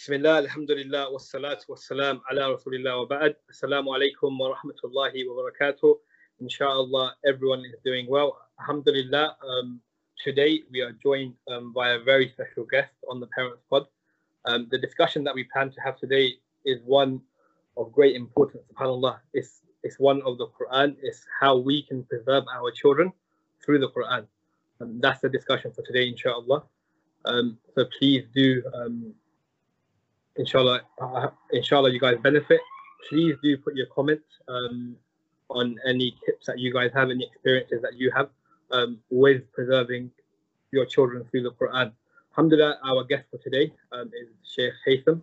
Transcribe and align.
Bismillah, 0.00 0.38
alhamdulillah, 0.48 1.12
wassalatu 1.12 1.68
wassalam 1.68 2.22
ala 2.32 2.56
rasulillah 2.56 3.04
wa 3.04 3.04
ba'd. 3.04 3.36
Assalamu 3.52 3.92
alaikum 3.92 4.32
wa 4.38 4.56
rahmatullahi 4.56 5.28
wa 5.28 5.44
barakatuh. 5.44 5.94
Inshallah, 6.40 7.12
everyone 7.26 7.60
is 7.66 7.76
doing 7.84 8.06
well. 8.08 8.38
Alhamdulillah, 8.58 9.36
um, 9.46 9.78
today 10.24 10.62
we 10.72 10.80
are 10.80 10.92
joined 11.02 11.34
um, 11.50 11.74
by 11.74 11.90
a 11.90 11.98
very 11.98 12.30
special 12.30 12.64
guest 12.64 12.94
on 13.10 13.20
the 13.20 13.26
Parents 13.26 13.60
Pod. 13.68 13.84
Um, 14.46 14.68
the 14.70 14.78
discussion 14.78 15.22
that 15.24 15.34
we 15.34 15.44
plan 15.52 15.70
to 15.70 15.80
have 15.82 15.98
today 15.98 16.32
is 16.64 16.80
one 16.86 17.20
of 17.76 17.92
great 17.92 18.16
importance, 18.16 18.64
subhanAllah. 18.72 19.18
It's, 19.34 19.60
it's 19.82 19.98
one 19.98 20.22
of 20.22 20.38
the 20.38 20.46
Quran, 20.46 20.96
it's 21.02 21.26
how 21.38 21.58
we 21.58 21.82
can 21.82 22.04
preserve 22.04 22.44
our 22.56 22.70
children 22.70 23.12
through 23.62 23.80
the 23.80 23.90
Quran. 23.90 24.24
Um, 24.80 24.98
that's 25.02 25.20
the 25.20 25.28
discussion 25.28 25.72
for 25.72 25.82
today, 25.82 26.08
inshallah. 26.08 26.64
Um, 27.26 27.58
so 27.74 27.84
please 27.98 28.24
do 28.34 28.62
um, 28.72 29.12
inshallah, 30.36 30.80
uh, 31.00 31.28
inshallah, 31.52 31.90
you 31.90 32.00
guys 32.00 32.16
benefit. 32.22 32.60
Please 33.08 33.34
do 33.42 33.56
put 33.58 33.74
your 33.74 33.86
comments 33.86 34.26
um, 34.48 34.96
on 35.48 35.76
any 35.86 36.16
tips 36.24 36.46
that 36.46 36.58
you 36.58 36.72
guys 36.72 36.90
have, 36.94 37.10
any 37.10 37.24
experiences 37.24 37.82
that 37.82 37.94
you 37.94 38.10
have 38.14 38.28
um, 38.70 38.98
with 39.10 39.50
preserving 39.52 40.10
your 40.72 40.86
children 40.86 41.24
through 41.30 41.42
the 41.42 41.50
Quran. 41.52 41.92
Alhamdulillah, 42.32 42.78
our 42.84 43.04
guest 43.04 43.24
for 43.30 43.38
today 43.38 43.72
um, 43.92 44.10
is 44.14 44.28
Sheikh 44.44 44.72
Haitham. 44.86 45.20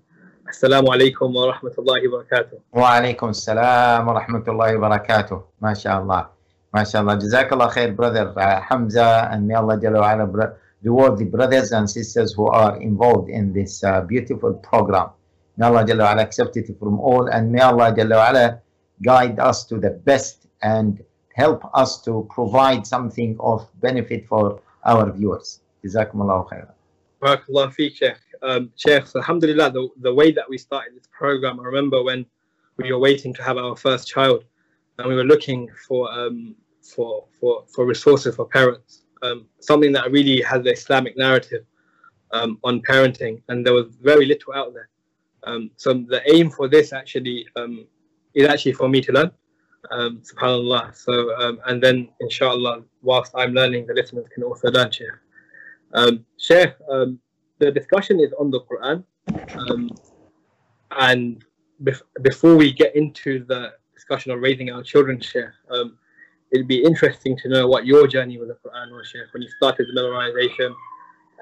Assalamu 0.48 0.88
alaikum 0.88 1.34
wa 1.34 1.54
rahmatullahi 1.54 2.12
wa 2.12 2.24
barakatuh. 2.24 2.60
Wa 2.72 3.00
alaikum 3.00 3.36
salam 3.36 4.06
wa 4.06 4.22
rahmatullahi 4.22 4.80
wa 4.80 4.90
barakatuh. 4.90 5.44
MashaAllah. 5.62 6.28
MashaAllah. 6.74 7.20
Jazakallah 7.20 7.72
khair, 7.72 7.96
brother 7.96 8.34
uh, 8.38 8.62
Hamza, 8.62 9.30
and 9.32 9.48
may 9.48 9.56
Allah 9.56 9.78
Jalla 9.78 10.00
wa 10.00 10.14
ala, 10.14 10.58
reward 10.84 11.18
the 11.18 11.26
brothers 11.26 11.72
and 11.72 11.90
sisters 11.90 12.34
who 12.34 12.48
are 12.48 12.80
involved 12.82 13.30
in 13.30 13.54
this 13.54 13.84
uh, 13.84 14.02
beautiful 14.02 14.54
program. 14.54 15.10
May 15.58 15.66
Allah 15.66 15.84
Jalla 15.86 16.20
accept 16.20 16.58
it 16.58 16.68
from 16.80 17.00
all 17.00 17.28
and 17.28 17.52
may 17.52 17.62
Allah 17.62 17.92
Jalla 17.92 18.62
guide 19.02 19.40
us 19.40 19.66
to 19.66 19.80
the 19.80 19.90
best 19.90 20.48
and 20.62 21.04
help 21.34 21.64
us 21.74 22.02
to 22.02 22.28
provide 22.30 22.86
something 22.86 23.36
of 23.40 23.68
benefit 23.82 24.28
for 24.28 24.62
our 24.86 25.12
viewers. 25.12 25.62
Jazakumullahu 25.84 26.50
khairan. 26.50 26.74
Barakallah 27.22 27.74
fi 27.74 27.90
Sheikh. 27.90 28.18
Um, 28.44 28.72
Sheikh, 28.76 29.06
alhamdulillah, 29.16 29.72
the, 29.72 29.90
the 30.02 30.14
way 30.14 30.32
that 30.32 30.48
we 30.48 30.58
started 30.60 30.96
this 30.96 31.08
program, 31.12 31.60
I 31.60 31.64
remember 31.64 32.04
when 32.04 32.26
we 32.78 32.92
were 32.92 33.00
waiting 33.00 33.34
to 33.34 33.44
have 33.44 33.58
our 33.58 33.76
first 33.76 34.08
child 34.08 34.44
and 35.00 35.08
we 35.08 35.16
were 35.16 35.24
looking 35.24 35.68
for, 35.88 36.12
um, 36.12 36.56
for, 36.82 37.26
for, 37.40 37.66
for 37.74 37.86
resources 37.86 38.36
for 38.36 38.48
parents 38.48 39.07
um, 39.22 39.46
something 39.60 39.92
that 39.94 40.12
really 40.12 40.42
has 40.42 40.64
the 40.64 40.72
Islamic 40.72 41.18
narrative 41.18 41.66
um, 42.32 42.60
on 42.64 42.82
parenting, 42.82 43.42
and 43.50 43.66
there 43.66 43.74
was 43.74 43.96
very 44.02 44.26
little 44.26 44.54
out 44.54 44.74
there. 44.74 44.90
Um, 45.44 45.72
so 45.78 45.94
the 45.94 46.22
aim 46.34 46.50
for 46.50 46.68
this 46.68 46.94
actually 46.94 47.48
um, 47.56 47.86
is 48.34 48.48
actually 48.48 48.74
for 48.74 48.90
me 48.90 49.02
to 49.02 49.12
learn, 49.12 49.32
um, 49.92 50.22
subhanallah. 50.30 50.96
So, 50.96 51.36
um, 51.42 51.60
and 51.68 51.82
then 51.82 52.10
inshallah, 52.20 52.84
whilst 53.02 53.32
I'm 53.36 53.54
learning, 53.54 53.88
the 53.88 53.94
listeners 53.94 54.28
can 54.34 54.44
also 54.44 54.70
learn, 54.70 54.92
Sheikh. 54.92 55.08
Um, 55.94 56.26
Sheikh, 56.38 56.74
the 57.60 57.72
discussion 57.72 58.20
is 58.20 58.34
on 58.40 58.52
the 58.52 58.62
Quran. 58.62 59.04
And 60.92 61.44
bef- 61.84 62.02
before 62.22 62.56
we 62.56 62.72
get 62.74 62.96
into 62.96 63.46
the 63.46 63.74
discussion 63.94 64.32
of 64.32 64.42
raising 64.42 64.72
our 64.72 64.84
children, 64.84 65.20
Sheikh, 65.20 65.46
um, 65.70 65.98
it'd 66.52 66.68
be 66.68 66.84
interesting 66.84 67.38
to 67.38 67.50
know 67.50 67.68
what 67.68 67.86
your 67.86 68.08
journey 68.08 68.38
with 68.38 68.50
the 68.50 68.56
Quran 68.56 68.92
was, 68.92 69.08
Sheikh, 69.08 69.34
when 69.34 69.42
you 69.42 69.50
started 69.58 69.88
the 69.88 70.00
memorization 70.00 70.74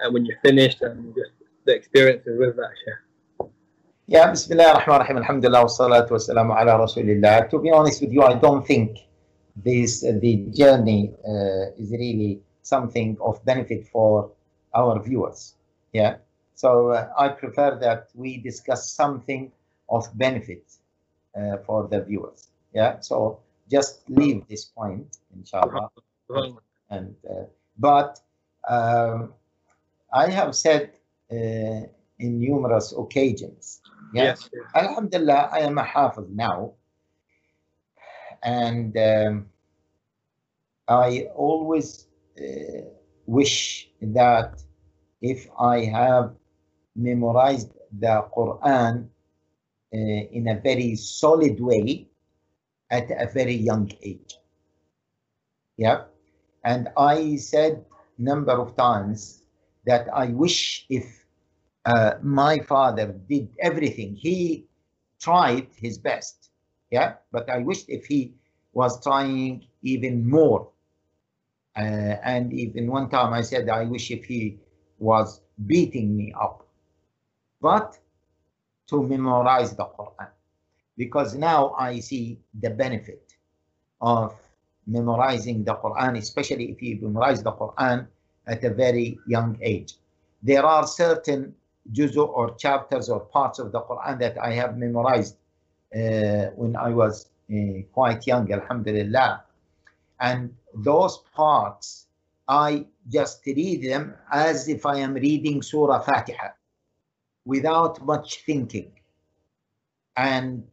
and 0.01 0.13
when 0.13 0.25
you 0.25 0.35
finished 0.43 0.81
and 0.81 1.13
just 1.15 1.31
the 1.65 1.73
experiences 1.75 2.37
with 2.37 2.55
that, 2.55 2.71
Sheikh. 2.83 3.49
Yeah, 4.07 4.29
Bismillah 4.29 4.73
ar-Rahman 4.73 4.93
ar-Rahim, 4.93 5.17
Alhamdulillah, 5.17 5.61
wa 5.63 5.67
salatu 5.67 6.11
ala 6.11 6.85
Rasulillah. 6.85 7.49
To 7.49 7.59
be 7.59 7.71
honest 7.71 8.01
with 8.01 8.11
you, 8.11 8.21
I 8.21 8.35
don't 8.35 8.65
think 8.65 8.99
this 9.55 10.03
uh, 10.03 10.13
the 10.21 10.47
journey 10.53 11.13
uh, 11.27 11.81
is 11.81 11.91
really 11.91 12.41
something 12.61 13.17
of 13.21 13.43
benefit 13.45 13.87
for 13.87 14.31
our 14.75 15.01
viewers. 15.01 15.55
Yeah, 15.93 16.17
so 16.53 16.89
uh, 16.89 17.09
I 17.17 17.29
prefer 17.29 17.79
that 17.81 18.09
we 18.13 18.37
discuss 18.37 18.91
something 18.91 19.51
of 19.89 20.05
benefit 20.17 20.63
uh, 21.35 21.57
for 21.65 21.87
the 21.87 22.01
viewers. 22.03 22.49
Yeah, 22.73 22.99
so 22.99 23.39
just 23.69 24.07
leave 24.09 24.47
this 24.47 24.65
point, 24.65 25.17
inshallah. 25.35 25.89
And 26.89 27.15
uh, 27.29 27.45
but 27.77 28.19
um, 28.67 29.33
I 30.13 30.29
have 30.29 30.55
said 30.55 30.91
uh, 31.31 31.35
in 32.19 32.39
numerous 32.39 32.93
occasions. 32.97 33.81
Yeah, 34.13 34.23
Yes. 34.23 34.49
Alhamdulillah, 34.75 35.49
I 35.51 35.59
am 35.59 35.77
a 35.77 35.83
hafiz 35.83 36.25
now. 36.29 36.73
And 38.43 38.95
um, 38.97 39.47
I 40.87 41.27
always 41.35 42.07
uh, 42.39 42.81
wish 43.25 43.89
that 44.01 44.61
if 45.21 45.47
I 45.59 45.85
have 45.85 46.35
memorized 46.95 47.71
the 47.91 48.23
Quran 48.35 49.07
uh, 49.93 49.97
in 49.97 50.47
a 50.47 50.59
very 50.61 50.95
solid 50.95 51.59
way 51.59 52.07
at 52.89 53.09
a 53.11 53.27
very 53.31 53.55
young 53.55 53.91
age. 54.01 54.37
Yeah. 55.77 56.05
And 56.63 56.89
I 56.97 57.35
said 57.37 57.85
number 58.17 58.53
of 58.53 58.75
times 58.75 59.43
that 59.85 60.07
I 60.13 60.27
wish 60.27 60.85
if 60.89 61.25
uh, 61.85 62.15
my 62.21 62.59
father 62.59 63.13
did 63.29 63.49
everything. 63.59 64.15
He 64.15 64.65
tried 65.19 65.67
his 65.75 65.97
best, 65.97 66.49
yeah. 66.89 67.15
But 67.31 67.49
I 67.49 67.59
wished 67.59 67.89
if 67.89 68.05
he 68.05 68.33
was 68.73 69.01
trying 69.03 69.67
even 69.83 70.27
more. 70.27 70.69
Uh, 71.77 72.17
and 72.23 72.53
even 72.53 72.87
one 72.87 73.09
time 73.09 73.33
I 73.33 73.41
said 73.41 73.69
I 73.69 73.83
wish 73.83 74.09
if 74.09 74.25
he 74.25 74.59
was 74.97 75.41
beating 75.65 76.15
me 76.15 76.33
up, 76.39 76.65
but 77.61 77.97
to 78.87 79.03
memorize 79.03 79.75
the 79.75 79.85
Quran, 79.85 80.29
because 80.97 81.35
now 81.35 81.73
I 81.77 81.99
see 81.99 82.39
the 82.61 82.69
benefit 82.69 83.35
of 84.01 84.35
memorizing 84.87 85.63
the 85.63 85.75
Quran, 85.75 86.17
especially 86.17 86.71
if 86.71 86.81
you 86.81 86.99
memorize 87.01 87.43
the 87.43 87.51
Quran 87.51 88.07
at 88.47 88.63
a 88.63 88.73
very 88.73 89.17
young 89.27 89.57
age. 89.61 89.95
There 90.43 90.65
are 90.65 90.85
certain 90.85 91.55
juzu 91.91 92.23
or 92.25 92.55
chapters 92.55 93.09
or 93.09 93.21
parts 93.21 93.59
of 93.59 93.71
the 93.71 93.81
Quran 93.81 94.19
that 94.19 94.37
I 94.37 94.51
have 94.53 94.77
memorized 94.77 95.37
uh, 95.95 96.51
when 96.55 96.75
I 96.75 96.89
was 96.89 97.29
uh, 97.51 97.81
quite 97.93 98.25
young, 98.27 98.51
Alhamdulillah. 98.51 99.43
And 100.19 100.55
those 100.73 101.19
parts, 101.35 102.07
I 102.47 102.85
just 103.11 103.45
read 103.45 103.83
them 103.83 104.15
as 104.31 104.67
if 104.67 104.85
I 104.85 104.97
am 104.97 105.13
reading 105.13 105.61
Surah 105.61 105.99
Fatiha 105.99 106.49
without 107.45 108.03
much 108.05 108.43
thinking. 108.45 108.91
And 110.17 110.63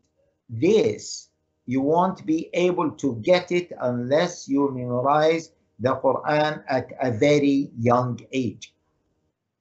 this, 0.53 1.31
you 1.67 1.81
won't 1.81 2.25
be 2.27 2.51
able 2.53 2.91
to 2.91 3.17
get 3.23 3.51
it 3.51 3.73
unless 3.81 4.49
you 4.49 4.71
memorize 4.71 5.53
the 5.79 5.97
Quran 5.97 6.63
at 6.69 6.93
a 7.01 7.11
very 7.11 7.71
young 7.79 8.21
age. 8.33 8.75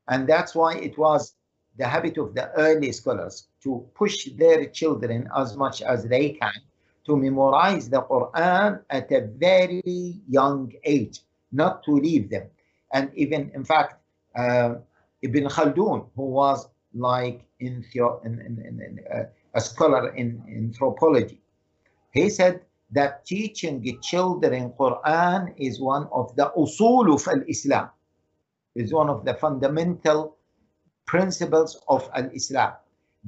And 0.07 0.28
that's 0.28 0.53
why 0.53 0.75
it 0.75 0.97
was 0.97 1.35
the 1.78 1.88
habit 1.88 2.18
of 2.18 2.35
the 2.35 2.52
early 2.52 2.91
scholars 2.91 3.47
to 3.63 3.88
push 3.96 4.29
their 4.35 4.66
children 4.66 5.29
as 5.35 5.56
much 5.56 5.81
as 5.81 6.03
they 6.03 6.31
can 6.31 6.53
to 7.06 7.16
memorize 7.16 7.90
the 7.90 8.02
Quran 8.02 8.81
at 8.90 9.12
a 9.12 9.22
very 9.38 10.22
young 10.28 10.72
age, 10.84 11.22
not 11.52 11.84
to 11.84 11.91
leave 11.91 12.29
them. 12.29 12.47
And 12.94 13.09
even, 13.16 13.52
in 13.56 13.63
fact, 13.63 14.02
uh, 14.35 14.75
Ibn 15.22 15.46
Khaldun, 15.46 16.09
who 16.16 16.25
was 16.25 16.68
like 16.94 17.46
in, 17.59 17.85
in, 17.96 18.09
in, 18.26 18.82
in 18.82 18.99
uh, 19.11 19.23
a 19.53 19.62
scholar 19.62 20.09
in 20.16 20.42
anthropology, 20.48 21.42
he 22.12 22.30
said 22.30 22.62
that 22.92 23.26
teaching 23.26 24.00
children 24.02 24.74
Quran 24.78 25.53
is 25.58 25.80
one 25.80 26.08
of 26.12 26.36
the 26.36 26.52
usul 26.58 27.14
of 27.14 27.28
al-Islam, 27.28 27.90
is 28.76 28.94
one 28.94 29.09
of 29.09 29.26
the 29.26 29.34
fundamental 29.36 30.36
principles 31.06 31.82
of 31.88 32.09
al-Islam. 32.16 32.74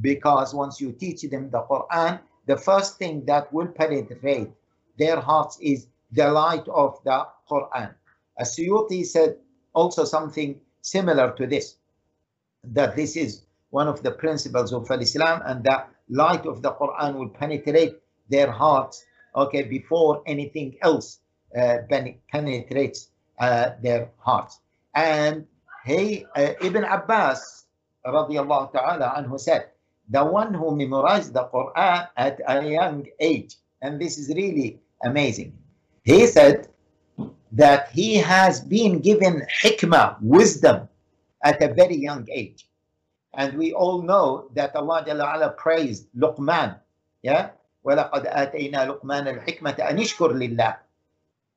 Because 0.02 0.54
once 0.54 0.81
you 0.81 0.92
teach 0.92 1.22
them 1.22 1.50
the 1.50 1.62
Quran, 1.62 2.20
the 2.46 2.58
first 2.58 2.98
thing 2.98 3.24
that 3.26 3.52
will 3.54 3.68
penetrate 3.68 4.50
their 4.98 5.19
hearts 5.19 5.58
is 5.62 5.88
the 6.12 6.30
light 6.30 6.68
of 6.68 7.00
the 7.04 7.26
Quran. 7.50 7.94
As-Suyuti 8.38 9.06
said 9.06 9.38
also 9.74 10.04
something 10.04 10.60
similar 10.81 11.34
to 11.38 11.48
this, 11.48 11.76
that 12.64 12.96
this 12.96 13.16
is 13.16 13.44
one 13.69 13.88
of 13.88 14.04
the 14.04 14.12
principles 14.12 14.74
of 14.74 14.90
al-Islam 14.90 15.42
and 15.46 15.64
the 15.64 15.84
light 16.10 16.46
of 16.46 16.62
the 16.62 16.72
Quran 16.72 17.16
will 17.16 17.30
penetrate 17.30 18.00
their 18.30 18.52
hearts, 18.52 19.06
okay, 19.36 19.64
before 19.64 20.22
anything 20.26 20.78
else 20.82 21.20
uh, 21.58 21.78
penetrates 22.32 23.10
uh, 23.40 23.72
their 23.82 24.10
hearts. 24.18 24.60
And 24.96 25.46
he, 25.86 26.26
uh, 26.36 26.54
Ibn 26.62 26.84
Abbas, 26.84 27.66
radiallahu 28.06 28.74
ta'ala 28.74 29.14
anhu 29.18 29.40
said, 29.40 29.70
the 30.10 30.24
one 30.24 30.54
who 30.54 30.76
memorized 30.76 31.34
the 31.34 31.46
Quran 31.54 32.08
at 32.18 32.40
a 32.48 32.70
young 32.70 33.08
age, 33.20 33.56
and 33.82 34.00
this 34.00 34.18
is 34.18 34.30
really 34.36 34.80
amazing. 35.04 35.54
He 36.04 36.28
said 36.28 36.68
that 37.54 37.90
he 37.92 38.16
has 38.16 38.60
been 38.60 39.00
given 39.00 39.46
hikmah, 39.62 40.18
wisdom, 40.22 40.90
at 41.44 41.62
a 41.62 41.74
very 41.74 41.96
young 41.96 42.28
age. 42.32 42.68
And 43.35 43.56
we 43.59 43.73
all 43.73 44.03
know 44.03 44.49
that 44.55 44.75
Allah 44.75 45.05
Jalla 45.06 45.35
ala 45.35 45.50
praised 45.50 46.09
Luqman. 46.17 46.79
Yeah? 47.23 47.50
وَلَقَدْ 47.85 48.26
آتَيْنَا 48.26 49.00
لُقْمَانَ 49.00 49.26
الْحِكْمَةَ 49.29 49.76
أَنِ 49.79 49.97
اشْكُرْ 49.99 50.32
لِلَّهِ 50.32 50.76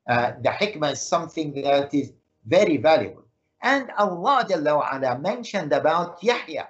uh, 0.08 0.32
The 0.40 0.48
hikmah 0.48 0.92
is 0.92 1.00
something 1.00 1.52
that 1.62 1.92
is 1.92 2.12
very 2.46 2.76
valuable. 2.76 3.24
And 3.62 3.90
Allah 3.98 4.46
Jalla 4.48 4.94
ala 4.94 5.18
mentioned 5.18 5.72
about 5.72 6.22
Yahya. 6.22 6.68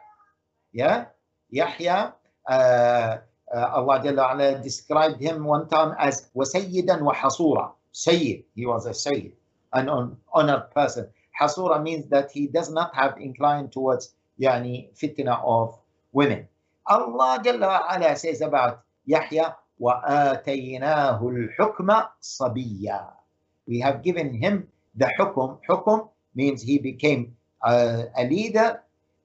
Yeah? 0.73 1.07
Yahya, 1.51 2.15
uh, 2.49 2.53
uh, 2.53 3.19
Allah 3.53 4.01
Jalla 4.01 4.33
ala 4.33 4.63
described 4.63 5.21
him 5.21 5.45
one 5.45 5.69
time 5.69 5.95
as 5.99 6.31
وَسَيِّدًا 6.35 7.01
وَحَصُورًا 7.01 7.73
Sayyid, 7.93 8.45
he 8.55 8.65
was 8.65 8.87
a 8.87 8.95
Sayyid, 8.95 9.33
an 9.75 10.17
honored 10.33 10.71
person. 10.71 11.09
Hasura 11.39 11.83
means 11.83 12.09
that 12.09 12.31
he 12.33 12.47
does 12.47 12.71
not 12.71 12.95
have 12.95 13.19
inclined 13.19 13.73
towards 13.73 14.15
yani 14.39 14.91
fitna 14.95 15.41
of 15.45 15.79
women. 16.13 16.49
Allah 16.87 17.41
Jalla 17.45 17.67
wa 17.69 17.87
ala 17.89 18.17
says 18.17 18.41
about 18.41 18.83
Yahya, 19.07 19.57
وَآتَيْنَاهُ 19.81 21.19
الْحُكْمَ 21.19 21.89
صَبِيًّا 22.23 23.13
We 23.67 23.81
have 23.81 24.03
given 24.03 24.35
him 24.35 24.69
the 24.95 25.11
hukum. 25.19 25.59
Hukum 25.69 26.09
means 26.35 26.63
he 26.63 26.79
became 26.79 27.37
uh, 27.63 28.05
a 28.17 28.25
leader 28.25 28.83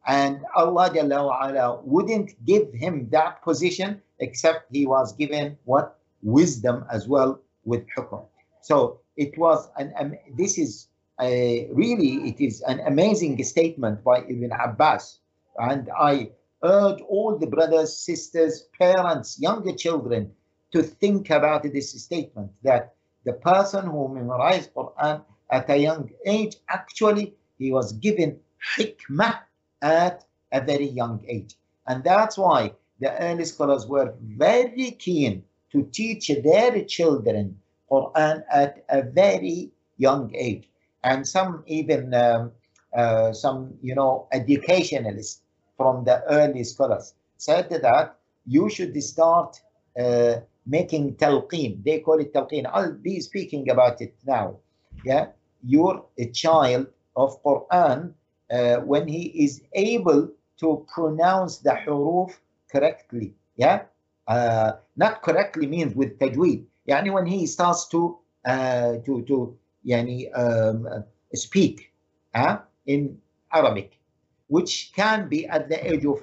and 0.07 0.45
Allah 0.55 0.89
Jalla 0.89 1.25
wa 1.25 1.47
ala 1.47 1.81
wouldn't 1.83 2.33
give 2.45 2.71
him 2.73 3.09
that 3.11 3.41
position 3.43 4.01
except 4.19 4.71
he 4.71 4.87
was 4.87 5.13
given 5.13 5.57
what? 5.65 5.99
Wisdom 6.23 6.85
as 6.91 7.07
well 7.07 7.39
with 7.65 7.85
hukum. 7.95 8.25
So 8.61 8.99
it 9.15 9.37
was 9.37 9.69
an 9.77 9.93
um, 9.99 10.15
this 10.35 10.57
is 10.57 10.87
a, 10.87 10.90
uh, 11.18 11.68
really 11.70 12.28
it 12.30 12.40
is 12.40 12.62
an 12.62 12.80
amazing 12.80 13.42
statement 13.44 14.02
by 14.02 14.18
Ibn 14.22 14.50
Abbas, 14.52 15.20
and 15.58 15.90
I 15.96 16.30
urge 16.64 17.00
all 17.02 17.36
the 17.38 17.46
brothers, 17.46 17.96
sisters, 17.96 18.68
parents, 18.78 19.38
younger 19.38 19.72
children 19.74 20.32
to 20.72 20.82
think 20.82 21.30
about 21.30 21.64
this 21.64 21.92
statement 22.02 22.50
that 22.62 22.94
the 23.24 23.34
person 23.34 23.86
who 23.86 24.08
memorized 24.08 24.72
Quran 24.74 25.22
at 25.50 25.70
a 25.70 25.76
young 25.76 26.10
age 26.24 26.56
actually 26.68 27.34
he 27.58 27.70
was 27.70 27.92
given 27.92 28.40
hikmah 28.76 29.38
at 29.82 30.24
a 30.50 30.60
very 30.60 30.88
young 30.88 31.22
age, 31.28 31.56
and 31.86 32.02
that's 32.02 32.38
why 32.38 32.72
the 33.00 33.12
early 33.22 33.44
scholars 33.44 33.86
were 33.86 34.14
very 34.20 34.92
keen 34.92 35.44
to 35.70 35.82
teach 35.92 36.30
their 36.42 36.84
children 36.84 37.60
Quran 37.90 38.44
at 38.50 38.84
a 38.88 39.02
very 39.02 39.70
young 39.98 40.34
age 40.34 40.68
and 41.04 41.26
some 41.26 41.62
even 41.66 42.14
um, 42.14 42.52
uh, 42.96 43.32
some 43.32 43.74
you 43.82 43.94
know 43.94 44.26
educationalists 44.32 45.40
from 45.76 46.04
the 46.04 46.22
early 46.28 46.64
scholars 46.64 47.14
said 47.38 47.68
that 47.70 48.16
you 48.46 48.68
should 48.70 49.00
start 49.02 49.60
uh, 49.98 50.34
making 50.66 51.14
talqin. 51.16 51.82
They 51.84 52.00
call 52.00 52.20
it 52.20 52.32
talqin. 52.32 52.70
I'll 52.72 52.92
be 52.92 53.20
speaking 53.20 53.68
about 53.70 54.00
it 54.00 54.14
now. 54.26 54.58
Yeah, 55.04 55.28
you're 55.64 56.04
a 56.18 56.26
child 56.30 56.86
of 57.16 57.42
Quran 57.42 58.14
uh, 58.50 58.76
when 58.78 59.08
he 59.08 59.44
is 59.44 59.62
able 59.72 60.30
to 60.58 60.86
pronounce 60.94 61.58
the 61.58 61.70
huruf 61.70 62.38
correctly. 62.70 63.34
Yeah, 63.56 63.82
uh, 64.28 64.72
not 64.96 65.22
correctly 65.22 65.66
means 65.66 65.94
with 65.94 66.18
tajweed. 66.18 66.64
Yeah, 66.86 67.02
when 67.10 67.26
he 67.26 67.46
starts 67.46 67.88
to 67.88 68.18
uh, 68.44 68.96
to 69.04 69.22
to 69.22 69.56
يعني 69.85 70.31
um, 70.33 71.03
speak 71.35 71.91
uh, 72.35 72.57
in 72.85 73.17
Arabic 73.53 73.99
which 74.47 74.91
can 74.95 75.27
be 75.27 75.45
at 75.47 75.69
the 75.69 75.79
age 75.91 76.05
of 76.05 76.19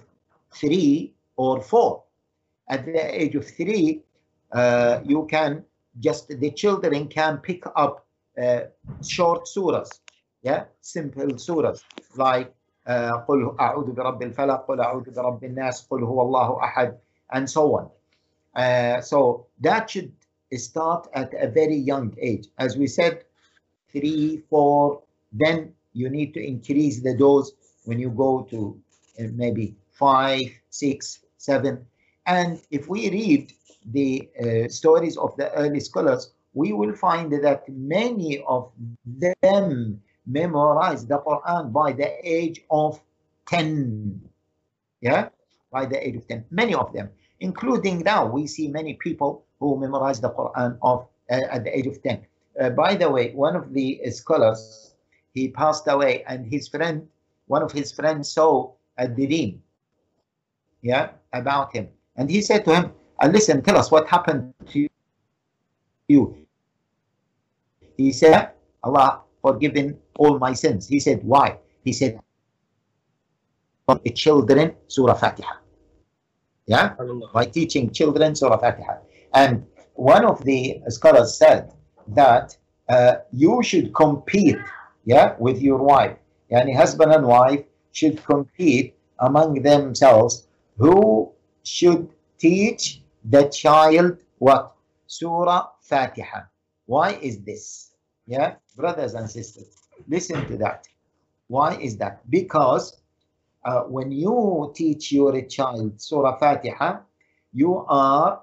three 0.55 1.15
or 1.37 1.61
four 1.61 2.03
at 2.69 2.85
the 2.85 3.23
age 3.23 3.35
of 3.35 3.47
three 3.47 4.03
uh, 4.53 5.01
you 5.05 5.27
can 5.31 5.65
just 6.01 6.29
the 6.29 6.51
children 6.51 7.09
can 7.09 7.39
pick 7.39 7.63
up 7.77 8.07
uh, 8.43 8.61
short 9.03 9.47
surahs 9.47 9.91
yeah 10.43 10.65
simple 10.81 11.31
surahs 11.47 11.83
like 12.17 12.53
uh, 12.87 13.13
قل 13.29 13.57
أعوذ 13.61 13.93
برب 13.93 14.23
الفلق 14.23 14.67
قل 14.67 14.81
أعوذ 14.81 15.11
برب 15.11 15.45
الناس 15.45 15.87
قل 15.91 16.05
هو 16.05 16.23
الله 16.23 16.65
أحد 16.65 16.99
and 17.33 17.51
so 17.51 17.75
on 17.77 17.91
uh, 18.57 19.01
so 19.01 19.47
that 19.61 19.91
should 19.91 20.13
start 20.59 21.09
at 21.15 21.33
a 21.35 21.49
very 21.49 21.77
young 21.77 22.15
age. 22.21 22.49
As 22.59 22.77
we 22.77 22.87
said, 22.87 23.25
three, 23.92 24.44
four, 24.50 25.04
then 25.32 25.74
you 25.94 26.10
need 26.10 26.34
to 26.34 26.46
increase 26.46 27.02
the 27.02 27.16
dose 27.18 27.52
when 27.86 28.00
you 28.00 28.10
go 28.10 28.48
to 28.50 28.80
uh, 29.20 29.24
maybe 29.34 29.76
five, 29.92 30.50
six, 30.70 31.20
seven. 31.38 31.86
And 32.26 32.62
if 32.72 32.88
we 32.88 33.10
read 33.10 33.54
the 33.92 34.30
uh, 34.40 34.70
stories 34.70 35.18
of 35.18 35.36
the 35.38 35.52
early 35.54 35.80
scholars, 35.80 36.32
we 36.54 36.74
will 36.74 36.96
find 36.96 37.32
that 37.32 37.68
many 37.70 38.44
of 38.48 38.72
them 39.42 40.02
memorized 40.26 41.08
the 41.08 41.20
Quran 41.20 41.72
by 41.72 41.94
the 41.94 42.10
age 42.24 42.62
of 42.70 43.00
10. 43.48 44.22
Yeah, 45.02 45.30
by 45.72 45.86
the 45.86 45.98
age 46.06 46.16
of 46.18 46.28
10. 46.28 46.46
Many 46.52 46.74
of 46.74 46.94
them, 46.94 47.10
including 47.40 48.00
now, 48.00 48.26
we 48.26 48.48
see 48.48 48.68
many 48.68 48.96
people 48.96 49.46
who 49.60 49.80
memorized 49.80 50.22
the 50.22 50.30
Quran 50.32 50.78
of 50.82 51.08
uh, 51.30 51.42
at 51.50 51.64
the 51.64 51.78
age 51.78 51.88
of 51.88 52.02
10. 52.02 52.26
Uh, 52.60 52.70
by 52.70 52.94
the 52.96 53.10
way, 53.10 53.32
one 53.32 53.56
of 53.56 53.74
the 53.74 54.04
scholars, 54.12 54.94
he 55.34 55.48
passed 55.48 55.88
away, 55.88 56.24
and 56.28 56.46
his 56.46 56.68
friend, 56.68 57.08
one 57.48 57.64
of 57.64 57.72
his 57.72 57.92
friends, 57.92 58.30
saw 58.30 58.74
a 58.98 59.08
dream, 59.08 59.64
yeah, 60.82 61.12
about 61.32 61.74
him, 61.74 61.88
and 62.18 62.30
he 62.30 62.42
said 62.42 62.66
to 62.66 62.76
him, 62.76 62.92
uh, 63.24 63.28
"Listen, 63.28 63.62
tell 63.62 63.78
us 63.78 63.90
what 63.92 64.08
happened 64.10 64.54
to 64.76 64.90
you." 66.10 66.36
He 67.96 68.12
said, 68.12 68.52
"Allah 68.84 69.24
forgiven 69.42 69.98
all 70.20 70.38
my 70.38 70.52
sins." 70.52 70.86
He 70.88 71.00
said, 71.00 71.24
"Why?" 71.24 71.58
He 71.84 71.94
said, 71.94 72.20
For 73.88 73.96
the 74.04 74.12
"Children, 74.12 74.76
Surah 74.88 75.16
Fatiha." 75.16 75.64
Yeah, 76.68 76.94
by 77.34 77.46
teaching 77.46 77.90
children 77.90 78.36
Surah 78.36 78.60
Fatiha. 78.60 79.00
And 79.34 79.66
one 79.96 80.24
of 80.26 80.44
the 80.44 80.84
scholars 80.90 81.34
said 81.40 81.74
that 82.16 82.58
uh, 82.88 83.16
you 83.32 83.62
should 83.64 83.94
compete, 83.94 84.58
yeah, 85.06 85.36
with 85.40 85.62
your 85.62 85.78
wife. 85.78 86.18
Yani 86.52 86.76
husband 86.76 87.12
and 87.12 87.26
wife 87.26 87.64
should 87.92 88.24
compete 88.24 88.96
among 89.20 89.62
themselves 89.62 90.48
who 90.78 91.32
should 91.64 92.10
teach 92.38 93.02
the 93.26 93.50
child 93.50 94.18
what? 94.40 94.74
Surah 95.08 95.68
Fatiha. 95.82 96.42
Why 96.86 97.14
is 97.22 97.40
this? 97.42 97.92
Yeah, 98.26 98.56
brothers 98.76 99.14
and 99.14 99.30
sisters, 99.30 99.76
listen 100.08 100.48
to 100.48 100.58
that. 100.58 100.88
Why 101.48 101.76
is 101.76 101.98
that? 101.98 102.30
Because 102.30 103.02
uh, 103.66 103.82
when 103.82 104.12
you 104.12 104.72
teach 104.76 105.12
your 105.12 105.42
child 105.42 106.00
Surah 106.00 106.38
Fatiha, 106.38 107.00
you 107.54 107.86
are 107.90 108.42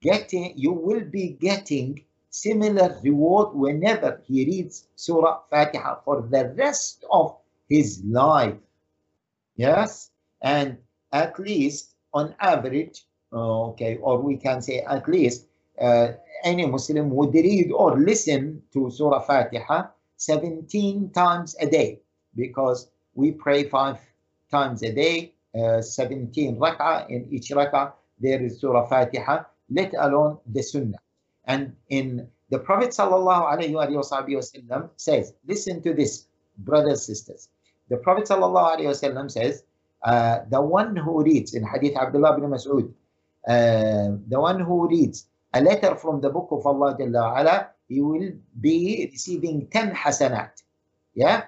getting 0.00 0.52
you 0.56 0.72
will 0.72 1.04
be 1.04 1.30
getting 1.40 2.04
similar 2.34 2.98
reward 3.04 3.54
whenever 3.54 4.20
he 4.26 4.44
reads 4.44 4.88
Surah 4.96 5.42
Fatiha 5.50 6.00
for 6.04 6.22
the 6.22 6.52
rest 6.58 7.04
of 7.12 7.36
his 7.68 8.02
life. 8.04 8.58
Yes, 9.54 10.10
and 10.42 10.78
at 11.12 11.38
least 11.38 11.94
on 12.12 12.34
average, 12.40 13.06
okay, 13.32 13.98
or 13.98 14.18
we 14.20 14.36
can 14.36 14.60
say 14.60 14.80
at 14.80 15.06
least 15.08 15.46
uh, 15.80 16.08
any 16.42 16.66
Muslim 16.66 17.10
would 17.10 17.32
read 17.34 17.70
or 17.70 17.98
listen 18.00 18.62
to 18.72 18.90
Surah 18.90 19.20
Fatiha 19.20 19.90
17 20.16 21.10
times 21.10 21.54
a 21.60 21.66
day 21.70 22.00
because 22.34 22.90
we 23.14 23.30
pray 23.30 23.68
five 23.68 23.98
times 24.50 24.82
a 24.82 24.92
day, 24.92 25.34
uh, 25.54 25.80
17 25.80 26.56
rak'ah. 26.56 27.08
In 27.08 27.28
each 27.30 27.50
rak'ah, 27.50 27.92
there 28.18 28.42
is 28.42 28.58
Surah 28.60 28.86
Fatiha 28.88 29.44
let 29.70 29.94
alone 29.98 30.38
the 30.50 30.62
Sunnah. 30.62 30.98
And 31.45 31.75
in 31.89 32.27
the 32.49 32.59
Prophet 32.59 32.89
وسلم, 32.89 34.89
says, 34.95 35.33
listen 35.47 35.81
to 35.83 35.93
this, 35.93 36.25
brothers, 36.57 37.05
sisters. 37.05 37.49
The 37.89 37.97
Prophet 37.97 38.25
وسلم, 38.25 39.31
says, 39.31 39.63
uh, 40.03 40.39
the 40.49 40.61
one 40.61 40.95
who 40.95 41.23
reads, 41.23 41.53
in 41.53 41.63
Hadith 41.63 41.97
Abdullah 41.97 42.37
ibn 42.37 42.49
Mas'ud, 42.49 42.91
uh, 43.47 44.17
the 44.27 44.39
one 44.39 44.59
who 44.59 44.87
reads 44.87 45.27
a 45.53 45.61
letter 45.61 45.95
from 45.95 46.21
the 46.21 46.29
book 46.29 46.47
of 46.51 46.65
Allah 46.65 46.95
Jalla 46.97 47.39
ala, 47.39 47.69
he 47.87 48.01
will 48.01 48.31
be 48.61 49.09
receiving 49.11 49.67
10 49.67 49.95
hasanat. 49.95 50.61
Yeah? 51.15 51.45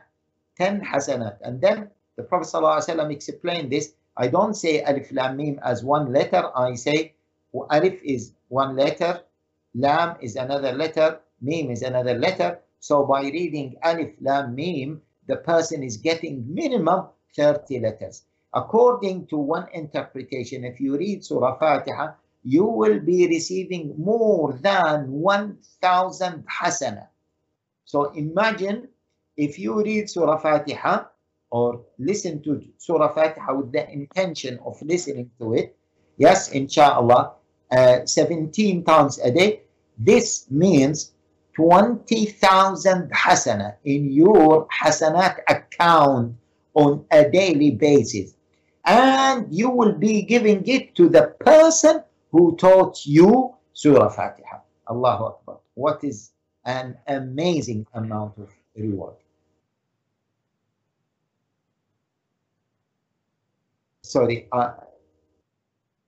10 0.58 0.82
hasanat. 0.82 1.38
And 1.44 1.62
then 1.62 1.92
The 2.22 2.24
Prophet 2.24 2.50
ﷺ 2.54 3.12
explained 3.12 3.72
this. 3.72 3.94
I 4.18 4.28
don't 4.28 4.54
say 4.54 4.84
Alif 4.84 5.12
Lam 5.12 5.38
Mim 5.38 5.60
as 5.64 5.84
one 5.84 6.12
letter. 6.12 6.52
I 6.56 6.76
say 6.76 7.14
Alif 7.72 8.00
is 8.04 8.34
one 8.50 8.76
letter, 8.76 9.22
Lam 9.77 10.17
is 10.23 10.37
another 10.37 10.73
letter, 10.73 11.21
Mim 11.43 11.71
is 11.71 11.83
another 11.83 12.15
letter. 12.15 12.61
So 12.81 13.05
by 13.05 13.23
reading 13.23 13.77
Alif 13.83 14.15
Lam 14.21 14.55
Mim, 14.55 15.03
the 15.27 15.37
person 15.37 15.83
is 15.83 15.99
getting 15.99 16.45
minimum 16.49 17.09
30 17.37 17.81
letters. 17.81 18.25
According 18.55 19.27
to 19.27 19.37
one 19.37 19.69
interpretation, 19.75 20.65
if 20.65 20.81
you 20.81 20.97
read 20.97 21.23
Surah 21.23 21.59
Fatiha, 21.59 22.15
you 22.43 22.65
will 22.65 23.01
be 23.01 23.27
receiving 23.27 23.95
more 23.99 24.55
than 24.63 25.13
1,000 25.13 26.45
hasana. 26.47 27.09
So 27.85 28.13
imagine 28.13 28.89
if 29.37 29.59
you 29.59 29.83
read 29.83 30.09
Surah 30.09 30.39
Fatiha 30.39 31.05
or 31.51 31.85
listen 31.99 32.43
to 32.45 32.63
Surah 32.79 33.13
Fatiha 33.13 33.53
with 33.53 33.73
the 33.73 33.91
intention 33.93 34.59
of 34.65 34.81
listening 34.81 35.31
to 35.39 35.53
it, 35.53 35.77
yes, 36.17 36.51
inshallah, 36.53 37.33
uh, 37.71 38.07
17 38.07 38.85
times 38.85 39.19
a 39.19 39.31
day, 39.31 39.66
this 39.99 40.51
means 40.51 41.13
20,000 41.55 43.11
hasana 43.13 43.77
in 43.85 44.13
your 44.13 44.67
hasanat 44.69 45.39
account 45.49 46.37
on 46.75 47.05
a 47.11 47.29
daily 47.31 47.71
basis. 47.71 48.35
And 48.85 49.47
you 49.51 49.71
will 49.71 49.93
be 49.93 50.23
giving 50.23 50.67
it 50.67 50.95
to 50.97 51.09
the 51.09 51.35
person 51.41 52.03
who 52.31 52.57
taught 52.57 53.05
you 53.07 53.55
Surah 53.73 54.09
Fatiha. 54.09 54.61
Allahu 54.89 55.25
Akbar. 55.25 55.59
What 55.75 56.05
is 56.05 56.31
an 56.67 56.97
amazing 57.07 57.87
amount 57.95 58.37
of 58.39 58.51
reward. 58.77 59.15
Sorry. 64.03 64.47
Uh, 64.53 64.75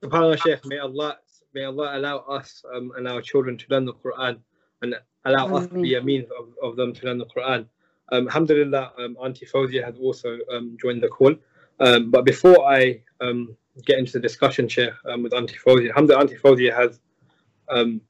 SubhanAllah, 0.03 0.41
Shaykh, 0.41 0.65
may 0.65 0.77
Allah, 0.77 1.17
may 1.53 1.63
Allah 1.63 1.97
allow 1.97 2.17
us 2.19 2.63
um, 2.73 2.91
and 2.97 3.07
our 3.07 3.21
children 3.21 3.57
to 3.57 3.65
learn 3.69 3.85
the 3.85 3.93
Quran 3.93 4.39
and 4.81 4.95
allow 5.25 5.55
us 5.55 5.67
to 5.67 5.81
be 5.81 5.95
a 5.95 6.01
means 6.01 6.27
of, 6.37 6.49
of 6.63 6.75
them 6.75 6.93
to 6.93 7.05
learn 7.05 7.17
the 7.17 7.25
Quran. 7.25 7.65
Um, 8.11 8.27
alhamdulillah, 8.27 8.93
um, 8.97 9.17
Auntie 9.21 9.45
Foziya 9.45 9.83
has 9.83 9.95
also 9.97 10.37
um, 10.51 10.77
joined 10.81 11.03
the 11.03 11.07
call. 11.07 11.35
Um, 11.79 12.11
but 12.11 12.25
before 12.25 12.65
I 12.65 13.01
um, 13.21 13.55
get 13.85 13.99
into 13.99 14.13
the 14.13 14.19
discussion, 14.19 14.67
Shaykh, 14.67 14.93
um, 15.05 15.23
with 15.23 15.33
Auntie 15.33 15.57
Foziya, 15.57 15.89
alhamdulillah, 15.89 16.21
Auntie 16.21 16.37
Foziya 16.37 16.75
has 16.75 16.99
um, 17.69 18.01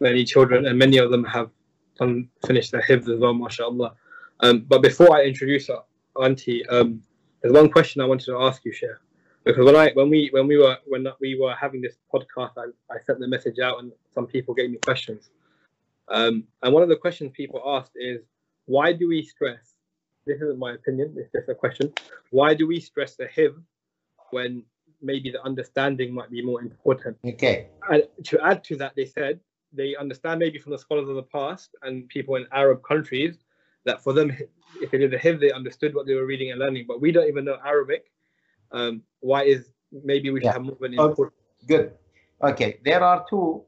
many 0.00 0.24
children 0.24 0.66
and 0.66 0.78
many 0.78 0.98
of 0.98 1.10
them 1.10 1.24
have 1.24 1.50
done, 1.98 2.28
finished 2.46 2.72
their 2.72 2.82
hifz 2.82 3.08
as 3.08 3.20
well, 3.20 3.34
mashallah. 3.34 3.94
Um, 4.40 4.64
but 4.68 4.82
before 4.82 5.16
I 5.16 5.24
introduce 5.24 5.68
Auntie, 6.20 6.66
um, 6.68 7.02
there's 7.40 7.54
one 7.54 7.70
question 7.70 8.00
I 8.00 8.06
wanted 8.06 8.26
to 8.26 8.38
ask 8.38 8.64
you, 8.64 8.72
Shaykh. 8.72 8.90
Because 9.44 9.64
when 9.64 9.76
I 9.76 9.90
when 9.92 10.10
we 10.10 10.28
when 10.32 10.46
we 10.46 10.58
were 10.58 10.76
when 10.86 11.06
we 11.20 11.38
were 11.40 11.54
having 11.54 11.80
this 11.80 11.96
podcast, 12.12 12.52
I, 12.58 12.66
I 12.92 12.98
sent 13.06 13.20
the 13.20 13.28
message 13.28 13.58
out 13.58 13.78
and 13.80 13.92
some 14.14 14.26
people 14.26 14.54
gave 14.54 14.70
me 14.70 14.78
questions. 14.78 15.30
Um, 16.08 16.44
and 16.62 16.74
one 16.74 16.82
of 16.82 16.88
the 16.88 16.96
questions 16.96 17.30
people 17.34 17.62
asked 17.64 17.92
is, 17.94 18.20
why 18.66 18.92
do 18.92 19.08
we 19.08 19.22
stress? 19.22 19.74
This 20.26 20.40
isn't 20.42 20.58
my 20.58 20.72
opinion. 20.72 21.14
It's 21.16 21.32
just 21.32 21.48
a 21.48 21.54
question. 21.54 21.92
Why 22.30 22.52
do 22.54 22.66
we 22.66 22.80
stress 22.80 23.16
the 23.16 23.26
hifz 23.26 23.62
when 24.30 24.64
maybe 25.00 25.30
the 25.30 25.42
understanding 25.42 26.12
might 26.12 26.30
be 26.30 26.42
more 26.42 26.60
important? 26.60 27.16
Okay. 27.24 27.68
And 27.88 28.02
to 28.24 28.44
add 28.44 28.62
to 28.64 28.76
that, 28.76 28.94
they 28.96 29.06
said 29.06 29.40
they 29.72 29.96
understand 29.96 30.40
maybe 30.40 30.58
from 30.58 30.72
the 30.72 30.78
scholars 30.78 31.08
of 31.08 31.14
the 31.14 31.22
past 31.22 31.70
and 31.82 32.08
people 32.08 32.34
in 32.36 32.46
Arab 32.52 32.82
countries 32.82 33.38
that 33.84 34.02
for 34.02 34.12
them, 34.12 34.36
if 34.82 34.90
they 34.90 34.98
did 34.98 35.12
the 35.12 35.16
hifz, 35.16 35.40
they 35.40 35.52
understood 35.52 35.94
what 35.94 36.06
they 36.06 36.14
were 36.14 36.26
reading 36.26 36.50
and 36.50 36.60
learning. 36.60 36.84
But 36.86 37.00
we 37.00 37.12
don't 37.12 37.28
even 37.28 37.44
know 37.44 37.56
Arabic. 37.64 38.09
Um, 38.72 39.02
why 39.20 39.44
is 39.44 39.72
maybe 39.92 40.30
we 40.30 40.40
should 40.40 40.46
Yeah. 40.46 40.52
have 40.52 40.62
more 40.62 40.76
an 40.82 40.98
Okay. 40.98 41.22
Good. 41.66 41.92
Okay. 42.42 42.80
There 42.84 43.02
are 43.02 43.26
two 43.28 43.64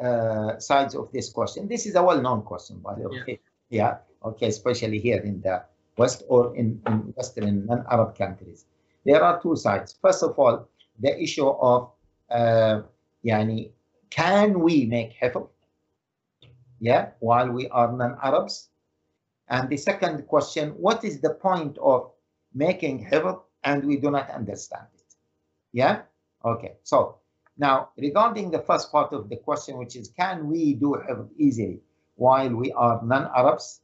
uh, 0.00 0.58
sides 0.58 0.94
of 0.94 1.10
this 1.12 1.30
question. 1.30 1.68
This 1.68 1.86
is 1.86 1.94
a 1.94 2.02
well-known 2.02 2.42
question, 2.42 2.78
by 2.78 2.94
the 2.94 3.08
way. 3.08 3.40
Yeah. 3.68 3.98
Okay. 4.24 4.48
Especially 4.48 4.98
here 4.98 5.20
in 5.20 5.40
the 5.40 5.62
West 5.96 6.22
or 6.28 6.56
in, 6.56 6.80
in 6.86 7.12
Western 7.16 7.66
non-Arab 7.66 8.16
countries. 8.16 8.64
There 9.04 9.22
are 9.22 9.40
two 9.42 9.56
sides. 9.56 9.96
First 10.00 10.22
of 10.22 10.38
all, 10.38 10.68
the 11.00 11.20
issue 11.20 11.48
of 11.48 11.90
uh, 12.30 12.82
yani, 13.24 13.70
can 14.10 14.60
we 14.60 14.86
make 14.86 15.12
hifz? 15.20 15.48
Yeah, 16.80 17.10
while 17.20 17.50
we 17.50 17.68
are 17.68 17.90
non-Arabs. 17.92 18.68
And 19.48 19.68
the 19.68 19.76
second 19.76 20.26
question, 20.28 20.70
what 20.70 21.04
is 21.04 21.20
the 21.20 21.34
point 21.34 21.78
of 21.78 22.10
making 22.54 23.06
hifz 23.10 23.40
and 23.64 23.84
we 23.84 23.96
do 23.96 24.10
not 24.10 24.30
understand 24.30 24.86
it? 24.94 25.14
Yeah. 25.72 26.02
Okay. 26.44 26.76
So 26.82 27.18
now 27.56 27.90
regarding 27.96 28.50
the 28.50 28.60
first 28.60 28.90
part 28.92 29.12
of 29.12 29.28
the 29.28 29.36
question, 29.36 29.78
which 29.78 29.96
is 29.96 30.08
can 30.08 30.48
we 30.48 30.74
do 30.74 30.96
hifz 31.06 31.28
easily 31.36 31.80
while 32.16 32.54
we 32.54 32.72
are 32.72 33.00
non-Arabs? 33.04 33.80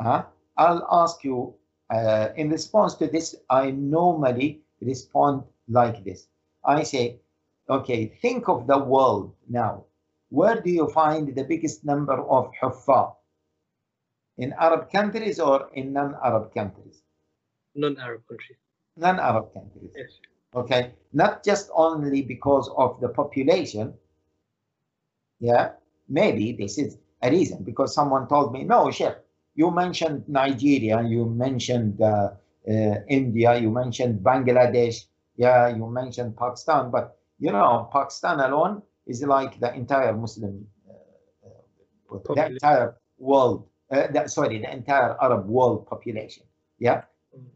Huh? 0.00 0.24
I'll 0.56 0.86
ask 0.90 1.24
you 1.24 1.54
uh, 1.90 2.28
in 2.36 2.50
response 2.50 2.94
to 2.96 3.06
this. 3.06 3.34
I 3.48 3.70
normally 3.70 4.62
respond 4.80 5.44
like 5.68 6.04
this. 6.04 6.28
I 6.64 6.82
say, 6.82 7.20
okay, 7.68 8.06
think 8.20 8.48
of 8.48 8.66
the 8.66 8.78
world 8.78 9.34
now. 9.48 9.84
Where 10.30 10.60
do 10.60 10.70
you 10.70 10.88
find 10.88 11.34
the 11.34 11.44
biggest 11.44 11.84
number 11.84 12.14
of 12.14 12.52
huffaz? 12.60 13.14
In 14.38 14.54
Arab 14.58 14.90
countries 14.90 15.40
or 15.40 15.68
in 15.74 15.92
non-Arab 15.92 16.54
countries? 16.54 17.02
Non-Arab 17.74 18.22
countries. 18.28 18.58
Non-Arab 18.96 19.52
countries. 19.54 19.92
Yes. 19.96 20.10
okay 20.54 20.92
not 21.12 21.44
just 21.44 21.70
only 21.74 22.22
because 22.22 22.68
of 22.76 23.00
the 23.00 23.08
population 23.08 23.94
yeah 25.38 25.70
maybe 26.08 26.52
this 26.52 26.78
is 26.78 26.98
a 27.22 27.30
reason 27.30 27.62
because 27.62 27.94
someone 27.94 28.26
told 28.26 28.52
me 28.52 28.64
no 28.64 28.90
chef 28.90 29.14
you 29.54 29.70
mentioned 29.70 30.24
nigeria 30.26 31.02
you 31.02 31.24
mentioned 31.24 32.00
uh, 32.02 32.30
uh, 32.68 32.96
india 33.08 33.56
you 33.56 33.70
mentioned 33.70 34.18
bangladesh 34.20 35.06
yeah 35.36 35.68
you 35.68 35.86
mentioned 35.86 36.36
pakistan 36.36 36.90
but 36.90 37.16
you 37.38 37.52
know 37.52 37.88
pakistan 37.92 38.40
alone 38.40 38.82
is 39.06 39.22
like 39.22 39.58
the 39.60 39.72
entire 39.74 40.12
muslim 40.12 40.66
uh, 40.90 42.16
uh, 42.16 42.34
the 42.34 42.46
entire 42.46 42.96
world 43.18 43.68
uh, 43.92 44.08
the, 44.08 44.26
sorry 44.26 44.58
the 44.58 44.72
entire 44.72 45.16
arab 45.22 45.46
world 45.46 45.86
population 45.86 46.42
yeah. 46.80 47.02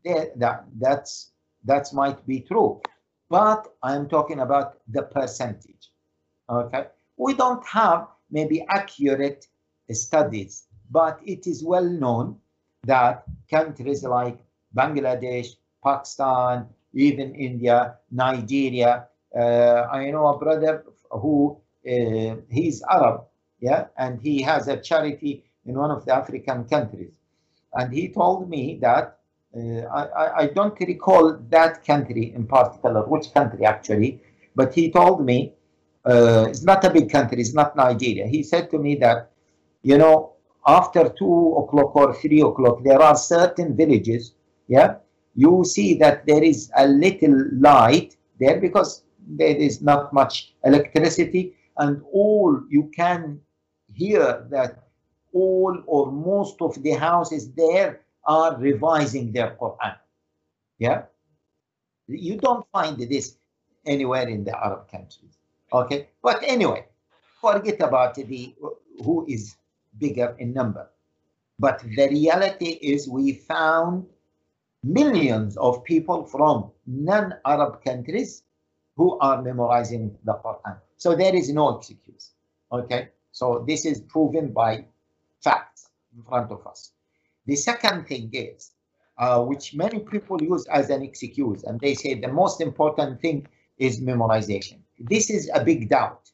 That, 0.04 0.38
that 0.38 0.64
that's 0.78 1.30
that 1.64 1.92
might 1.92 2.24
be 2.26 2.40
true 2.40 2.80
but 3.28 3.74
i'm 3.82 4.08
talking 4.08 4.40
about 4.40 4.78
the 4.88 5.02
percentage 5.02 5.90
okay? 6.48 6.86
We 7.16 7.34
don't 7.34 7.64
have 7.66 8.08
maybe 8.30 8.64
accurate 8.68 9.46
studies 9.90 10.66
but 10.90 11.20
it 11.24 11.46
is 11.46 11.64
well 11.64 11.88
known 11.88 12.38
that 12.84 13.24
countries 13.50 14.04
like 14.04 14.38
bangladesh 14.76 15.48
pakistan 15.82 16.66
even 16.92 17.34
india 17.34 17.96
nigeria 18.10 19.06
uh, 19.36 19.86
i 19.92 20.10
know 20.10 20.26
a 20.26 20.38
brother 20.38 20.84
who 21.10 21.56
uh, 21.88 22.36
he's 22.50 22.82
arab 22.90 23.24
yeah 23.60 23.86
and 23.96 24.20
he 24.20 24.42
has 24.42 24.68
a 24.68 24.76
charity 24.76 25.44
in 25.66 25.78
one 25.78 25.90
of 25.90 26.04
the 26.04 26.14
african 26.14 26.64
countries. 26.64 27.12
And 27.72 27.92
he 27.92 28.08
told 28.08 28.48
me 28.48 28.78
that 28.82 29.18
I, 29.54 30.02
I- 30.22 30.36
I 30.42 30.46
don't 30.48 30.78
recall 30.80 31.36
that 31.50 31.84
country 31.84 32.32
in 32.34 32.46
particular, 32.46 33.02
which 33.06 33.32
country 33.32 33.64
actually, 33.64 34.20
but 34.56 34.74
he 34.74 34.90
told 34.90 35.24
me 35.24 35.54
uh, 36.04 36.46
it's 36.48 36.62
not 36.64 36.84
a 36.84 36.90
big 36.90 37.10
country, 37.10 37.40
it's 37.40 37.54
not 37.54 37.76
Nigeria. 37.76 38.26
He 38.26 38.42
said 38.42 38.70
to 38.70 38.78
me 38.78 38.96
that, 38.96 39.30
you 39.82 39.96
know, 39.98 40.32
after 40.66 41.08
two 41.08 41.54
o'clock 41.58 41.94
or 41.96 42.14
three 42.14 42.40
o'clock, 42.40 42.82
there 42.84 43.00
are 43.00 43.16
certain 43.16 43.76
villages, 43.76 44.34
yeah, 44.68 44.96
you 45.34 45.64
see 45.64 45.94
that 45.98 46.26
there 46.26 46.42
is 46.42 46.70
a 46.76 46.86
little 46.86 47.36
light 47.58 48.16
there 48.40 48.60
because 48.60 49.04
there 49.26 49.56
is 49.56 49.82
not 49.82 50.12
much 50.12 50.54
electricity, 50.64 51.54
and 51.78 52.02
all 52.12 52.60
you 52.68 52.90
can 52.94 53.40
hear 53.92 54.46
that 54.50 54.84
all 55.32 55.76
or 55.86 56.12
most 56.12 56.60
of 56.60 56.80
the 56.82 56.92
houses 56.92 57.50
there 57.52 58.03
are 58.26 58.56
revising 58.58 59.32
their 59.32 59.56
Quran. 59.60 59.96
Yeah, 60.78 61.02
you 62.08 62.36
don't 62.36 62.66
find 62.72 62.98
this 62.98 63.36
anywhere 63.86 64.28
in 64.28 64.44
the 64.44 64.56
Arab 64.56 64.90
countries. 64.90 65.38
Okay, 65.72 66.08
but 66.22 66.42
anyway, 66.42 66.86
forget 67.40 67.80
about 67.80 68.14
the 68.14 68.54
who 69.04 69.24
is 69.28 69.56
bigger 69.98 70.36
in 70.38 70.52
number. 70.52 70.88
But 71.58 71.82
the 71.96 72.08
reality 72.08 72.78
is, 72.82 73.08
we 73.08 73.32
found 73.32 74.06
millions 74.82 75.56
of 75.56 75.84
people 75.84 76.24
from 76.24 76.70
non-Arab 76.86 77.82
countries 77.84 78.42
who 78.96 79.18
are 79.18 79.40
memorizing 79.42 80.16
the 80.24 80.34
Quran. 80.34 80.78
So 80.96 81.14
there 81.14 81.34
is 81.34 81.52
no 81.52 81.78
excuse. 81.78 82.32
Okay, 82.72 83.10
so 83.32 83.64
this 83.66 83.84
is 83.84 84.00
proven 84.00 84.52
by 84.52 84.84
facts 85.42 85.90
in 86.16 86.22
front 86.24 86.50
of 86.50 86.66
us. 86.66 86.93
The 87.45 87.55
second 87.55 88.07
thing 88.07 88.29
is 88.33 88.71
uh, 89.17 89.43
which 89.43 89.75
many 89.75 89.99
people 89.99 90.41
use 90.41 90.65
as 90.67 90.89
an 90.89 91.03
excuse, 91.03 91.63
and 91.63 91.79
they 91.79 91.93
say 91.93 92.13
the 92.15 92.31
most 92.31 92.61
important 92.61 93.21
thing 93.21 93.47
is 93.77 93.99
memorization. 94.01 94.79
This 94.99 95.29
is 95.29 95.49
a 95.53 95.63
big 95.63 95.89
doubt 95.89 96.31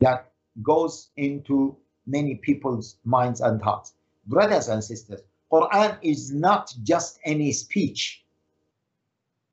that 0.00 0.32
goes 0.62 1.10
into 1.16 1.76
many 2.06 2.36
people's 2.36 2.96
minds 3.04 3.40
and 3.40 3.60
hearts. 3.60 3.94
Brothers 4.26 4.68
and 4.68 4.82
sisters, 4.82 5.20
Quran 5.52 5.98
is 6.02 6.32
not 6.32 6.74
just 6.82 7.18
any 7.24 7.52
speech. 7.52 8.24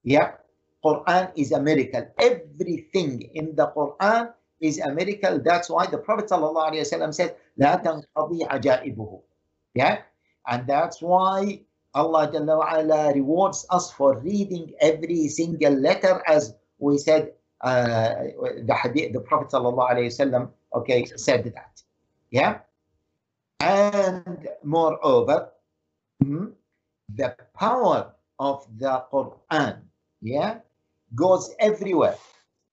Yeah, 0.04 0.34
Quran 0.84 1.32
is 1.36 1.52
a 1.52 1.62
miracle. 1.62 2.08
Everything 2.18 3.22
in 3.34 3.56
the 3.56 3.68
Quran 3.68 4.34
is 4.60 4.80
a 4.80 4.92
miracle. 4.92 5.40
That's 5.44 5.70
why 5.70 5.88
the 5.88 5.98
Prophet 5.98 6.28
ﷺ 6.30 7.14
said, 7.14 7.36
لا 7.60 7.84
تنقضي 7.84 8.48
عجائبه. 8.48 9.22
Yeah, 9.76 10.02
and 10.49 10.67
that's 10.67 11.03
why 11.03 11.61
Allah 11.95 12.29
Jalla 12.29 13.15
rewards 13.15 13.67
us 13.71 13.91
for 13.91 14.19
reading 14.21 14.73
every 14.81 15.29
single 15.29 15.73
letter 15.73 16.23
as 16.27 16.55
we 16.79 16.99
said 16.99 17.33
uh, 17.63 18.15
the 18.69 18.75
hadith, 18.75 19.13
the 19.13 19.21
Prophet 19.21 19.49
ﷺ, 19.51 20.51
okay, 20.75 21.05
said 21.17 21.45
that. 21.55 21.83
Yeah. 22.31 22.59
And 23.61 24.47
moreover, 24.63 25.51
hmm, 26.23 26.49
the 27.15 27.35
power 27.55 28.13
of 28.39 28.67
the 28.77 29.05
Quran, 29.11 29.81
yeah, 30.21 30.59
goes 31.15 31.55
everywhere. 31.59 32.17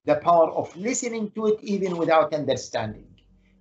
The 0.05 0.15
power 0.15 0.51
of 0.51 0.75
listening 0.75 1.31
to 1.31 1.47
it 1.47 1.59
even 1.61 1.95
without 1.95 2.33
understanding. 2.33 3.07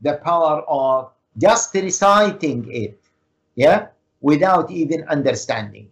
The 0.01 0.15
power 0.25 0.63
of 0.67 1.13
just 1.39 1.73
reciting 1.75 2.67
it, 2.69 2.99
yeah, 3.55 3.89
without 4.23 4.71
even 4.71 5.05
understanding. 5.09 5.91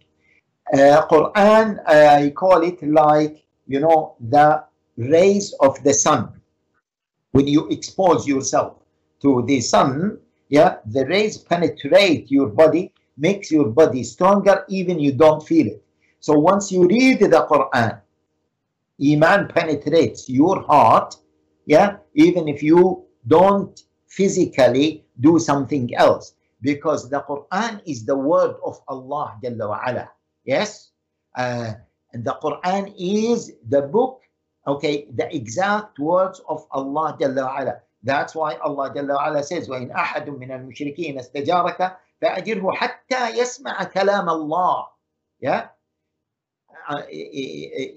Uh, 0.73 1.05
Quran, 1.07 1.79
I 1.85 2.31
call 2.31 2.63
it 2.63 2.81
like, 2.81 3.43
you 3.67 3.79
know, 3.79 4.15
the 4.19 4.63
rays 4.97 5.53
of 5.59 5.81
the 5.83 5.93
sun. 5.93 6.41
When 7.33 7.47
you 7.47 7.67
expose 7.67 8.27
yourself 8.27 8.77
to 9.21 9.43
the 9.47 9.59
sun, 9.61 10.17
yeah, 10.49 10.77
the 10.85 11.05
rays 11.05 11.37
penetrate 11.37 12.31
your 12.31 12.47
body, 12.47 12.93
makes 13.17 13.51
your 13.51 13.67
body 13.67 14.03
stronger, 14.03 14.65
even 14.69 14.99
you 14.99 15.11
don't 15.11 15.45
feel 15.45 15.67
it. 15.67 15.83
So 16.19 16.33
once 16.39 16.71
you 16.71 16.87
read 16.87 17.19
the 17.19 17.47
Quran, 17.49 18.01
Iman 19.03 19.47
penetrates 19.47 20.29
your 20.29 20.61
heart, 20.61 21.15
yeah, 21.65 21.97
even 22.13 22.47
if 22.47 22.63
you 22.63 23.05
don't 23.27 23.83
physically 24.07 25.05
do 25.19 25.39
something 25.39 25.93
else 25.95 26.33
because 26.60 27.10
the 27.10 27.20
Quran 27.22 27.80
is 27.86 28.04
the 28.04 28.16
word 28.16 28.56
of 28.64 28.80
Allah 28.88 29.38
Jalla 29.42 29.68
wa 29.68 29.80
ala. 29.86 30.10
Yes? 30.44 30.90
Uh, 31.36 31.74
and 32.12 32.24
the 32.24 32.36
Quran 32.42 32.94
is 32.96 33.52
the 33.68 33.82
book, 33.82 34.22
okay, 34.66 35.06
the 35.14 35.28
exact 35.34 35.98
words 35.98 36.40
of 36.48 36.66
Allah 36.70 37.16
Jalla 37.20 37.44
wa 37.44 37.60
ala. 37.60 37.74
That's 38.02 38.34
why 38.34 38.54
Allah 38.56 38.92
Jalla 38.94 39.14
wa 39.16 39.28
ala 39.28 39.42
says, 39.42 39.68
وَإِنْ 39.68 39.92
أَحَدٌ 39.92 40.26
مِّنَ 40.28 40.50
الْمُشْرِكِينَ 40.50 41.18
اسْتَجَارَكَ 41.18 41.96
فَأَجِرْهُ 42.22 42.64
حَتَّى 42.74 43.36
يَسْمَعَ 43.36 43.84
كَلَامَ 43.92 44.26
اللَّهِ 44.28 44.86
Yeah? 45.40 45.68
Uh, 46.88 47.02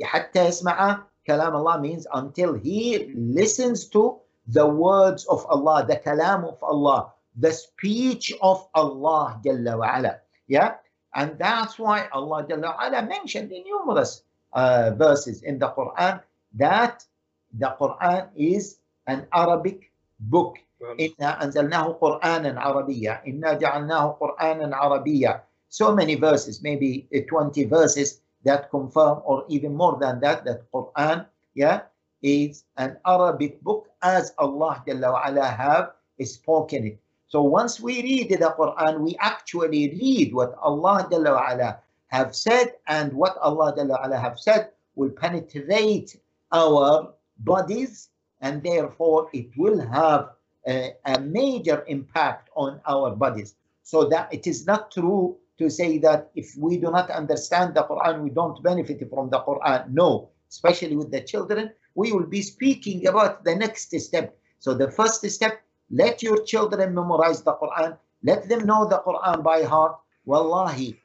حتى 0.04 0.48
يسمع 0.48 1.06
كلام 1.28 1.54
Allah 1.54 1.80
means 1.80 2.08
until 2.13 2.56
he 2.56 3.13
listens 3.13 3.88
to 3.89 4.18
the 4.48 4.66
words 4.66 5.25
of 5.30 5.46
Allah, 5.46 5.86
the 5.86 5.98
kalam 5.98 6.44
of 6.44 6.58
Allah, 6.63 7.13
the 7.39 7.51
speech 7.51 8.34
of 8.42 8.68
Allah 8.75 9.39
Jalla 9.46 9.78
wa 9.80 9.88
ala. 9.98 10.20
Yeah, 10.48 10.75
and 11.16 11.38
that's 11.39 11.80
why 11.80 12.08
Allah 12.12 12.46
Jalla 12.50 12.75
wa 12.75 12.86
ala 12.86 13.06
mentioned 13.08 13.51
in 13.51 13.63
numerous 13.63 14.24
uh, 14.54 14.92
verses 14.98 15.44
in 15.44 15.60
the 15.60 15.70
Quran 15.72 16.22
that 16.56 17.06
the 17.54 17.75
Quran 17.80 18.30
is 18.36 18.80
an 19.08 19.28
Arabic 19.34 19.91
book. 20.19 20.58
إنا 20.80 21.43
أنزلناه 21.43 22.00
قرآنا 22.00 22.62
عربيا 22.62 23.28
إنا 23.28 23.54
جعلناه 23.54 24.06
قرآنا 24.15 24.76
عربيا 24.76 25.43
so 25.67 25.91
many 25.91 26.15
verses 26.15 26.63
maybe 26.63 27.04
20 27.12 27.65
verses 27.65 28.22
that 28.45 28.72
confirm 28.72 29.19
or 29.26 29.43
even 29.50 29.76
more 29.76 30.00
than 30.00 30.22
that 30.22 30.45
that 30.45 30.63
Quran 30.72 31.26
yeah 31.54 31.82
is 32.24 32.63
an 32.78 32.95
Arabic 33.06 33.62
book 33.62 33.89
as 34.02 34.32
Allah 34.38 34.82
Jalla 34.88 35.12
wa 35.12 35.22
ala 35.28 35.45
have 35.52 35.91
spoken 36.24 36.95
it 36.95 37.00
so 37.35 37.42
once 37.42 37.81
we 37.81 38.01
read 38.01 38.31
the 38.31 38.55
Quran, 38.57 39.01
we 39.01 39.16
actually 39.18 39.90
read 39.90 40.33
what 40.33 40.55
Allah 40.62 41.83
have 42.07 42.31
said, 42.33 42.75
and 42.87 43.12
what 43.12 43.37
Allah 43.38 43.75
have 44.23 44.38
said 44.38 44.70
will 44.94 45.11
penetrate 45.11 46.14
our 46.53 47.12
bodies, 47.38 48.11
and 48.40 48.62
therefore 48.62 49.31
it 49.33 49.51
will 49.57 49.81
have 49.81 50.31
a, 50.68 50.92
a 51.07 51.18
major 51.18 51.83
impact 51.88 52.51
on 52.55 52.81
our 52.87 53.11
bodies. 53.16 53.57
So 53.83 54.05
that 54.11 54.33
it 54.33 54.47
is 54.47 54.64
not 54.64 54.92
true 54.92 55.37
to 55.59 55.68
say 55.68 55.99
that 56.07 56.31
if 56.37 56.55
we 56.57 56.79
do 56.79 56.92
not 56.92 57.11
understand 57.11 57.75
the 57.75 57.83
Quran, 57.83 58.23
we 58.23 58.31
don't 58.31 58.62
benefit 58.62 59.11
from 59.11 59.29
the 59.29 59.40
Quran. 59.40 59.90
No, 59.90 60.29
especially 60.51 60.94
with 60.94 61.11
the 61.11 61.23
children, 61.23 61.73
we 61.97 62.12
will 62.12 62.31
be 62.31 62.42
speaking 62.42 63.09
about 63.09 63.42
the 63.42 63.57
next 63.57 63.90
step. 63.90 64.38
So 64.61 64.73
the 64.73 64.88
first 64.88 65.29
step 65.29 65.64
let 65.90 66.23
your 66.23 66.42
children 66.44 66.94
memorize 66.94 67.42
the 67.42 67.55
Quran. 67.55 67.99
Let 68.23 68.49
them 68.49 68.66
know 68.66 68.88
the 68.88 69.03
Quran 69.07 69.42
by 69.42 69.62
heart. 69.62 69.97
Wallahi, 70.25 70.99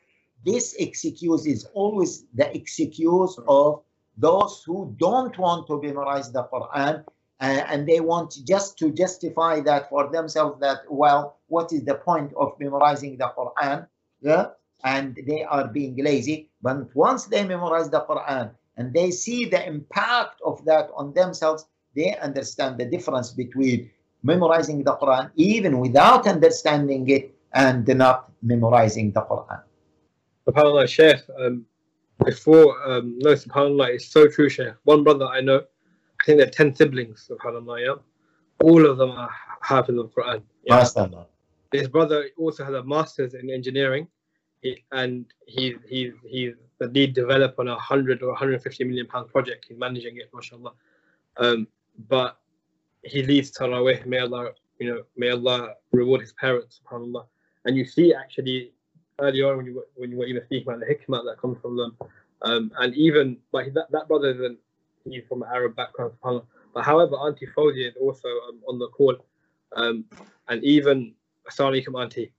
this 0.45 0.73
excuse 0.75 1.45
is 1.45 1.65
always 1.73 2.25
the 2.33 2.55
excuse 2.55 3.37
of 3.47 3.81
those 4.17 4.63
who 4.65 4.95
don't 4.97 5.37
want 5.37 5.67
to 5.67 5.81
memorize 5.81 6.31
the 6.31 6.43
Quran 6.45 7.03
uh, 7.41 7.63
and 7.67 7.87
they 7.87 7.99
want 8.01 8.35
just 8.45 8.77
to 8.79 8.91
justify 8.91 9.61
that 9.61 9.89
for 9.89 10.09
themselves 10.11 10.59
that, 10.59 10.79
well, 10.89 11.37
what 11.47 11.71
is 11.71 11.83
the 11.83 11.95
point 11.95 12.33
of 12.35 12.51
memorizing 12.59 13.17
the 13.17 13.31
Quran? 13.37 13.87
Yeah, 14.21 14.47
and 14.83 15.17
they 15.25 15.43
are 15.43 15.67
being 15.67 15.95
lazy. 16.03 16.49
But 16.61 16.93
once 16.95 17.25
they 17.25 17.45
memorize 17.45 17.89
the 17.89 18.01
Quran 18.01 18.51
and 18.75 18.93
they 18.93 19.11
see 19.11 19.45
the 19.45 19.65
impact 19.65 20.41
of 20.45 20.63
that 20.65 20.89
on 20.95 21.13
themselves, 21.13 21.65
they 21.95 22.17
understand 22.17 22.77
the 22.77 22.85
difference 22.85 23.31
between 23.31 23.89
memorizing 24.23 24.83
the 24.83 24.95
Quran 24.95 25.31
even 25.35 25.79
without 25.79 26.27
understanding 26.27 27.07
it 27.09 27.33
and 27.53 27.87
not 27.87 28.31
memorizing 28.41 29.11
the 29.11 29.21
Quran. 29.21 29.61
SubhanAllah, 30.47 30.87
Sheikh, 30.87 31.21
um, 31.39 31.65
before, 32.25 32.75
um, 32.89 33.17
no, 33.19 33.31
SubhanAllah, 33.31 33.95
it's 33.95 34.07
so 34.07 34.27
true, 34.27 34.49
Sheikh. 34.49 34.73
One 34.83 35.03
brother 35.03 35.25
I 35.25 35.41
know, 35.41 35.59
I 35.59 36.23
think 36.25 36.39
they're 36.39 36.49
10 36.49 36.75
siblings, 36.75 37.29
SubhanAllah, 37.29 37.85
yeah? 37.85 37.95
All 38.63 38.85
of 38.85 38.97
them 38.97 39.11
are 39.11 39.29
half 39.61 39.89
of 39.89 39.95
the 39.95 40.05
Quran. 40.05 40.41
Yeah? 40.63 40.77
His 41.71 41.87
brother 41.87 42.29
also 42.37 42.65
has 42.65 42.73
a 42.73 42.83
master's 42.83 43.35
in 43.35 43.49
engineering, 43.49 44.07
and 44.91 45.25
he, 45.45 45.75
he, 45.87 46.11
he's 46.27 46.55
the 46.79 46.87
lead 46.87 47.13
developer 47.13 47.61
on 47.61 47.67
a 47.67 47.73
100 47.73 48.21
or 48.23 48.29
150 48.29 48.83
million 48.85 49.05
pound 49.07 49.29
project. 49.29 49.65
He's 49.69 49.77
managing 49.77 50.17
it, 50.17 50.29
mashallah. 50.33 50.71
Um, 51.37 51.67
but 52.07 52.38
he 53.03 53.23
leads 53.23 53.51
Tarawih. 53.51 54.05
May 54.05 54.19
Allah, 54.19 54.51
you 54.79 54.89
know, 54.89 55.03
may 55.15 55.29
Allah 55.29 55.75
reward 55.91 56.21
his 56.21 56.33
parents, 56.33 56.81
subhanAllah. 56.83 57.25
And 57.65 57.77
you 57.77 57.85
see 57.85 58.13
actually 58.13 58.73
earlier 59.19 59.51
on 59.51 59.57
when 59.57 59.65
you 59.65 59.75
were, 59.75 59.87
when 59.95 60.11
you 60.11 60.17
were 60.17 60.25
even 60.25 60.43
speaking 60.45 60.67
about 60.67 60.79
the 60.79 60.85
hikmah 60.85 61.23
that 61.25 61.37
comes 61.39 61.57
from 61.61 61.77
them, 61.77 61.97
um, 62.41 62.71
and 62.79 62.93
even 62.95 63.37
like 63.51 63.73
that, 63.73 63.91
that 63.91 64.07
brother 64.07 64.29
isn't 64.29 64.57
he's 65.05 65.23
from 65.27 65.43
an 65.43 65.49
Arab 65.53 65.75
background, 65.75 66.13
subhanAllah. 66.21 66.45
But 66.73 66.83
however, 66.85 67.15
Auntie 67.15 67.47
Foziya 67.47 67.89
is 67.89 67.95
also 67.99 68.27
um, 68.27 68.59
on 68.67 68.79
the 68.79 68.87
call, 68.89 69.15
um, 69.75 70.05
and 70.47 70.63
even 70.63 71.13
Assalamu 71.49 71.83
alaikum, 71.83 72.01
Auntie. 72.01 72.31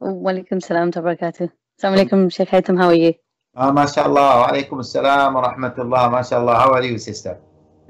Walaikum 0.00 0.62
salam 0.62 0.92
wa 0.94 1.02
barakatuh. 1.02 1.50
Assalamu 1.80 1.98
alaikum, 1.98 2.32
Sheikh 2.32 2.48
Haitham, 2.50 2.78
how 2.78 2.88
are 2.88 2.94
you? 2.94 3.14
Ah, 3.56 3.72
mashallah, 3.72 4.14
wa 4.14 4.48
alaikum 4.48 4.78
assalam 4.78 5.34
wa 5.34 5.52
rahmatullah, 5.52 6.10
mashallah. 6.12 6.54
How 6.54 6.72
are 6.72 6.84
you, 6.84 6.98
sister? 6.98 7.38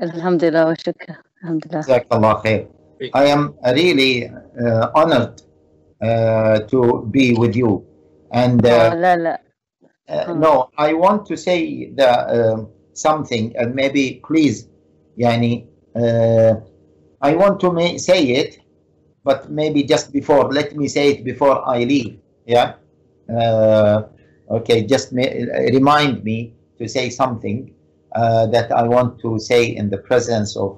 Alhamdulillah 0.00 0.76
shukr. 0.78 1.16
Alhamdulillah. 1.42 1.82
I 3.14 3.24
am 3.26 3.54
really 3.74 4.26
uh, 4.26 4.90
honored 4.94 5.42
uh, 6.00 6.60
to 6.70 7.06
be 7.10 7.34
with 7.34 7.56
you. 7.56 7.84
And 8.32 8.64
uh, 8.64 8.90
oh, 8.94 8.98
no, 8.98 9.36
uh, 10.08 10.24
oh. 10.28 10.34
no, 10.34 10.70
I 10.78 10.92
want 10.92 11.26
to 11.26 11.36
say 11.36 11.90
the, 11.90 12.52
um, 12.54 12.68
something, 12.92 13.56
and 13.56 13.74
maybe 13.74 14.22
please, 14.24 14.68
Yani, 15.18 15.66
uh, 15.96 16.60
I 17.20 17.34
want 17.34 17.58
to 17.60 17.98
say 17.98 18.22
it, 18.24 18.58
but 19.24 19.50
maybe 19.50 19.82
just 19.82 20.12
before, 20.12 20.52
let 20.52 20.76
me 20.76 20.86
say 20.88 21.12
it 21.12 21.24
before 21.24 21.68
I 21.68 21.84
leave. 21.84 22.20
Yeah. 22.46 22.74
Uh, 23.28 24.02
okay, 24.50 24.86
just 24.86 25.12
remind 25.12 26.22
me 26.22 26.54
to 26.78 26.88
say 26.88 27.10
something 27.10 27.74
uh, 28.18 28.46
that 28.54 28.68
I 28.72 28.82
want 28.82 29.20
to 29.24 29.38
say 29.38 29.62
in 29.80 29.86
the 29.94 29.98
presence 30.10 30.56
of 30.56 30.70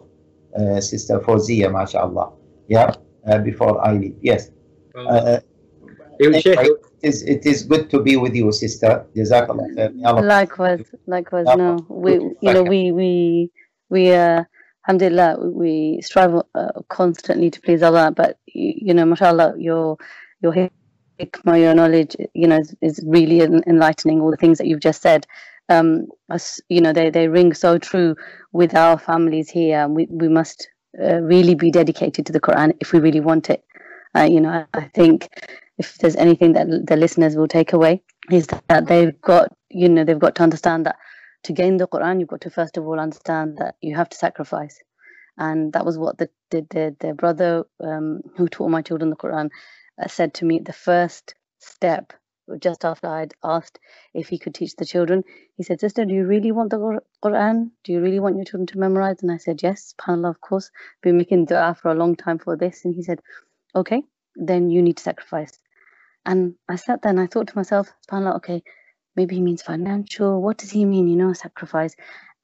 uh, 0.59 0.81
Sister 0.81 1.17
Foziya, 1.25 1.69
mashallah. 1.73 2.29
Yeah, 2.69 2.95
uh, 3.27 3.39
before 3.39 3.75
I 3.87 3.93
leave. 4.01 4.17
Yes. 4.21 4.51
Uh, 4.95 5.41
it 6.21 6.29
was 6.29 6.43
Sheikh, 6.43 6.59
is 7.03 7.23
it 7.23 7.47
is 7.47 7.65
good 7.65 7.89
to 7.91 7.99
be 8.03 8.17
with 8.17 8.35
you, 8.35 8.53
sister. 8.53 9.07
Jazakallah 9.17 9.67
khair. 9.75 10.23
Likewise, 10.23 10.85
likewise. 11.07 11.47
No, 11.57 11.79
we, 11.89 12.13
you 12.45 12.53
know, 12.53 12.63
we, 12.63 12.93
we, 12.93 13.51
we, 13.89 14.13
uh, 14.13 14.45
alhamdulillah, 14.87 15.39
we 15.41 16.01
strive 16.03 16.35
uh, 16.55 16.73
constantly 16.89 17.51
to 17.51 17.61
please 17.61 17.83
Allah. 17.83 18.13
But 18.15 18.39
you, 18.47 18.75
you 18.77 18.95
know, 18.95 19.07
mashallah, 19.07 19.55
your, 19.59 19.97
your 20.43 20.53
hikmah, 21.19 21.61
your 21.61 21.75
knowledge, 21.75 22.17
you 22.35 22.47
know, 22.47 22.59
is, 22.59 22.75
is 22.83 23.01
really 23.07 23.41
enlightening. 23.41 24.21
All 24.21 24.31
the 24.31 24.37
things 24.37 24.59
that 24.59 24.67
you've 24.67 24.81
just 24.81 25.01
said, 25.01 25.27
um, 25.71 26.07
us, 26.29 26.61
you 26.69 26.81
know, 26.81 26.93
they, 26.93 27.11
they 27.11 27.29
ring 27.29 27.55
so 27.55 27.79
true 27.79 28.17
with 28.53 28.75
our 28.75 28.99
families 28.99 29.49
here. 29.49 29.89
We, 29.89 30.07
we 30.11 30.29
must 30.29 30.69
uh, 31.03 31.21
really 31.21 31.55
be 31.55 31.71
dedicated 31.71 32.27
to 32.27 32.33
the 32.33 32.41
Quran 32.41 32.77
if 32.81 32.93
we 32.93 32.99
really 32.99 33.21
want 33.21 33.49
it. 33.49 33.65
Uh, 34.17 34.23
you 34.23 34.41
know, 34.41 34.67
I, 34.75 34.91
think 34.93 35.29
if 35.79 35.97
there's 35.99 36.17
anything 36.17 36.53
that 36.53 36.67
the 36.87 36.97
listeners 36.97 37.37
will 37.37 37.49
take 37.49 37.73
away 37.73 38.03
is 38.31 38.47
that 38.69 38.87
they've 38.87 39.19
got 39.23 39.49
you 39.71 39.89
know 39.89 40.05
they've 40.05 40.19
got 40.19 40.35
to 40.35 40.43
understand 40.43 40.85
that 40.87 40.97
to 41.45 41.53
gain 41.53 41.79
the 41.79 41.89
quran 41.89 42.21
you've 42.21 42.29
got 42.29 42.41
to 42.43 42.51
first 42.51 42.77
of 42.77 42.87
all 42.87 43.01
understand 43.01 43.57
that 43.59 43.75
you 43.81 43.97
have 43.97 44.09
to 44.09 44.17
sacrifice 44.17 44.79
and 45.39 45.73
that 45.73 45.87
was 45.87 45.97
what 45.97 46.19
the 46.19 46.29
the, 46.51 46.67
the, 46.71 46.97
the 47.01 47.15
brother 47.15 47.65
um, 47.83 48.21
who 48.37 48.47
taught 48.49 48.69
my 48.69 48.83
children 48.83 49.11
the 49.11 49.17
quran 49.17 49.49
uh, 50.03 50.07
said 50.07 50.35
to 50.35 50.45
me 50.45 50.59
the 50.59 50.73
first 50.73 51.35
step 51.59 52.13
just 52.59 52.85
after 52.85 53.07
i'd 53.09 53.35
asked 53.45 53.79
if 54.15 54.29
he 54.29 54.39
could 54.39 54.55
teach 54.55 54.75
the 54.77 54.85
children 54.85 55.23
he 55.57 55.63
said 55.63 55.81
sister 55.81 56.05
do 56.05 56.15
you 56.15 56.27
really 56.27 56.53
want 56.53 56.71
the 56.71 57.01
quran 57.25 57.71
do 57.85 57.93
you 57.93 58.01
really 58.01 58.21
want 58.21 58.37
your 58.37 58.45
children 58.45 58.67
to 58.67 58.79
memorize 58.79 59.23
and 59.23 59.31
i 59.31 59.37
said 59.37 59.63
yes 59.63 59.95
subhanallah 59.95 60.31
of 60.31 60.41
course 60.41 60.71
been 61.03 61.17
making 61.17 61.45
dua 61.45 61.77
for 61.81 61.91
a 61.91 61.95
long 61.95 62.17
time 62.17 62.39
for 62.39 62.57
this 62.57 62.85
and 62.85 62.95
he 62.95 63.03
said 63.03 63.21
okay 63.75 64.03
then 64.37 64.71
you 64.71 64.83
need 64.83 64.97
to 64.97 65.03
sacrifice 65.03 65.59
and 66.27 66.55
I 66.69 66.77
sat 66.77 67.03
there 67.03 67.11
and 67.11 67.21
I 67.21 67.27
thought 67.27 67.49
to 67.49 67.57
myself, 67.57 67.91
subhanAllah, 68.09 68.37
okay, 68.37 68.63
maybe 69.17 69.37
he 69.37 69.43
means 69.43 69.63
financial. 69.63 70.43
What 70.43 70.59
does 70.59 70.71
he 70.71 70.85
mean, 70.85 71.09
you 71.09 71.17
know, 71.17 71.33
sacrifice? 71.33 71.95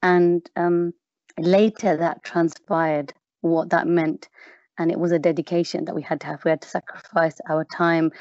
And 0.01 0.47
um, 0.55 0.93
later 1.37 1.97
that 1.97 2.23
transpired 2.23 3.13
what 3.41 3.69
that 3.69 3.87
meant. 3.87 4.29
And 4.79 4.91
it 4.91 4.99
was 4.99 5.11
a 5.11 5.19
dedication 5.19 5.85
that 5.85 5.95
we 5.95 6.01
had 6.01 6.21
to 6.21 6.27
have. 6.27 6.43
We 6.43 6.51
had 6.51 6.61
to 6.61 6.69
sacrifice 6.69 7.37
our 7.49 7.65
time 7.65 8.11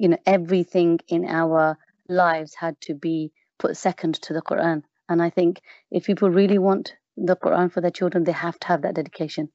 you 0.00 0.08
know 0.08 0.18
everything 0.24 0.98
in 1.08 1.26
our 1.26 1.76
lives 2.08 2.54
had 2.54 2.80
to 2.80 2.94
be 2.94 3.32
put 3.58 3.76
second 3.76 4.14
to 4.22 4.32
the 4.32 4.40
Quran. 4.40 4.82
And 5.10 5.22
I 5.22 5.28
think 5.28 5.60
if 5.90 6.04
people 6.04 6.30
really 6.30 6.58
want 6.58 6.94
the 7.16 7.36
Quran 7.36 7.70
for 7.70 7.80
their 7.82 7.90
children, 7.90 8.24
they 8.24 8.32
have 8.32 8.58
to 8.60 8.66
have 8.68 8.82
that 8.82 8.94
dedication. 8.94 9.50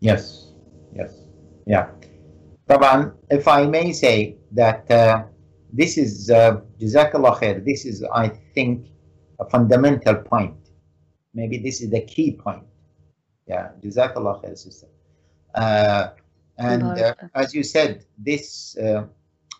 Yes, 0.00 0.52
yes, 0.94 1.12
yeah. 1.66 1.90
Taban, 2.68 3.12
if 3.28 3.46
I 3.46 3.66
may 3.66 3.92
say 3.92 4.36
that 4.52 4.90
uh, 4.90 5.24
this 5.72 5.98
is, 5.98 6.30
uh, 6.30 6.60
Jazakallah 6.80 7.38
khair, 7.38 7.64
this 7.64 7.84
is, 7.84 8.02
I 8.14 8.28
think, 8.54 8.86
a 9.38 9.44
fundamental 9.44 10.14
point. 10.14 10.56
Maybe 11.34 11.58
this 11.58 11.82
is 11.82 11.90
the 11.90 12.00
key 12.00 12.30
point. 12.32 12.64
Yeah, 13.46 13.68
Jazakallah 13.82 14.42
khair, 14.42 14.56
sister. 14.56 14.86
Uh, 15.54 16.10
and 16.60 16.82
uh, 16.82 17.14
as 17.34 17.54
you 17.54 17.62
said, 17.62 18.04
this 18.18 18.76
uh, 18.76 19.06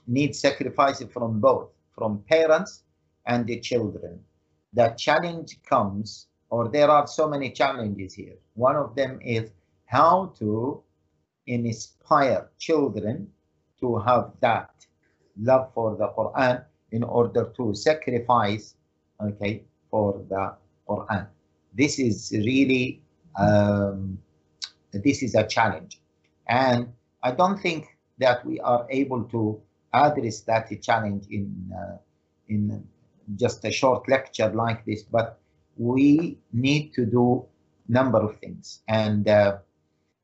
needs 0.06 0.38
sacrifice 0.38 1.02
from 1.12 1.40
both, 1.40 1.70
from 1.96 2.22
parents 2.28 2.84
and 3.26 3.46
the 3.46 3.58
children. 3.60 4.20
The 4.74 4.88
challenge 4.98 5.58
comes, 5.62 6.26
or 6.50 6.68
there 6.68 6.90
are 6.90 7.06
so 7.06 7.28
many 7.28 7.50
challenges 7.50 8.12
here. 8.14 8.34
One 8.54 8.76
of 8.76 8.94
them 8.94 9.18
is 9.22 9.50
how 9.86 10.34
to 10.38 10.82
inspire 11.46 12.50
children 12.58 13.28
to 13.80 13.98
have 13.98 14.32
that 14.40 14.70
love 15.40 15.72
for 15.74 15.96
the 15.96 16.08
Quran 16.08 16.64
in 16.92 17.02
order 17.02 17.52
to 17.56 17.74
sacrifice, 17.74 18.74
okay, 19.22 19.64
for 19.90 20.22
the 20.28 20.54
Quran. 20.86 21.26
This 21.72 21.98
is 21.98 22.32
really, 22.34 23.00
um, 23.38 24.18
this 24.92 25.22
is 25.22 25.34
a 25.34 25.46
challenge. 25.46 25.99
And 26.50 26.92
I 27.22 27.30
don't 27.30 27.58
think 27.58 27.96
that 28.18 28.44
we 28.44 28.58
are 28.60 28.86
able 28.90 29.22
to 29.24 29.62
address 29.94 30.40
that 30.42 30.68
challenge 30.82 31.26
in, 31.30 31.72
uh, 31.74 31.96
in 32.48 32.86
just 33.36 33.64
a 33.64 33.70
short 33.70 34.08
lecture 34.08 34.50
like 34.52 34.84
this, 34.84 35.04
but 35.04 35.38
we 35.76 36.38
need 36.52 36.92
to 36.94 37.06
do 37.06 37.46
number 37.88 38.18
of 38.18 38.38
things. 38.40 38.82
And 38.88 39.28
uh, 39.28 39.58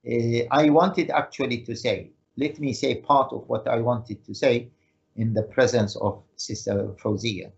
uh, 0.07 0.41
I 0.51 0.69
wanted 0.71 1.11
actually 1.11 1.63
to 1.63 1.77
say, 1.77 2.11
let 2.37 2.59
me 2.59 2.73
say 2.73 2.97
part 2.97 3.33
of 3.33 3.49
what 3.49 3.67
I 3.69 3.79
wanted 3.81 4.25
to 4.27 4.35
say 4.35 4.69
in 5.17 5.33
the 5.33 5.45
presence 5.45 5.97
of 5.97 6.23
Sister 6.35 6.95
Foziya. 7.03 7.53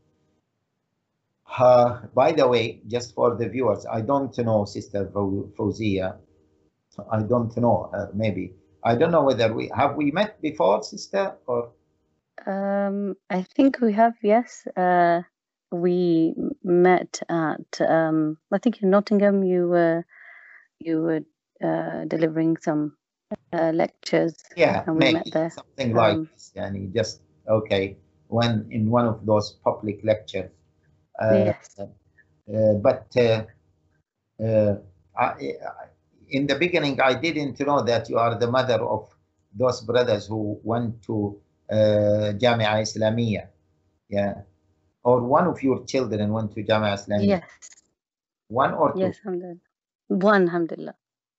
Uh, 1.59 2.03
by 2.15 2.33
the 2.33 2.47
way, 2.47 2.83
just 2.87 3.15
for 3.15 3.35
the 3.35 3.49
viewers, 3.49 3.87
I 3.87 4.03
don't 4.03 4.37
know 4.39 4.65
Sister 4.67 5.11
Fau- 5.13 5.49
Foziya. 5.57 6.17
I 7.11 7.21
don't 7.23 7.57
know 7.57 7.91
her, 7.93 8.11
maybe. 8.15 8.55
I 8.85 8.95
don't 8.97 9.11
know 9.13 9.23
whether 9.25 9.53
we 9.53 9.71
have 9.75 9.97
we 9.97 10.11
met 10.13 10.41
before, 10.43 10.83
Sister, 10.83 11.37
or 11.47 11.71
Um, 12.47 13.15
I 13.31 13.43
think 13.43 13.81
we 13.81 13.93
have, 13.95 14.15
yes. 14.23 14.67
Uh, 14.77 15.23
we 15.73 16.35
met 16.65 17.21
at, 17.29 17.81
um, 17.81 18.39
I 18.53 18.59
think 18.59 18.83
in 18.83 18.91
Nottingham. 18.91 19.43
You 19.45 19.69
were, 19.69 20.05
you 20.81 21.03
were 21.03 21.21
uh, 21.63 22.05
delivering 22.07 22.57
some 22.59 22.97
uh, 23.53 23.73
lectures, 23.73 24.37
yeah, 24.57 24.85
and 24.87 24.97
we 24.97 25.13
met 25.13 25.27
there. 25.33 25.51
something 25.51 25.95
like 25.95 26.15
Um, 26.19 26.29
this. 26.33 26.53
And 26.57 26.77
he 26.77 26.87
just 26.87 27.21
okay 27.49 27.97
when 28.29 28.67
in 28.71 28.91
one 28.91 29.07
of 29.07 29.27
those 29.27 29.53
public 29.65 30.01
lectures. 30.05 30.51
Uh, 31.21 31.35
Yes. 31.47 31.77
uh, 31.79 32.75
but 32.75 33.07
uh, 33.17 33.45
uh, 34.43 34.77
I, 35.17 35.25
I- 35.25 35.89
in 36.31 36.47
the 36.47 36.57
beginning, 36.57 37.01
I 37.01 37.15
didn't 37.15 37.59
know 37.61 37.83
that 37.83 38.09
you 38.09 38.19
are 38.19 38.35
the 38.39 38.51
mother 38.51 38.83
of 38.85 39.09
those 39.55 39.81
brothers 39.81 40.27
who 40.27 40.61
went 40.63 41.03
to 41.03 41.41
uh, 41.71 41.75
Jamia 42.39 42.81
Islamia. 42.83 43.49
Yeah. 44.09 44.43
Or 45.03 45.23
one 45.23 45.47
of 45.47 45.63
your 45.63 45.85
children 45.85 46.33
went 46.33 46.53
to 46.55 46.63
Jamia 46.63 46.95
Islamia. 46.95 47.27
Yes, 47.29 47.43
One 48.49 48.75
or 48.75 48.93
two. 48.93 49.01
yes, 49.01 49.17
alhamdulillah. 49.25 49.59
One, 50.09 50.43
alhamdulillah. 50.43 50.95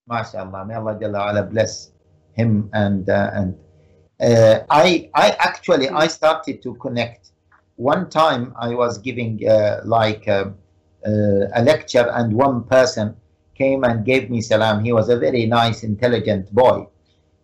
MashaAllah. 0.10 0.68
May 0.68 0.76
Allah 0.76 0.96
Jalla 1.00 1.50
bless 1.50 1.92
him 2.34 2.70
and 2.74 3.10
uh, 3.10 3.32
and 3.34 3.56
uh, 4.22 4.62
I 4.70 5.10
I 5.14 5.32
actually 5.40 5.90
I 5.90 6.08
started 6.08 6.62
to 6.64 6.76
connect. 6.76 7.32
One 7.76 8.10
time 8.10 8.54
I 8.60 8.74
was 8.76 8.98
giving 8.98 9.48
uh, 9.48 9.82
like 9.86 10.28
um, 10.28 10.56
uh, 11.06 11.46
a 11.54 11.62
lecture 11.64 12.10
and 12.14 12.34
one 12.34 12.64
person 12.64 13.16
came 13.60 13.84
and 13.84 14.06
gave 14.06 14.30
me 14.30 14.42
salam. 14.42 14.84
He 14.84 14.92
was 14.94 15.10
a 15.10 15.18
very 15.18 15.46
nice, 15.46 15.84
intelligent 15.84 16.50
boy. 16.56 16.88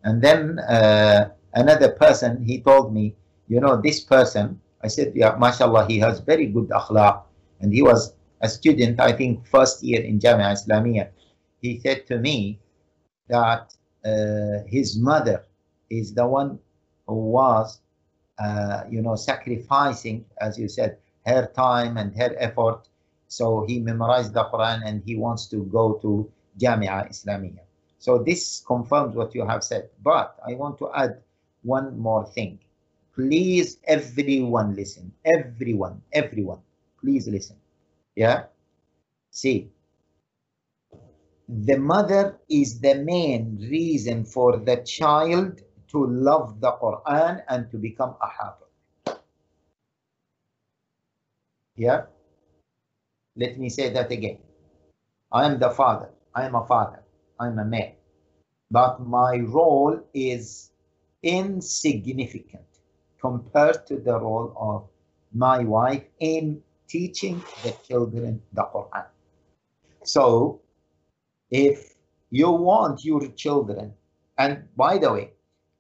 And 0.04 0.22
then 0.22 0.60
uh, 0.60 1.30
another 1.54 1.92
person 1.92 2.44
he 2.44 2.62
told 2.62 2.94
me, 2.94 3.16
you 3.48 3.60
know, 3.60 3.76
this 3.82 4.00
person. 4.00 4.60
I 4.82 4.88
said, 4.88 5.14
yeah, 5.16 5.36
mashallah, 5.38 5.86
he 5.88 6.00
has 6.00 6.20
very 6.20 6.48
good 6.48 6.70
akhlaq. 6.70 7.24
And 7.60 7.74
he 7.74 7.82
was 7.82 8.14
a 8.42 8.50
student, 8.50 9.00
I 9.00 9.12
think, 9.12 9.46
first 9.46 9.84
year 9.84 10.02
in 10.02 10.20
Jamia 10.20 10.54
Islamia 10.54 11.10
he 11.66 11.80
said 11.80 12.06
to 12.08 12.20
me 12.20 12.60
that 13.28 13.74
uh, 14.06 14.64
his 14.68 14.98
mother 14.98 15.44
is 15.90 16.14
the 16.14 16.28
one 16.28 16.60
who 17.08 17.32
was, 17.40 17.80
uh, 18.40 18.84
you 18.90 19.02
know, 19.02 19.16
sacrificing, 19.16 20.26
as 20.40 20.58
you 20.60 20.68
said, 20.68 20.98
her 21.26 21.48
time 21.56 21.98
and 21.98 22.16
her 22.16 22.36
effort. 22.38 22.88
So 23.36 23.66
he 23.68 23.82
memorized 23.82 24.34
the 24.34 24.46
Quran 24.46 24.84
and 24.86 25.04
he 25.04 25.18
wants 25.18 25.48
to 25.48 25.58
go 25.66 25.96
to 25.96 26.32
Jamia 26.58 27.10
Islamia. 27.12 27.60
So 28.00 28.18
this 28.18 28.64
confirms 28.66 29.14
what 29.14 29.36
you 29.36 29.46
have 29.46 29.62
said. 29.62 29.90
But 30.02 30.40
I 30.48 30.54
want 30.54 30.78
to 30.80 30.90
add 30.96 31.22
one 31.64 32.00
more 32.00 32.26
thing. 32.28 32.60
Please, 33.14 33.78
everyone 33.84 34.74
listen. 34.74 35.12
Everyone, 35.26 36.02
everyone, 36.14 36.62
please 37.02 37.28
listen. 37.28 37.58
Yeah? 38.16 38.46
See, 39.32 39.70
the 41.50 41.76
mother 41.76 42.40
is 42.48 42.80
the 42.80 42.96
main 42.96 43.58
reason 43.70 44.24
for 44.24 44.60
the 44.60 44.78
child 44.78 45.62
to 45.90 46.08
love 46.08 46.62
the 46.62 46.72
Quran 46.72 47.44
and 47.50 47.70
to 47.70 47.78
become 47.78 48.16
a 48.22 48.30
hafiz. 48.30 49.20
Yeah? 51.76 52.06
Let 53.36 53.60
me 53.60 53.70
say 53.70 53.90
that 53.90 54.12
again. 54.12 54.38
I 55.32 55.46
am 55.46 55.60
the 55.60 55.70
father. 55.70 56.10
I 56.34 56.46
am 56.46 56.56
a 56.56 56.66
father. 56.66 57.04
I'm 57.40 57.60
a 57.60 57.66
man. 57.66 57.94
But 58.72 59.02
my 59.02 59.40
role 59.40 60.00
is 60.14 60.72
insignificant 61.22 62.66
compared 63.20 63.86
to 63.88 63.98
the 63.98 64.20
role 64.20 64.54
of 64.58 64.88
my 65.34 65.60
wife 65.64 66.04
in 66.20 66.62
teaching 66.88 67.42
the 67.64 67.76
children 67.88 68.42
the 68.54 68.64
Quran. 68.64 69.06
So, 70.04 70.62
if 71.52 71.96
you 72.30 72.52
want 72.52 73.04
your 73.04 73.28
children, 73.30 73.94
and 74.38 74.68
by 74.76 74.98
the 74.98 75.12
way, 75.12 75.32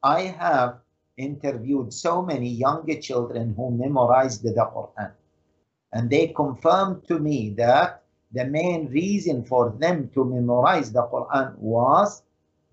I 0.03 0.21
have 0.21 0.79
interviewed 1.17 1.93
so 1.93 2.21
many 2.21 2.49
younger 2.49 2.99
children 2.99 3.53
who 3.55 3.71
memorized 3.71 4.43
the 4.43 4.51
Quran. 4.53 5.11
And 5.93 6.09
they 6.09 6.27
confirmed 6.27 7.07
to 7.07 7.19
me 7.19 7.51
that 7.57 8.03
the 8.31 8.45
main 8.45 8.87
reason 8.87 9.45
for 9.45 9.71
them 9.79 10.09
to 10.13 10.25
memorize 10.25 10.91
the 10.91 11.03
Quran 11.03 11.57
was 11.57 12.23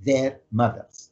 their 0.00 0.40
mothers. 0.50 1.10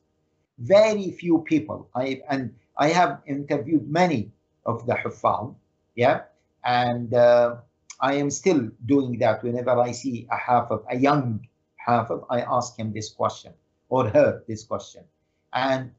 Very 0.59 1.11
few 1.13 1.39
people, 1.39 1.89
I 1.95 2.23
and 2.29 2.55
I 2.77 2.89
have 2.89 3.23
interviewed 3.27 3.89
many 3.89 4.33
of 4.67 4.87
the 4.87 4.95
Huffaz, 4.95 5.55
yeah, 5.95 6.23
and 6.65 7.15
uh, 7.15 7.57
I 8.01 8.15
am 8.15 8.31
still 8.31 8.71
doing 8.87 9.19
that 9.19 9.43
whenever 9.43 9.79
I 9.79 9.93
see 9.93 10.27
a 10.31 10.37
half 10.37 10.71
of 10.71 10.85
a 10.91 10.97
young 10.97 11.47
half 11.77 12.11
of, 12.11 12.25
I 12.31 12.41
ask 12.41 12.77
him 12.79 12.93
this 12.93 13.11
question 13.11 13.53
or 13.89 14.09
her 14.09 14.43
this 14.49 14.65
question. 14.65 15.05
And 15.53 15.93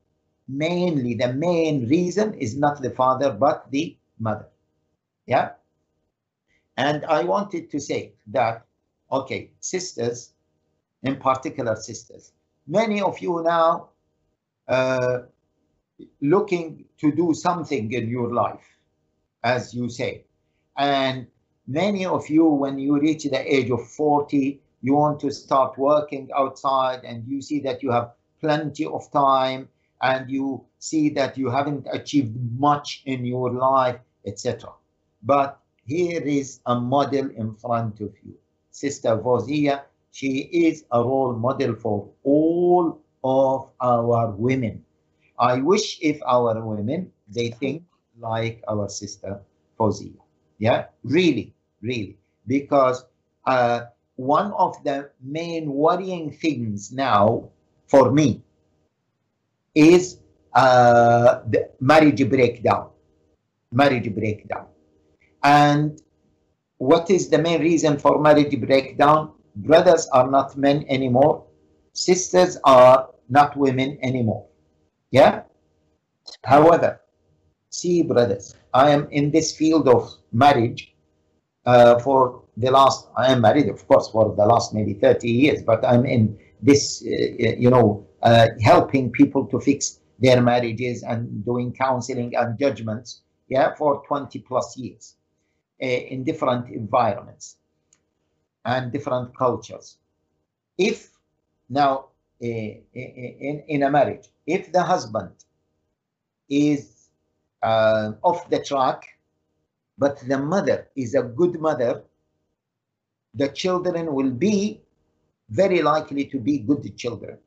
mainly 0.48 1.14
the 1.16 1.34
main 1.34 1.88
reason 1.88 2.34
is 2.36 2.58
not 2.58 2.82
the 2.82 2.90
father, 2.92 3.32
but 3.32 3.70
the 3.72 3.98
mother. 4.20 4.48
Yeah. 5.26 5.52
And 6.78 7.06
I 7.06 7.24
wanted 7.24 7.70
to 7.72 7.80
say 7.80 8.14
that, 8.28 8.66
okay, 9.12 9.52
sisters, 9.60 10.34
in 11.04 11.18
particular 11.18 11.76
sisters, 11.76 12.32
many 12.68 13.02
of 13.02 13.20
you 13.20 13.44
now 13.44 13.90
uh, 14.68 15.20
looking 16.22 16.86
to 17.00 17.12
do 17.12 17.34
something 17.34 17.92
in 17.92 18.10
your 18.10 18.34
life, 18.34 18.66
as 19.44 19.74
you 19.74 19.90
say. 19.90 20.26
And 20.78 21.28
many 21.68 22.06
of 22.06 22.30
you, 22.30 22.46
when 22.46 22.80
you 22.80 23.00
reach 23.00 23.24
the 23.26 23.54
age 23.54 23.70
of 23.70 23.88
40, 23.90 24.62
you 24.82 24.96
want 24.96 25.20
to 25.20 25.32
start 25.32 25.78
working 25.78 26.30
outside 26.36 27.04
and 27.04 27.28
you 27.28 27.42
see 27.42 27.60
that 27.62 27.84
you 27.84 27.92
have 27.92 28.12
plenty 28.40 28.86
of 28.86 29.12
time 29.12 29.70
and 30.02 30.30
you 30.30 30.66
see 30.80 31.10
that 31.10 31.38
you 31.38 31.50
haven't 31.50 31.88
achieved 31.92 32.36
much 32.58 33.04
in 33.06 33.24
your 33.26 33.52
life, 33.52 34.00
etc. 34.26 34.72
But 35.22 35.61
here 35.92 36.24
is 36.24 36.62
a 36.66 36.76
model 36.80 37.28
in 37.36 37.54
front 37.60 38.00
of 38.00 38.16
you. 38.24 38.34
Sister 38.72 39.18
Foziya, 39.18 39.84
she 40.12 40.48
is 40.68 40.86
a 40.92 41.04
role 41.04 41.36
model 41.36 41.76
for 41.76 42.08
all 42.24 43.04
of 43.24 43.68
our 43.82 44.32
women. 44.32 44.86
I 45.38 45.60
wish 45.60 46.00
if 46.00 46.24
our 46.24 46.56
women, 46.64 47.12
they 47.28 47.52
think 47.52 47.84
like 48.20 48.64
our 48.72 48.88
sister 48.88 49.44
Foziya. 49.78 50.24
Yeah, 50.60 50.86
really, 51.04 51.54
really. 51.82 52.16
Because 52.48 53.04
uh, 53.44 53.92
one 54.16 54.54
of 54.56 54.82
the 54.88 55.12
main 55.20 55.74
worrying 55.74 56.32
things 56.32 56.94
now 56.94 57.50
for 57.88 58.12
me 58.12 58.42
is 59.76 60.24
uh, 60.56 61.44
the 61.52 61.68
marriage 61.82 62.24
breakdown. 62.30 62.92
Marriage 63.74 64.14
breakdown. 64.16 64.72
And 65.44 66.02
what 66.78 67.10
is 67.10 67.30
the 67.30 67.38
main 67.38 67.62
reason 67.62 67.98
for 67.98 68.20
marriage 68.20 68.60
breakdown? 68.60 69.34
Brothers 69.56 70.08
are 70.14 70.30
not 70.30 70.58
men 70.58 70.86
anymore. 70.88 71.46
Sisters 71.94 72.58
are 72.64 73.10
not 73.30 73.56
women 73.58 73.98
anymore. 74.02 74.48
Yeah? 75.12 75.44
However, 76.44 77.02
see, 77.70 78.04
brothers, 78.04 78.56
I 78.74 78.92
am 78.92 79.08
in 79.12 79.32
this 79.32 79.56
field 79.56 79.88
of 79.88 80.12
marriage 80.32 80.96
uh, 81.66 82.00
for 82.00 82.44
the 82.58 82.72
last, 82.72 83.08
I 83.18 83.32
am 83.32 83.42
married, 83.42 83.70
of 83.70 83.88
course, 83.88 84.10
for 84.10 84.36
the 84.36 84.46
last 84.46 84.74
maybe 84.74 84.94
30 84.94 85.30
years, 85.30 85.62
but 85.62 85.86
I'm 85.86 86.06
in 86.06 86.38
this, 86.62 87.04
uh, 87.06 87.56
you 87.58 87.70
know, 87.70 88.08
uh, 88.24 88.48
helping 88.62 89.12
people 89.12 89.46
to 89.48 89.60
fix 89.60 90.00
their 90.20 90.42
marriages 90.42 91.04
and 91.04 91.44
doing 91.46 91.74
counseling 91.74 92.36
and 92.36 92.58
judgments, 92.58 93.22
yeah, 93.50 93.74
for 93.76 94.04
20 94.08 94.40
plus 94.40 94.78
years 94.78 95.16
uh, 95.16 95.21
in 95.82 96.24
different 96.24 96.70
environments 96.70 97.58
and 98.65 98.91
different 98.91 99.36
cultures. 99.36 99.98
If 100.78 101.12
now 101.70 102.10
in, 102.39 102.84
in 102.94 103.84
a 103.84 103.89
marriage, 103.89 104.28
if 104.46 104.72
the 104.72 104.84
husband 104.84 105.32
is 106.50 107.10
uh, 107.63 108.12
off 108.24 108.50
the 108.50 108.63
track, 108.63 109.04
but 109.98 110.20
the 110.28 110.38
mother 110.38 110.88
is 110.96 111.15
a 111.15 111.24
good 111.24 111.60
mother, 111.60 112.04
the 113.34 113.50
children 113.50 114.13
will 114.13 114.32
be 114.32 114.82
very 115.50 115.82
likely 115.82 116.26
to 116.26 116.39
be 116.39 116.60
good 116.60 116.96
children. 116.98 117.38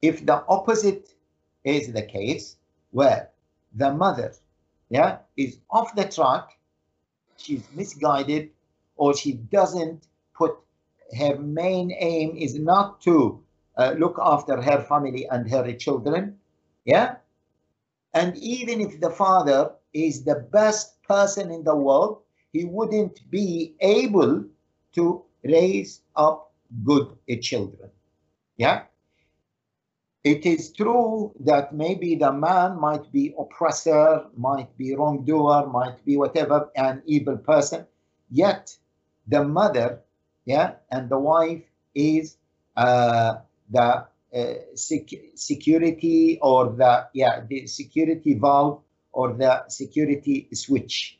If 0.00 0.26
the 0.26 0.44
opposite 0.48 1.14
is 1.64 1.92
the 1.92 2.02
case, 2.02 2.56
where 2.90 3.30
the 3.74 3.92
mother 3.92 4.34
yeah, 4.90 5.18
is 5.36 5.58
off 5.70 5.94
the 5.94 6.04
track, 6.04 6.58
she's 7.42 7.64
misguided, 7.74 8.50
or 8.96 9.14
she 9.16 9.32
doesn't 9.32 10.06
put 10.34 10.56
her 11.18 11.36
main 11.38 11.92
aim 11.98 12.36
is 12.36 12.58
not 12.58 13.00
to 13.02 13.42
uh, 13.76 13.94
look 13.98 14.18
after 14.20 14.60
her 14.60 14.82
family 14.82 15.26
and 15.28 15.50
her 15.50 15.72
children, 15.72 16.38
yeah? 16.84 17.16
And 18.14 18.36
even 18.36 18.80
if 18.80 19.00
the 19.00 19.10
father 19.10 19.72
is 19.92 20.24
the 20.24 20.46
best 20.52 21.02
person 21.02 21.50
in 21.50 21.64
the 21.64 21.76
world, 21.76 22.22
he 22.52 22.64
wouldn't 22.64 23.30
be 23.30 23.74
able 23.80 24.44
to 24.92 25.22
raise 25.44 26.00
up 26.16 26.52
good 26.84 27.16
children. 27.40 27.90
Yeah. 28.56 28.84
It 30.24 30.46
is 30.46 30.72
true 30.72 31.32
that 31.40 31.74
maybe 31.74 32.14
the 32.14 32.32
man 32.32 32.78
might 32.78 33.10
be 33.10 33.34
oppressor, 33.36 34.26
might 34.36 34.76
be 34.78 34.94
wrongdoer, 34.94 35.66
might 35.66 36.04
be 36.04 36.16
whatever, 36.16 36.70
an 36.76 37.02
evil 37.06 37.36
person. 37.36 37.86
Yet 38.30 38.76
the 39.26 39.42
mother, 39.42 40.02
yeah, 40.44 40.74
and 40.92 41.08
the 41.08 41.18
wife 41.18 41.64
is 41.94 42.36
uh, 42.76 43.38
the 43.70 44.06
uh, 44.34 44.54
sec 44.74 45.10
security 45.34 46.38
or 46.40 46.70
the 46.70 47.08
yeah 47.12 47.42
the 47.48 47.66
security 47.66 48.34
valve 48.34 48.80
or 49.12 49.34
the 49.34 49.68
security 49.68 50.48
switch. 50.54 51.18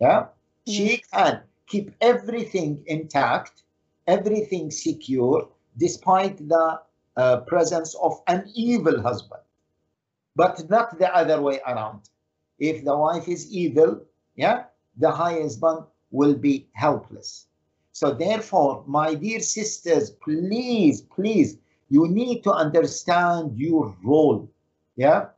Yeah, 0.00 0.26
she 0.66 1.02
can 1.12 1.42
keep 1.66 1.90
everything 2.00 2.84
intact, 2.86 3.64
everything 4.06 4.70
secure, 4.70 5.48
despite 5.76 6.38
the 6.48 6.80
uh, 7.16 7.40
presence 7.40 7.94
of 7.96 8.20
an 8.26 8.50
evil 8.54 9.00
husband, 9.00 9.42
but 10.36 10.68
not 10.68 10.98
the 10.98 11.14
other 11.14 11.40
way 11.40 11.60
around. 11.66 12.08
If 12.58 12.84
the 12.84 12.96
wife 12.96 13.28
is 13.28 13.50
evil, 13.50 14.02
yeah, 14.36 14.64
the 14.96 15.10
husband 15.10 15.84
will 16.10 16.34
be 16.34 16.68
helpless. 16.72 17.46
So 17.92 18.12
therefore, 18.12 18.84
my 18.86 19.14
dear 19.14 19.40
sisters, 19.40 20.10
please, 20.10 21.02
please, 21.02 21.58
you 21.90 22.08
need 22.08 22.42
to 22.44 22.52
understand 22.52 23.56
your 23.56 23.96
role. 24.02 24.50
Yeah, 24.96 25.28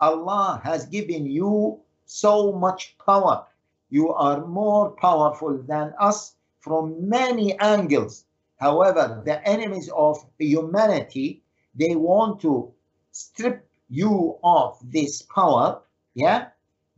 Allah 0.00 0.60
has 0.64 0.86
given 0.86 1.26
you 1.26 1.80
so 2.06 2.52
much 2.52 2.96
power 3.04 3.46
you 3.90 4.12
are 4.12 4.46
more 4.46 4.90
powerful 4.90 5.62
than 5.62 5.94
us 5.98 6.34
from 6.60 7.08
many 7.08 7.58
angles. 7.58 8.25
However, 8.58 9.22
the 9.24 9.46
enemies 9.48 9.88
of 9.90 10.24
humanity, 10.38 11.42
they 11.74 11.96
want 11.96 12.40
to 12.42 12.72
strip 13.12 13.68
you 13.88 14.38
of 14.44 14.78
this 14.90 15.22
power, 15.22 15.82
yeah? 16.14 16.48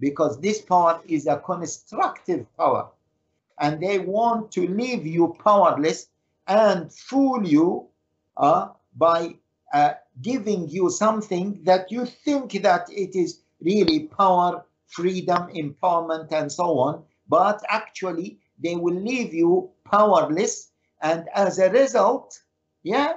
Because 0.01 0.41
this 0.41 0.61
power 0.63 1.01
is 1.07 1.27
a 1.27 1.39
constructive 1.39 2.47
power. 2.57 2.91
And 3.59 3.81
they 3.83 3.99
want 3.99 4.51
to 4.53 4.67
leave 4.67 5.07
you 5.07 5.37
powerless 5.45 6.09
and 6.47 6.93
fool 6.93 7.47
you 7.47 7.89
uh, 8.37 8.71
by 8.97 9.37
uh, 9.73 9.95
giving 10.23 10.69
you 10.69 10.91
something 10.91 11.63
that 11.65 11.91
you 11.93 12.07
think 12.07 12.53
that 12.63 12.89
it 12.91 13.15
is 13.15 13.43
really 13.61 14.07
power 14.07 14.65
freedom, 14.87 15.49
empowerment, 15.55 16.33
and 16.33 16.51
so 16.51 16.79
on. 16.79 17.05
But 17.29 17.63
actually, 17.69 18.41
they 18.59 18.75
will 18.77 18.95
leave 18.95 19.35
you 19.35 19.71
powerless. 19.85 20.68
And 21.01 21.29
as 21.35 21.59
a 21.59 21.71
result, 21.71 22.41
yeah, 22.83 23.15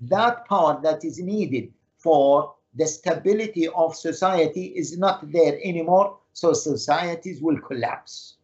that 0.00 0.46
power 0.46 0.80
that 0.82 1.04
is 1.04 1.18
needed 1.18 1.72
for 1.98 2.54
the 2.74 2.86
stability 2.86 3.68
of 3.68 3.96
society 3.96 4.66
is 4.66 4.98
not 4.98 5.30
there 5.32 5.58
anymore. 5.64 6.18
So 6.32 6.52
societies 6.52 7.40
will 7.40 7.58
collapse. 7.60 8.36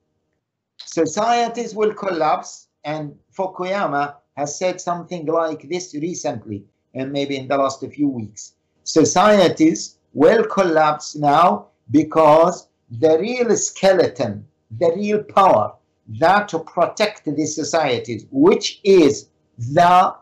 Societies 0.84 1.74
will 1.74 1.94
collapse. 1.94 2.68
And 2.84 3.16
Fukuyama 3.36 4.16
has 4.36 4.58
said 4.58 4.80
something 4.80 5.26
like 5.26 5.68
this 5.68 5.94
recently, 5.94 6.64
and 6.94 7.12
maybe 7.12 7.36
in 7.36 7.48
the 7.48 7.56
last 7.56 7.84
few 7.86 8.08
weeks. 8.08 8.54
Societies 8.82 9.98
will 10.12 10.44
collapse 10.44 11.14
now 11.14 11.68
because 11.90 12.68
the 12.90 13.18
real 13.18 13.56
skeleton, 13.56 14.46
the 14.78 14.92
real 14.94 15.22
power 15.22 15.74
that 16.06 16.48
to 16.48 16.58
protect 16.58 17.24
the 17.24 17.46
societies, 17.46 18.26
which 18.30 18.80
is 18.84 19.28
the 19.58 20.14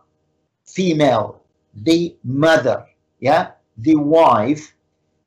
female, 0.64 1.42
the 1.74 2.16
mother, 2.24 2.86
yeah, 3.20 3.52
the 3.78 3.96
wife, 3.96 4.74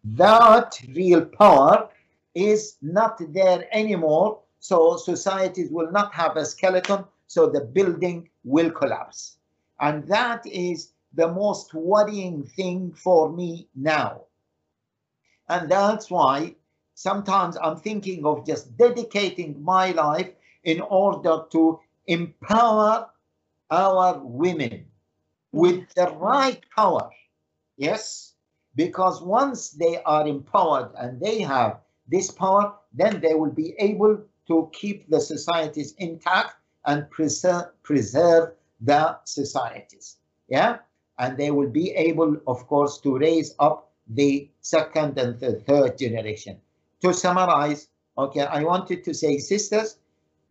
that 0.03 0.79
real 0.93 1.25
power 1.25 1.89
is 2.33 2.77
not 2.81 3.19
there 3.33 3.67
anymore. 3.71 4.39
So 4.59 4.97
societies 4.97 5.71
will 5.71 5.91
not 5.91 6.13
have 6.13 6.37
a 6.37 6.45
skeleton, 6.45 7.05
so 7.27 7.49
the 7.49 7.61
building 7.61 8.29
will 8.43 8.71
collapse. 8.71 9.37
And 9.79 10.07
that 10.07 10.45
is 10.45 10.93
the 11.13 11.27
most 11.27 11.73
worrying 11.73 12.43
thing 12.43 12.93
for 12.93 13.31
me 13.31 13.67
now. 13.75 14.23
And 15.49 15.69
that's 15.69 16.09
why 16.09 16.55
sometimes 16.93 17.57
I'm 17.57 17.77
thinking 17.77 18.25
of 18.25 18.45
just 18.45 18.75
dedicating 18.77 19.61
my 19.63 19.91
life 19.91 20.31
in 20.65 20.81
order 20.81 21.43
to 21.51 21.79
empower 22.07 23.09
our 23.71 24.19
women 24.19 24.85
with 25.51 25.87
the 25.95 26.07
right 26.17 26.61
power. 26.75 27.09
Yes, 27.77 28.33
because 28.75 29.21
once 29.21 29.69
they 29.69 30.01
are 30.03 30.27
empowered 30.27 30.91
and 30.97 31.19
they 31.19 31.39
have 31.39 31.79
this 32.07 32.29
power, 32.29 32.73
then 32.93 33.21
they 33.21 33.33
will 33.33 33.51
be 33.51 33.73
able 33.79 34.21
to 34.47 34.69
keep 34.73 35.09
the 35.09 35.21
societies 35.21 35.95
intact 35.97 36.55
and 36.85 37.09
preserve, 37.09 37.65
preserve 37.83 38.51
the 38.81 39.17
societies. 39.23 40.17
Yeah, 40.47 40.79
and 41.17 41.37
they 41.37 41.51
will 41.51 41.69
be 41.69 41.91
able, 41.91 42.37
of 42.47 42.67
course, 42.67 42.99
to 43.01 43.17
raise 43.17 43.55
up 43.59 43.91
the 44.07 44.49
second 44.61 45.17
and 45.17 45.39
the 45.39 45.61
third 45.61 45.97
generation. 45.97 46.59
To 47.01 47.13
summarize, 47.13 47.87
okay, 48.17 48.41
I 48.41 48.63
wanted 48.63 49.03
to 49.05 49.13
say, 49.13 49.39
sisters, 49.39 49.97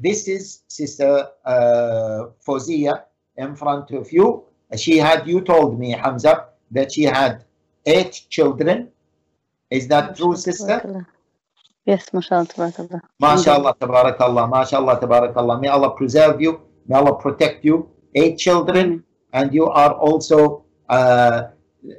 this 0.05 0.29
is 0.29 0.63
Sister 0.69 1.13
uh, 1.45 2.27
Foziya 2.47 2.95
in 3.37 3.57
front 3.57 3.91
of 3.91 4.13
you. 4.13 4.45
She 4.77 4.99
had, 4.99 5.27
you 5.27 5.41
told 5.41 5.79
me, 5.79 5.91
Hamza, 5.93 6.49
that 6.71 6.93
she 6.93 7.05
had 7.05 7.45
eight 7.87 8.27
children. 8.29 8.89
Is 9.71 9.89
that 9.89 10.17
true, 10.17 10.37
sister? 10.37 11.07
Yes, 11.85 12.13
mashallah, 12.13 12.47
tabarakallah. 12.47 13.01
MashaAllah, 13.21 13.79
tabarakallah, 13.79 14.51
mashallah, 14.51 15.01
tabarakallah. 15.01 15.61
May 15.61 15.69
Allah 15.69 15.91
preserve 15.91 16.41
you, 16.41 16.61
may 16.87 16.97
Allah 16.97 17.17
protect 17.17 17.65
you. 17.65 17.89
Eight 18.15 18.39
children, 18.39 19.05
and 19.33 19.53
you 19.53 19.67
are 19.67 19.93
also 19.93 20.65
uh, 20.89 21.49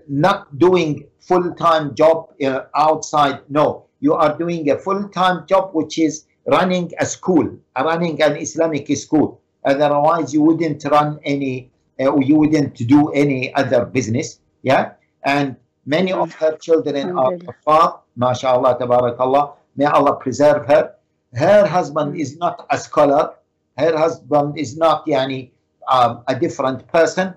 not 0.07 0.57
doing 0.57 1.05
full-time 1.19 1.93
job 1.95 2.33
uh, 2.43 2.61
outside. 2.75 3.41
No, 3.49 3.85
you 3.99 4.13
are 4.13 4.37
doing 4.37 4.69
a 4.71 4.77
full-time 4.77 5.45
job, 5.47 5.71
which 5.73 5.99
is 5.99 6.25
running 6.45 6.91
a 6.99 7.05
school, 7.05 7.57
running 7.77 8.21
an 8.21 8.37
Islamic 8.37 8.87
school. 8.97 9.41
Otherwise, 9.63 10.33
you 10.33 10.41
wouldn't 10.41 10.83
run 10.85 11.19
any, 11.23 11.71
uh, 11.99 12.15
you 12.19 12.35
wouldn't 12.35 12.75
do 12.87 13.09
any 13.11 13.53
other 13.55 13.85
business. 13.85 14.39
Yeah, 14.61 14.93
and 15.23 15.55
many 15.85 16.13
of 16.13 16.33
her 16.33 16.57
children 16.57 17.17
are 17.17 17.33
kafar, 17.33 17.99
mashallah, 18.15 18.77
tabarakallah. 18.79 19.55
May 19.75 19.85
Allah 19.85 20.15
preserve 20.15 20.65
her. 20.67 20.95
Her 21.33 21.65
husband 21.65 22.19
is 22.19 22.37
not 22.37 22.65
a 22.69 22.77
scholar. 22.77 23.33
Her 23.77 23.97
husband 23.97 24.57
is 24.57 24.77
not 24.77 25.05
yani, 25.05 25.51
um, 25.89 26.23
a 26.27 26.39
different 26.39 26.87
person. 26.87 27.33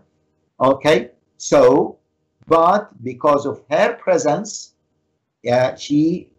Okay, 0.61 1.11
so, 1.37 1.99
but 2.47 2.90
because 3.03 3.47
of 3.47 3.62
her 3.71 3.94
presence, 3.94 4.75
yeah, 5.42 5.75
she 5.75 6.31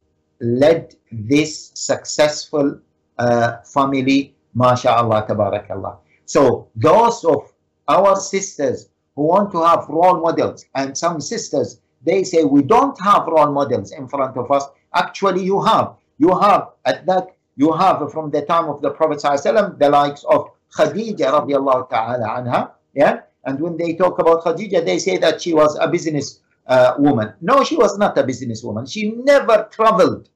led 0.41 0.95
this 1.11 1.71
successful 1.75 2.79
uh, 3.17 3.57
family, 3.61 4.35
mashallah, 4.53 5.25
tabarakallah. 5.27 5.97
So 6.25 6.69
those 6.75 7.23
of 7.25 7.51
our 7.87 8.15
sisters 8.15 8.89
who 9.15 9.23
want 9.23 9.51
to 9.51 9.63
have 9.63 9.89
role 9.89 10.21
models, 10.21 10.65
and 10.75 10.97
some 10.97 11.19
sisters, 11.19 11.81
they 12.03 12.23
say 12.23 12.43
we 12.43 12.61
don't 12.61 12.99
have 13.01 13.27
role 13.27 13.51
models 13.51 13.91
in 13.91 14.07
front 14.07 14.37
of 14.37 14.49
us. 14.51 14.65
Actually, 14.93 15.43
you 15.43 15.61
have. 15.61 15.95
You 16.17 16.37
have 16.37 16.69
at 16.85 17.05
that, 17.05 17.35
you 17.55 17.71
have 17.73 18.11
from 18.11 18.31
the 18.31 18.43
time 18.43 18.69
of 18.69 18.81
the 18.81 18.91
Prophet 18.91 19.19
ﷺ, 19.19 19.79
the 19.79 19.89
likes 19.89 20.23
of 20.23 20.49
Khadija 20.77 21.17
radiallahu 21.17 21.89
ta'ala 21.89 22.27
anha. 22.27 22.71
Yeah. 22.93 23.21
And 23.45 23.59
when 23.59 23.77
they 23.77 23.93
talk 23.95 24.19
about 24.19 24.43
Khadija, 24.43 24.85
they 24.85 24.99
say 24.99 25.17
that 25.17 25.41
she 25.41 25.53
was 25.53 25.77
a 25.79 25.87
business 25.87 26.39
uh, 26.69 26.93
woman. 26.97 27.33
No, 27.41 27.63
she 27.63 27.75
was 27.75 27.97
not 27.97 28.17
a 28.17 28.23
business 28.23 28.63
woman. 28.63 28.85
She 28.85 29.11
never 29.11 29.67
traveled. 29.71 30.29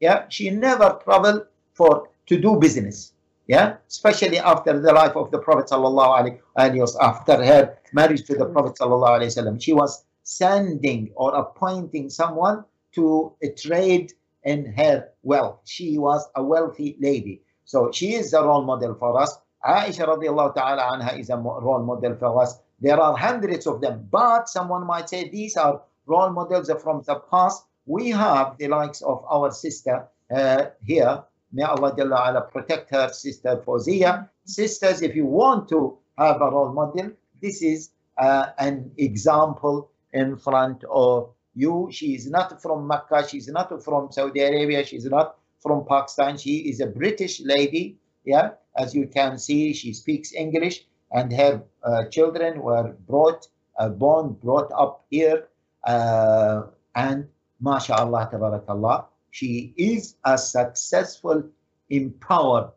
Yeah, 0.00 0.24
she 0.28 0.50
never 0.50 0.98
traveled 1.04 1.46
for 1.74 2.08
to 2.26 2.38
do 2.40 2.56
business. 2.56 3.12
Yeah, 3.46 3.76
especially 3.88 4.38
after 4.38 4.78
the 4.78 4.92
life 4.92 5.16
of 5.16 5.30
the 5.30 5.38
Prophet 5.38 5.66
sallallahu 5.70 6.38
alaihi 6.58 6.76
wasallam, 6.76 6.96
after 7.00 7.42
her 7.44 7.78
marriage 7.94 8.24
to 8.26 8.34
the 8.34 8.44
Prophet 8.44 8.74
sallallahu 8.78 9.20
alaihi 9.20 9.32
wasallam, 9.32 9.62
she 9.62 9.72
was 9.72 10.04
sending 10.22 11.10
or 11.16 11.34
appointing 11.34 12.10
someone 12.10 12.64
to 12.94 13.32
trade 13.56 14.12
in 14.44 14.72
her 14.76 15.08
wealth. 15.22 15.60
She 15.64 15.98
was 15.98 16.28
a 16.34 16.42
wealthy 16.42 16.96
lady. 17.00 17.42
So 17.64 17.90
she 17.92 18.14
is 18.14 18.32
a 18.34 18.42
role 18.42 18.64
model 18.64 18.94
for 18.94 19.20
us. 19.20 19.38
Aisha 19.64 20.06
radiallahu 20.06 20.54
ta'ala 20.54 20.82
anha 20.92 21.18
is 21.18 21.30
a 21.30 21.36
role 21.36 21.82
model 21.82 22.16
for 22.16 22.42
us. 22.42 22.58
There 22.80 23.00
are 23.00 23.16
hundreds 23.16 23.66
of 23.66 23.80
them, 23.80 24.06
but 24.10 24.48
someone 24.48 24.86
might 24.86 25.08
say 25.08 25.28
these 25.28 25.56
are 25.56 25.82
role 26.06 26.30
models 26.30 26.70
from 26.82 27.02
the 27.06 27.16
past. 27.30 27.64
We 27.86 28.10
have 28.10 28.56
the 28.58 28.68
likes 28.68 29.02
of 29.02 29.24
our 29.28 29.50
sister 29.50 30.06
uh, 30.30 30.66
here. 30.84 31.24
May 31.52 31.62
Allah 31.62 32.48
protect 32.52 32.90
her 32.90 33.08
sister 33.08 33.62
Foziya. 33.66 34.28
Sisters, 34.44 35.02
if 35.02 35.16
you 35.16 35.24
want 35.24 35.68
to 35.70 35.98
have 36.18 36.40
a 36.40 36.50
role 36.50 36.72
model, 36.72 37.10
this 37.40 37.62
is 37.62 37.90
uh, 38.18 38.50
an 38.58 38.90
example 38.98 39.90
in 40.12 40.36
front 40.36 40.84
of 40.90 41.30
you. 41.54 41.88
She 41.90 42.14
is 42.14 42.30
not 42.30 42.60
from 42.60 42.86
Mecca. 42.86 43.26
She's 43.26 43.48
not 43.48 43.82
from 43.82 44.12
Saudi 44.12 44.40
Arabia. 44.40 44.84
She's 44.84 45.06
not 45.06 45.36
from 45.60 45.86
Pakistan. 45.86 46.36
She 46.36 46.68
is 46.68 46.80
a 46.80 46.86
British 46.86 47.40
lady. 47.40 47.98
Yeah, 48.24 48.50
as 48.76 48.94
you 48.94 49.06
can 49.06 49.38
see, 49.38 49.72
she 49.72 49.92
speaks 49.94 50.34
English, 50.34 50.84
and 51.12 51.32
her 51.32 51.62
uh, 51.82 52.04
children 52.06 52.60
were 52.62 52.94
brought, 53.06 53.46
uh, 53.78 53.88
born, 53.88 54.32
brought 54.42 54.70
up 54.72 55.04
here, 55.10 55.48
uh, 55.84 56.62
and 56.94 57.28
mashallah, 57.60 58.30
tabarakallah, 58.32 59.06
she 59.30 59.72
is 59.76 60.16
a 60.24 60.36
successful, 60.36 61.44
empowered 61.90 62.72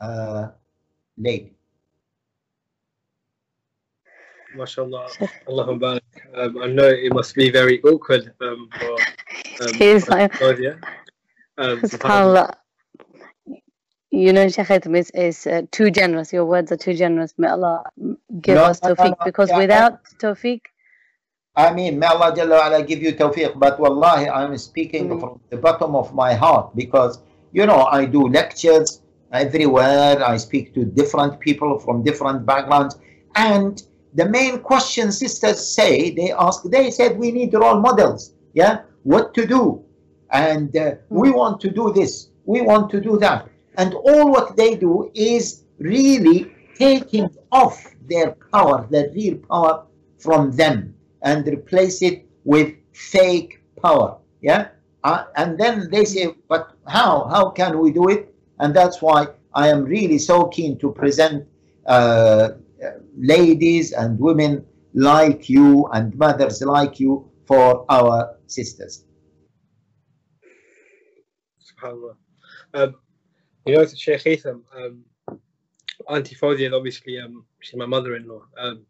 uh, 0.00 0.48
lady. 1.16 1.52
MashaAllah, 4.56 5.12
Allah 5.46 5.76
barak. 5.76 6.02
Um, 6.34 6.58
I 6.62 6.66
know 6.68 6.88
it 6.88 7.12
must 7.12 7.34
be 7.34 7.50
very 7.50 7.82
awkward 7.82 8.32
um, 8.40 8.68
for 8.72 8.96
um, 9.60 9.74
He's 9.74 10.08
like, 10.08 10.32
Claudia. 10.32 10.80
Um, 11.58 11.80
subhanallah. 11.84 12.56
You 14.16 14.32
know, 14.32 14.48
Sheikh 14.48 14.66
Haitham 14.68 14.96
is, 14.96 15.10
is 15.10 15.46
uh, 15.46 15.62
too 15.72 15.90
generous. 15.90 16.32
Your 16.32 16.46
words 16.46 16.72
are 16.72 16.76
too 16.78 16.94
generous. 16.94 17.34
May 17.36 17.48
Allah 17.48 17.84
give 18.40 18.54
No, 18.54 18.64
us 18.64 18.82
no, 18.82 18.88
no, 18.88 18.94
tawfiq. 18.94 19.10
no. 19.10 19.24
Because 19.26 19.50
without 19.54 19.94
tawfiq, 20.22 20.60
I 21.54 21.72
mean, 21.78 21.98
may 21.98 22.06
Allah 22.06 22.34
Jalla 22.34 22.66
ala 22.66 22.82
give 22.82 23.02
you 23.02 23.12
tawfiq, 23.12 23.58
but 23.58 23.78
wallahi, 23.78 24.28
I'm 24.30 24.56
speaking 24.56 25.08
Mm. 25.10 25.20
from 25.20 25.40
the 25.50 25.58
bottom 25.58 25.94
of 25.94 26.14
my 26.14 26.32
heart 26.32 26.74
because, 26.74 27.18
you 27.52 27.66
know, 27.66 27.82
I 27.98 28.06
do 28.06 28.22
lectures 28.28 29.02
everywhere. 29.32 30.14
I 30.32 30.36
speak 30.38 30.72
to 30.76 30.84
different 31.00 31.38
people 31.40 31.78
from 31.78 32.02
different 32.02 32.46
backgrounds. 32.46 32.96
And 33.34 33.82
the 34.14 34.26
main 34.38 34.60
question 34.60 35.12
sisters 35.12 35.58
say, 35.78 36.10
they 36.18 36.32
ask, 36.32 36.62
they 36.76 36.90
said, 36.90 37.18
we 37.18 37.32
need 37.32 37.52
role 37.52 37.80
models. 37.80 38.32
Yeah. 38.54 38.74
What 39.02 39.34
to 39.34 39.46
do? 39.46 39.84
And 40.30 40.74
uh, 40.74 40.94
we 41.10 41.30
want 41.30 41.60
to 41.64 41.70
do 41.70 41.92
this. 41.92 42.12
We 42.46 42.62
want 42.62 42.90
to 42.92 43.00
do 43.00 43.18
that. 43.18 43.48
And 43.76 43.94
all 43.94 44.30
what 44.30 44.56
they 44.56 44.74
do 44.74 45.10
is 45.14 45.64
really 45.78 46.52
taking 46.74 47.28
off 47.52 47.94
their 48.08 48.32
power, 48.52 48.86
their 48.90 49.10
real 49.10 49.36
power 49.36 49.86
from 50.18 50.52
them 50.52 50.94
and 51.22 51.46
replace 51.46 52.02
it 52.02 52.26
with 52.44 52.74
fake 52.92 53.62
power. 53.82 54.18
Yeah. 54.40 54.68
Uh, 55.04 55.24
and 55.36 55.58
then 55.58 55.88
they 55.90 56.04
say, 56.04 56.34
but 56.48 56.72
how? 56.86 57.24
How 57.30 57.50
can 57.50 57.78
we 57.78 57.92
do 57.92 58.08
it? 58.08 58.34
And 58.58 58.74
that's 58.74 59.02
why 59.02 59.28
I 59.54 59.68
am 59.68 59.84
really 59.84 60.18
so 60.18 60.44
keen 60.46 60.78
to 60.78 60.90
present 60.92 61.46
uh, 61.86 62.50
ladies 63.16 63.92
and 63.92 64.18
women 64.18 64.64
like 64.94 65.48
you 65.48 65.86
and 65.92 66.16
mothers 66.16 66.62
like 66.62 66.98
you 66.98 67.30
for 67.46 67.84
our 67.88 68.36
sisters. 68.46 69.04
SubhanAllah. 71.60 72.16
Um, 72.74 72.94
you 73.66 73.76
know, 73.76 73.86
Sheikh 73.86 74.22
Haitham, 74.22 74.62
um, 74.76 75.04
Auntie 76.08 76.36
Foziya 76.36 76.68
is 76.68 76.72
obviously, 76.72 77.18
um, 77.18 77.44
she's 77.60 77.76
my 77.76 77.86
mother-in-law. 77.86 78.42
Um, 78.58 78.86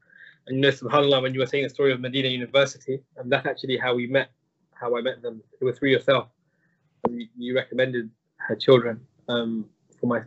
and 0.46 0.56
you 0.56 0.62
know, 0.62 0.68
subhanAllah, 0.68 1.22
when 1.22 1.34
you 1.34 1.40
were 1.40 1.46
saying 1.46 1.64
the 1.64 1.70
story 1.70 1.92
of 1.92 2.00
Medina 2.00 2.28
University, 2.28 3.00
and 3.16 3.32
that's 3.32 3.46
actually 3.46 3.78
how 3.78 3.94
we 3.94 4.06
met, 4.06 4.30
how 4.74 4.96
I 4.96 5.00
met 5.00 5.22
them. 5.22 5.42
It 5.60 5.64
was 5.64 5.78
through 5.78 5.90
yourself. 5.90 6.28
You, 7.08 7.26
you 7.36 7.54
recommended 7.56 8.10
her 8.36 8.54
children 8.54 9.00
um, 9.28 9.66
for 9.98 10.06
my 10.06 10.20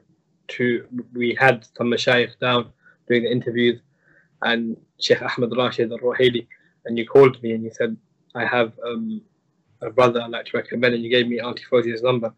to. 0.49 0.87
We 1.13 1.37
had 1.39 1.65
some 1.77 1.87
mashayikh 1.87 2.39
down 2.39 2.71
doing 3.07 3.23
the 3.23 3.31
interviews, 3.31 3.79
and 4.41 4.75
Sheikh 4.99 5.21
Ahmed 5.21 5.55
Rashid 5.55 5.91
al 5.91 5.99
Rohili, 5.99 6.47
and 6.85 6.97
you 6.97 7.05
called 7.05 7.41
me 7.41 7.53
and 7.53 7.63
you 7.63 7.71
said, 7.71 7.95
I 8.35 8.45
have 8.45 8.73
um, 8.85 9.21
a 9.81 9.89
brother 9.89 10.21
I'd 10.21 10.31
like 10.31 10.45
to 10.47 10.57
recommend, 10.57 10.95
and 10.95 11.03
you 11.03 11.09
gave 11.09 11.27
me 11.27 11.39
Auntie 11.39 11.63
Foziya's 11.71 12.03
number. 12.03 12.33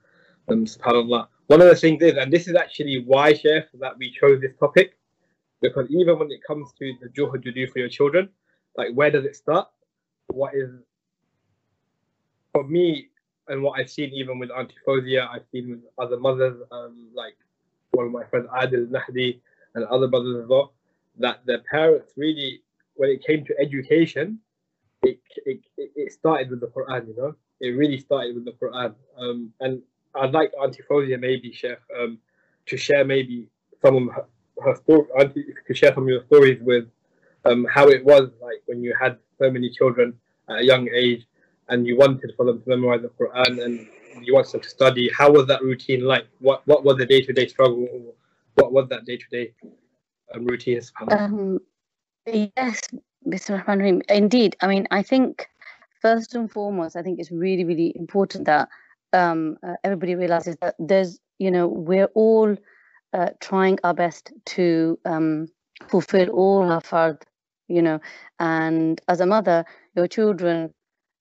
Um, 0.49 0.65
subhanAllah. 0.65 1.27
One 1.51 1.59
of 1.59 1.67
the 1.67 1.75
things 1.75 2.01
is, 2.01 2.13
and 2.13 2.31
this 2.31 2.47
is 2.47 2.55
actually 2.55 3.03
why, 3.05 3.33
Sheikh, 3.33 3.65
that 3.81 3.97
we 3.97 4.09
chose 4.09 4.39
this 4.39 4.55
topic, 4.57 4.97
because 5.61 5.85
even 5.89 6.17
when 6.17 6.31
it 6.31 6.41
comes 6.47 6.71
to 6.79 6.93
the 7.01 7.09
juhud 7.09 7.43
you 7.43 7.51
do 7.51 7.67
for 7.67 7.79
your 7.79 7.89
children, 7.89 8.29
like 8.77 8.93
where 8.93 9.11
does 9.11 9.25
it 9.25 9.35
start? 9.35 9.67
What 10.27 10.55
is, 10.55 10.69
for 12.53 12.63
me, 12.63 13.09
and 13.49 13.61
what 13.61 13.77
I've 13.77 13.89
seen 13.89 14.13
even 14.13 14.39
with 14.39 14.49
Auntie 14.49 14.75
Foziya, 14.87 15.27
I've 15.27 15.43
seen 15.51 15.71
with 15.71 15.81
other 15.97 16.17
mothers, 16.17 16.55
um, 16.71 17.09
like 17.13 17.35
one 17.91 18.05
of 18.05 18.13
my 18.13 18.23
friends, 18.23 18.47
Adil 18.55 18.87
Nahdi, 18.87 19.41
and 19.75 19.83
other 19.87 20.07
brothers 20.07 20.43
as 20.43 20.47
well, 20.47 20.71
that 21.19 21.45
their 21.45 21.59
parents 21.69 22.13
really, 22.15 22.61
when 22.93 23.09
it 23.09 23.25
came 23.25 23.43
to 23.43 23.53
education, 23.59 24.39
it, 25.03 25.19
it, 25.45 25.59
it 25.77 26.13
started 26.13 26.49
with 26.49 26.61
the 26.61 26.67
Quran, 26.67 27.09
you 27.09 27.15
know? 27.17 27.35
It 27.59 27.71
really 27.71 27.99
started 27.99 28.35
with 28.35 28.45
the 28.45 28.53
Quran. 28.53 28.95
Um, 29.17 29.51
and 29.59 29.81
I'd 30.15 30.31
like 30.31 30.51
Auntie 30.61 30.83
Foziya 30.89 31.19
maybe, 31.19 31.51
Sheikh, 31.51 31.77
um, 31.99 32.17
to 32.67 32.77
share 32.77 33.05
maybe 33.05 33.47
some 33.81 33.95
of 33.95 34.13
her, 34.15 34.25
her 34.63 34.75
story, 34.75 35.07
Auntie, 35.19 35.45
could 35.65 35.77
share 35.77 35.93
some 35.93 36.03
of 36.03 36.09
your 36.09 36.25
stories 36.25 36.59
with 36.61 36.85
um, 37.45 37.65
how 37.69 37.87
it 37.87 38.03
was 38.03 38.29
like 38.41 38.61
when 38.65 38.83
you 38.83 38.95
had 38.99 39.17
so 39.39 39.49
many 39.49 39.69
children 39.69 40.13
at 40.49 40.59
a 40.59 40.65
young 40.65 40.89
age 40.93 41.25
and 41.69 41.87
you 41.87 41.97
wanted 41.97 42.33
for 42.35 42.45
them 42.45 42.61
to 42.61 42.69
memorize 42.69 43.01
the 43.01 43.09
Quran 43.09 43.63
and 43.63 43.87
you 44.21 44.33
wanted 44.33 44.51
them 44.51 44.61
to 44.61 44.69
study. 44.69 45.09
How 45.17 45.31
was 45.31 45.47
that 45.47 45.61
routine 45.61 46.05
like? 46.05 46.27
What 46.39 46.65
what 46.67 46.83
was 46.83 46.97
the 46.97 47.05
day 47.05 47.21
to 47.21 47.33
day 47.33 47.47
struggle? 47.47 47.87
What 48.55 48.71
was 48.71 48.89
that 48.89 49.05
day 49.05 49.17
to 49.17 49.25
day 49.31 49.53
routine? 50.35 50.81
Um, 51.09 51.59
yes, 52.25 52.81
Mr. 53.27 53.65
Rahman, 53.65 54.03
indeed, 54.09 54.55
I 54.61 54.67
mean, 54.67 54.87
I 54.91 55.01
think 55.01 55.47
first 56.01 56.35
and 56.35 56.51
foremost, 56.51 56.95
I 56.95 57.01
think 57.01 57.19
it's 57.19 57.31
really 57.31 57.63
really 57.63 57.93
important 57.95 58.45
that 58.45 58.69
um, 59.13 59.57
uh, 59.65 59.73
everybody 59.83 60.15
realizes 60.15 60.55
that 60.61 60.75
there's, 60.79 61.19
you 61.39 61.51
know, 61.51 61.67
we're 61.67 62.09
all 62.15 62.55
uh, 63.13 63.29
trying 63.39 63.77
our 63.83 63.93
best 63.93 64.31
to 64.45 64.99
um, 65.05 65.47
fulfill 65.89 66.29
all 66.29 66.71
our 66.71 66.81
fard, 66.81 67.21
you 67.67 67.81
know, 67.81 67.99
and 68.39 69.01
as 69.07 69.21
a 69.21 69.25
mother, 69.25 69.65
your 69.95 70.07
children, 70.07 70.73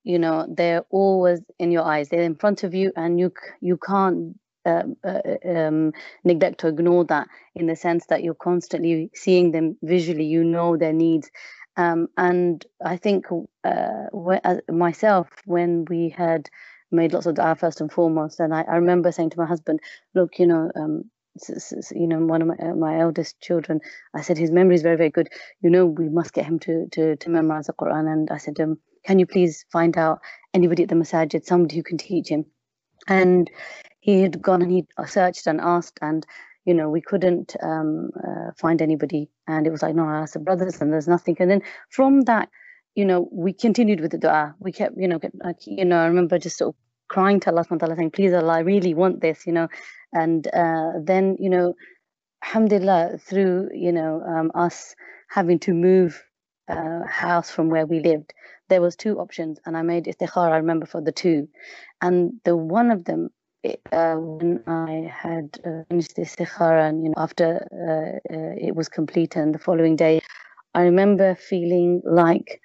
you 0.05 0.19
know, 0.19 0.47
they're 0.49 0.85
always 0.91 1.41
in 1.59 1.71
your 1.73 1.83
eyes. 1.83 2.09
They're 2.09 2.23
in 2.23 2.37
front 2.37 2.65
of 2.65 2.75
you, 2.75 2.93
and 2.97 3.19
you 3.21 3.33
you 3.61 3.77
can't 3.77 4.39
uh, 4.65 4.85
uh, 5.05 5.21
um, 5.49 5.93
neglect 6.25 6.65
or 6.65 6.69
ignore 6.69 7.05
that 7.07 7.29
in 7.55 7.67
the 7.67 7.77
sense 7.77 8.07
that 8.07 8.23
you're 8.23 8.35
constantly 8.35 9.11
seeing 9.15 9.53
them 9.53 9.77
visually. 9.83 10.25
You 10.25 10.45
know 10.45 10.77
their 10.77 10.93
needs. 10.93 11.31
Um, 11.77 12.09
and 12.17 12.65
I 12.85 12.97
think 12.97 13.27
uh, 13.65 14.07
myself, 14.71 15.29
when 15.45 15.85
we 15.89 16.11
had 16.11 16.49
made 16.91 17.13
lots 17.13 17.27
of 17.27 17.35
dua 17.35 17.55
first 17.55 17.81
and 17.81 17.93
foremost. 17.93 18.41
And 18.41 18.55
I, 18.55 18.63
I 18.63 18.77
remember 18.77 19.13
saying 19.13 19.31
to 19.31 19.39
my 19.39 19.47
husband, 19.47 19.81
look, 20.15 20.39
you 20.39 20.47
know, 20.47 20.71
um, 20.77 21.11
you 21.93 22.07
know, 22.07 22.19
one 22.19 22.43
of 22.43 22.49
my, 22.49 22.57
uh, 22.57 22.75
my 22.75 22.99
eldest 22.99 23.41
children, 23.41 23.81
I 24.15 24.21
said 24.21 24.37
his 24.37 24.51
memory 24.51 24.75
is 24.75 24.83
very, 24.83 24.97
very 24.97 25.11
good. 25.11 25.29
You 25.61 25.71
know, 25.71 25.87
we 25.87 26.09
must 26.09 26.33
get 26.33 26.45
him 26.45 26.59
to 26.61 26.89
to, 26.93 27.17
to 27.17 27.31
memorize 27.31 27.67
the 27.67 27.73
Quran. 27.73 28.13
And 28.13 28.31
I 28.31 28.39
said, 28.39 28.61
um, 28.61 28.79
can 29.05 29.19
you 29.19 29.27
please 29.27 29.65
find 29.73 29.97
out 29.97 30.21
anybody 30.53 30.83
at 30.83 30.89
the 30.89 30.97
masajid, 30.97 31.45
somebody 31.45 31.77
who 31.77 31.83
can 31.83 31.99
teach 31.99 32.29
him? 32.29 32.45
And 33.09 33.51
he 34.01 34.23
had 34.23 34.43
gone 34.43 34.63
and 34.63 34.73
he 34.73 34.87
searched 35.07 35.47
and 35.47 35.61
asked, 35.61 35.99
and 36.03 36.27
you 36.65 36.75
know, 36.75 36.91
we 36.91 37.01
couldn't 37.01 37.57
um, 37.63 38.11
uh, 38.23 38.51
find 38.57 38.83
anybody. 38.83 39.31
And 39.47 39.67
it 39.67 39.71
was 39.71 39.83
like, 39.83 39.95
no, 39.95 40.07
I 40.07 40.21
asked 40.21 40.35
the 40.35 40.41
brothers, 40.41 40.81
and 40.81 40.93
there's 40.93 41.09
nothing. 41.09 41.37
And 41.41 41.51
then 41.51 41.63
from 41.89 42.23
that, 42.23 42.49
you 42.95 43.05
know, 43.05 43.29
we 43.33 43.53
continued 43.53 44.01
with 44.01 44.11
the 44.11 44.19
dua. 44.19 44.55
We 44.59 44.73
kept, 44.73 44.97
you 44.97 45.09
know, 45.09 45.21
you 45.67 45.85
know, 45.85 45.99
I 45.99 46.07
remember 46.07 46.39
just 46.39 46.59
sort 46.59 46.75
of 46.75 46.75
crying 47.09 47.41
to 47.41 47.51
Allah 47.51 47.65
subhanahu 47.65 47.97
saying, 47.97 48.11
please 48.11 48.33
Allah, 48.33 48.55
I 48.55 48.61
really 48.61 48.95
want 48.95 49.21
this, 49.21 49.47
you 49.47 49.53
know. 49.53 49.69
And 50.13 50.47
uh, 50.49 50.93
then, 51.03 51.37
you 51.39 51.51
know, 51.51 51.75
alhamdulillah, 52.43 53.19
through, 53.19 53.71
you 53.75 53.93
know, 53.93 54.23
um, 54.23 54.51
us 54.55 54.95
having 55.29 55.59
to 55.61 55.73
move 55.73 56.23
uh, 56.69 57.05
house 57.07 57.51
from 57.51 57.69
where 57.69 57.87
we 57.87 58.01
lived, 58.01 58.33
there 58.69 58.81
was 58.81 58.97
two 58.97 59.19
options. 59.19 59.59
And 59.67 59.77
I 59.77 59.83
made 59.83 60.05
istikhara, 60.05 60.53
I 60.53 60.57
remember, 60.57 60.87
for 60.87 61.01
the 61.01 61.13
two. 61.13 61.49
And 62.01 62.33
the 62.45 62.57
one 62.57 62.91
of 62.91 63.05
them, 63.05 63.31
uh, 63.93 64.15
when 64.15 64.63
I 64.67 65.13
had 65.13 65.59
uh, 65.65 65.85
finished 65.89 66.17
the 66.17 66.23
istikhara 66.23 66.89
and, 66.89 67.05
you 67.05 67.09
know, 67.11 67.15
after 67.19 67.67
uh, 67.73 68.35
uh, 68.35 68.55
it 68.57 68.75
was 68.75 68.89
complete 68.89 69.37
and 69.37 69.55
the 69.55 69.59
following 69.59 69.97
day, 69.97 70.21
I 70.75 70.83
remember 70.83 71.35
feeling 71.35 72.03
like 72.05 72.61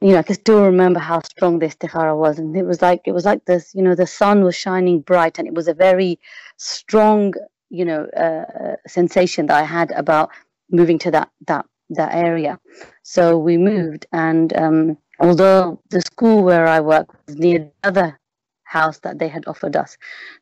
you 0.00 0.10
know, 0.12 0.18
I 0.18 0.22
can 0.22 0.34
still 0.34 0.62
remember 0.64 1.00
how 1.00 1.20
strong 1.22 1.58
the 1.58 1.66
istikhara 1.66 2.16
was, 2.16 2.38
and 2.38 2.56
it 2.56 2.64
was 2.64 2.82
like 2.82 3.02
it 3.06 3.12
was 3.12 3.24
like 3.24 3.44
this, 3.46 3.74
you 3.74 3.82
know, 3.82 3.94
the 3.94 4.06
sun 4.06 4.44
was 4.44 4.56
shining 4.56 5.00
bright, 5.00 5.38
and 5.38 5.48
it 5.48 5.54
was 5.54 5.68
a 5.68 5.74
very 5.74 6.18
strong, 6.56 7.32
you 7.70 7.84
know, 7.84 8.04
uh, 8.16 8.76
sensation 8.86 9.46
that 9.46 9.56
I 9.56 9.64
had 9.64 9.90
about 9.92 10.30
moving 10.70 10.98
to 11.00 11.10
that 11.12 11.30
that 11.46 11.66
that 11.90 12.14
area. 12.14 12.58
So 13.02 13.38
we 13.38 13.56
moved, 13.56 14.06
and 14.12 14.54
um, 14.56 14.98
although 15.20 15.80
the 15.90 16.00
school 16.00 16.42
where 16.42 16.66
I 16.66 16.80
work 16.80 17.06
was 17.26 17.36
near 17.36 17.58
the 17.60 17.88
other 17.88 18.18
house 18.64 18.98
that 19.00 19.18
they 19.18 19.28
had 19.28 19.44
offered 19.46 19.76
us, 19.76 19.96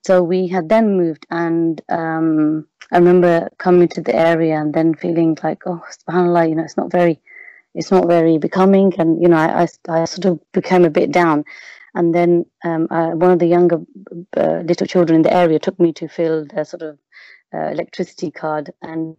so 0.04 0.22
we 0.22 0.48
had 0.48 0.68
then 0.68 0.96
moved, 0.96 1.26
and 1.30 1.80
um, 1.88 2.66
I 2.90 2.98
remember 2.98 3.48
coming 3.58 3.88
to 3.88 4.00
the 4.00 4.14
area 4.14 4.60
and 4.60 4.74
then 4.74 4.94
feeling 4.94 5.36
like, 5.42 5.62
oh, 5.66 5.82
subhanallah, 5.90 6.48
you 6.48 6.54
know, 6.54 6.64
it's 6.64 6.76
not 6.76 6.90
very 6.90 7.20
it's 7.74 7.90
not 7.90 8.06
very 8.06 8.38
becoming 8.38 8.92
and 8.98 9.22
you 9.22 9.28
know 9.28 9.36
I, 9.36 9.62
I, 9.62 10.02
I 10.02 10.04
sort 10.04 10.26
of 10.26 10.40
became 10.52 10.84
a 10.84 10.90
bit 10.90 11.12
down. 11.12 11.44
And 11.94 12.14
then 12.14 12.46
um, 12.64 12.88
uh, 12.90 13.10
one 13.10 13.32
of 13.32 13.38
the 13.38 13.46
younger 13.46 13.78
uh, 14.36 14.62
little 14.64 14.86
children 14.86 15.16
in 15.16 15.22
the 15.22 15.32
area 15.32 15.58
took 15.58 15.78
me 15.78 15.92
to 15.94 16.08
fill 16.08 16.46
the 16.46 16.64
sort 16.64 16.80
of 16.82 16.98
uh, 17.54 17.68
electricity 17.68 18.30
card. 18.30 18.70
And 18.80 19.14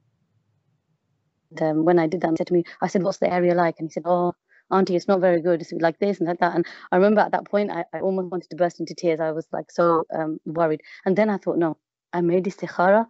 um, 1.61 1.85
when 1.85 1.99
I 1.99 2.07
did 2.07 2.21
that 2.21 2.31
he 2.31 2.37
said 2.37 2.47
to 2.47 2.53
me 2.53 2.63
I 2.81 2.87
said 2.87 3.03
what's 3.03 3.19
the 3.19 3.31
area 3.31 3.53
like? 3.53 3.75
And 3.77 3.89
he 3.89 3.93
said 3.93 4.03
oh 4.05 4.33
auntie 4.71 4.95
it's 4.95 5.07
not 5.07 5.21
very 5.21 5.41
good. 5.41 5.61
It's 5.61 5.71
like 5.71 5.99
this 5.99 6.19
and 6.19 6.27
like 6.27 6.39
that. 6.39 6.55
And 6.55 6.65
I 6.91 6.95
remember 6.95 7.21
at 7.21 7.31
that 7.31 7.45
point 7.45 7.69
I, 7.71 7.85
I 7.93 7.99
almost 7.99 8.31
wanted 8.31 8.49
to 8.49 8.55
burst 8.55 8.79
into 8.79 8.95
tears. 8.95 9.19
I 9.19 9.31
was 9.31 9.47
like 9.51 9.71
so 9.71 10.03
um, 10.15 10.39
worried. 10.45 10.81
And 11.05 11.15
then 11.15 11.29
I 11.29 11.37
thought 11.37 11.57
no 11.57 11.77
I 12.11 12.21
made 12.21 12.45
istikhara 12.45 13.07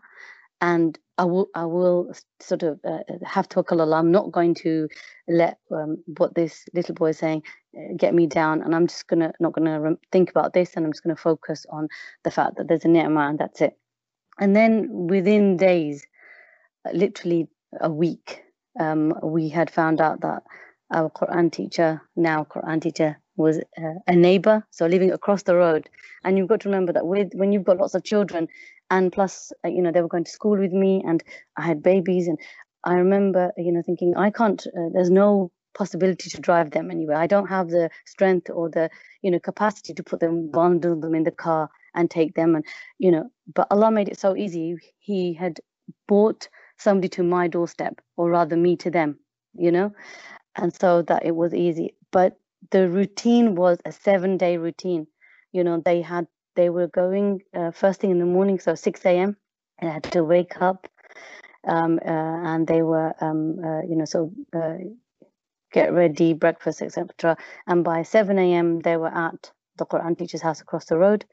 and 0.62 0.98
I 1.18 1.26
will 1.26 1.48
I 1.54 1.66
will 1.66 2.14
sort 2.42 2.64
of 2.64 2.80
uh, 2.84 3.00
have 3.24 3.48
tawakkul 3.48 3.80
Allah. 3.80 3.98
I'm 3.98 4.12
not 4.12 4.32
going 4.32 4.56
to 4.56 4.90
let 5.28 5.60
um, 5.72 6.04
what 6.18 6.34
this 6.34 6.66
little 6.74 6.96
boy 6.96 7.10
is 7.10 7.20
saying 7.20 7.44
uh, 7.78 7.94
get 7.98 8.16
me 8.16 8.26
down, 8.28 8.62
and 8.62 8.76
I'm 8.76 8.88
just 8.88 9.08
gonna 9.08 9.32
not 9.40 9.54
gonna 9.54 9.96
think 10.12 10.32
about 10.32 10.54
this, 10.54 10.74
and 10.76 10.86
I'm 10.86 10.92
just 10.92 11.04
gonna 11.04 11.16
focus 11.16 11.66
on 11.70 11.88
the 12.24 12.32
fact 12.32 12.58
that 12.58 12.68
there's 12.68 12.86
a 12.86 12.88
ni'mah 12.88 13.30
and 13.30 13.40
that's 13.40 13.62
it. 13.62 13.78
And 14.40 14.56
then 14.56 15.08
within 15.08 15.58
days, 15.58 16.06
literally 16.92 17.48
a 17.80 17.92
week, 17.92 18.44
um, 18.80 19.14
we 19.22 19.50
had 19.50 19.70
found 19.70 20.02
out 20.02 20.22
that 20.22 20.44
our 20.92 21.10
Quran 21.12 21.52
teacher, 21.52 22.02
now 22.16 22.44
Quran 22.44 22.82
teacher, 22.82 23.20
was 23.36 23.60
uh, 23.78 24.00
a 24.08 24.16
neighbor, 24.16 24.66
so 24.72 24.86
living 24.86 25.12
across 25.12 25.44
the 25.44 25.56
road. 25.56 25.90
And 26.24 26.38
you've 26.38 26.48
got 26.48 26.62
to 26.62 26.70
remember 26.70 26.94
that 26.94 27.06
with 27.06 27.34
when 27.34 27.52
you've 27.52 27.64
got 27.64 27.78
lots 27.78 27.96
of 27.96 28.04
children, 28.04 28.48
and 28.90 29.12
plus 29.12 29.52
uh, 29.66 29.70
you 29.70 29.82
know 29.82 29.92
they 29.92 30.02
were 30.02 30.08
going 30.08 30.24
to 30.24 30.32
school 30.32 30.58
with 30.58 30.72
me 30.72 31.04
and 31.06 31.24
i 31.58 31.62
had 31.62 31.82
babies 31.84 32.28
and 32.28 32.38
i 32.84 32.94
remember 32.96 33.52
you 33.58 33.72
know 33.72 33.82
thinking 33.86 34.16
i 34.16 34.30
can't 34.30 34.66
uh, 34.68 34.90
there's 34.94 35.10
no 35.10 35.52
possibility 35.74 36.30
to 36.30 36.42
drive 36.42 36.72
them 36.72 36.92
anywhere. 36.92 37.18
I 37.18 37.28
don't 37.28 37.48
have 37.48 37.70
the 37.70 37.90
strength 38.06 38.50
or 38.50 38.70
the 38.70 38.90
you 39.22 39.32
know 39.32 39.40
capacity 39.40 39.94
to 39.94 40.04
put 40.04 40.20
them 40.20 40.50
bundle 40.52 41.00
them 41.00 41.16
in 41.16 41.24
the 41.24 41.32
car 41.32 41.70
and 41.96 42.10
take 42.10 42.36
them 42.36 42.56
and 42.56 42.66
you 43.00 43.12
know 43.12 43.30
but 43.54 43.68
allah 43.72 43.92
made 43.92 44.10
it 44.10 44.20
so 44.20 44.36
easy. 44.36 44.78
He 45.00 45.34
had 45.34 45.60
brought 46.08 46.48
somebody 46.78 47.10
to 47.10 47.24
my 47.24 47.48
doorstep 47.48 48.00
or 48.18 48.30
rather 48.30 48.56
me 48.56 48.76
to 48.78 48.90
them 48.92 49.20
you 49.56 49.72
know 49.72 49.94
and 50.56 50.74
so 50.74 51.02
that 51.04 51.26
it 51.26 51.36
was 51.36 51.54
easy. 51.54 51.96
But 52.12 52.38
the 52.72 52.90
routine 52.90 53.56
was 53.56 53.80
a 53.86 53.92
seven 53.92 54.38
day 54.38 54.58
routine. 54.58 55.08
You 55.52 55.64
know 55.64 55.82
they 55.84 56.02
had 56.02 56.28
they 56.56 56.70
were 56.70 56.88
going 56.88 57.42
uh, 57.54 57.72
first 57.72 58.02
thing 58.02 58.12
in 58.12 58.20
the 58.20 58.26
morning, 58.26 58.60
so 58.60 58.76
6 58.76 59.06
a.m. 59.06 59.38
I 59.82 59.86
had 59.86 60.04
to 60.12 60.24
wake 60.24 60.62
up, 60.62 60.88
um, 61.68 62.00
uh, 62.06 62.10
and 62.10 62.68
they 62.68 62.82
were, 62.82 63.14
um, 63.22 63.60
uh, 63.64 63.82
you 63.82 63.96
know, 63.96 64.06
so 64.06 64.32
uh, 64.56 64.78
get 65.72 65.92
ready, 65.94 66.34
breakfast, 66.34 66.82
etc. 66.82 67.38
And 67.68 67.84
by 67.84 68.04
7 68.04 68.38
a.m. 68.38 68.80
they 68.80 68.98
were 68.98 69.14
at 69.14 69.52
the 69.78 69.86
Quran 69.86 70.18
teacher's 70.18 70.42
house 70.42 70.62
across 70.62 70.86
the 70.86 70.98
road, 70.98 71.26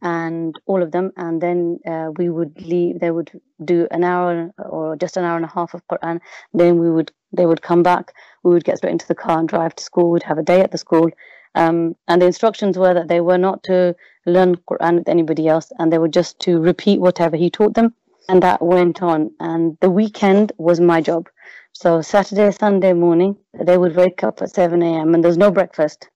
and 0.00 0.54
all 0.66 0.82
of 0.82 0.90
them. 0.90 1.12
And 1.16 1.40
then 1.40 1.78
uh, 1.86 2.10
we 2.16 2.30
would 2.30 2.60
leave. 2.60 3.00
They 3.00 3.10
would 3.10 3.30
do 3.64 3.86
an 3.90 4.04
hour 4.04 4.50
or 4.58 4.96
just 4.96 5.16
an 5.16 5.24
hour 5.24 5.36
and 5.36 5.44
a 5.44 5.48
half 5.48 5.74
of 5.74 5.86
Quran. 5.88 6.20
Then 6.54 6.78
we 6.78 6.90
would 6.90 7.12
they 7.32 7.46
would 7.46 7.62
come 7.62 7.82
back. 7.82 8.14
We 8.42 8.52
would 8.52 8.64
get 8.64 8.78
straight 8.78 8.92
into 8.92 9.06
the 9.06 9.14
car 9.14 9.38
and 9.38 9.48
drive 9.48 9.74
to 9.76 9.84
school. 9.84 10.10
We'd 10.10 10.22
have 10.24 10.38
a 10.38 10.42
day 10.42 10.60
at 10.60 10.70
the 10.70 10.78
school, 10.78 11.10
um, 11.54 11.94
and 12.08 12.22
the 12.22 12.26
instructions 12.26 12.78
were 12.78 12.94
that 12.94 13.08
they 13.08 13.20
were 13.20 13.38
not 13.38 13.62
to 13.64 13.94
learn 14.26 14.56
Quran 14.56 14.98
with 14.98 15.08
anybody 15.08 15.48
else, 15.48 15.72
and 15.78 15.92
they 15.92 15.98
were 15.98 16.08
just 16.08 16.38
to 16.40 16.60
repeat 16.60 17.00
whatever 17.00 17.36
he 17.36 17.50
taught 17.50 17.74
them. 17.74 17.94
And 18.28 18.42
that 18.42 18.62
went 18.62 19.02
on. 19.02 19.32
And 19.40 19.76
the 19.80 19.90
weekend 19.90 20.52
was 20.58 20.80
my 20.80 21.00
job. 21.00 21.28
So 21.72 22.02
Saturday, 22.02 22.50
Sunday 22.52 22.92
morning, 22.92 23.36
they 23.54 23.76
would 23.78 23.96
wake 23.96 24.22
up 24.22 24.40
at 24.42 24.50
7 24.50 24.82
a.m. 24.82 25.14
and 25.14 25.24
there's 25.24 25.38
no 25.38 25.50
breakfast. 25.50 26.08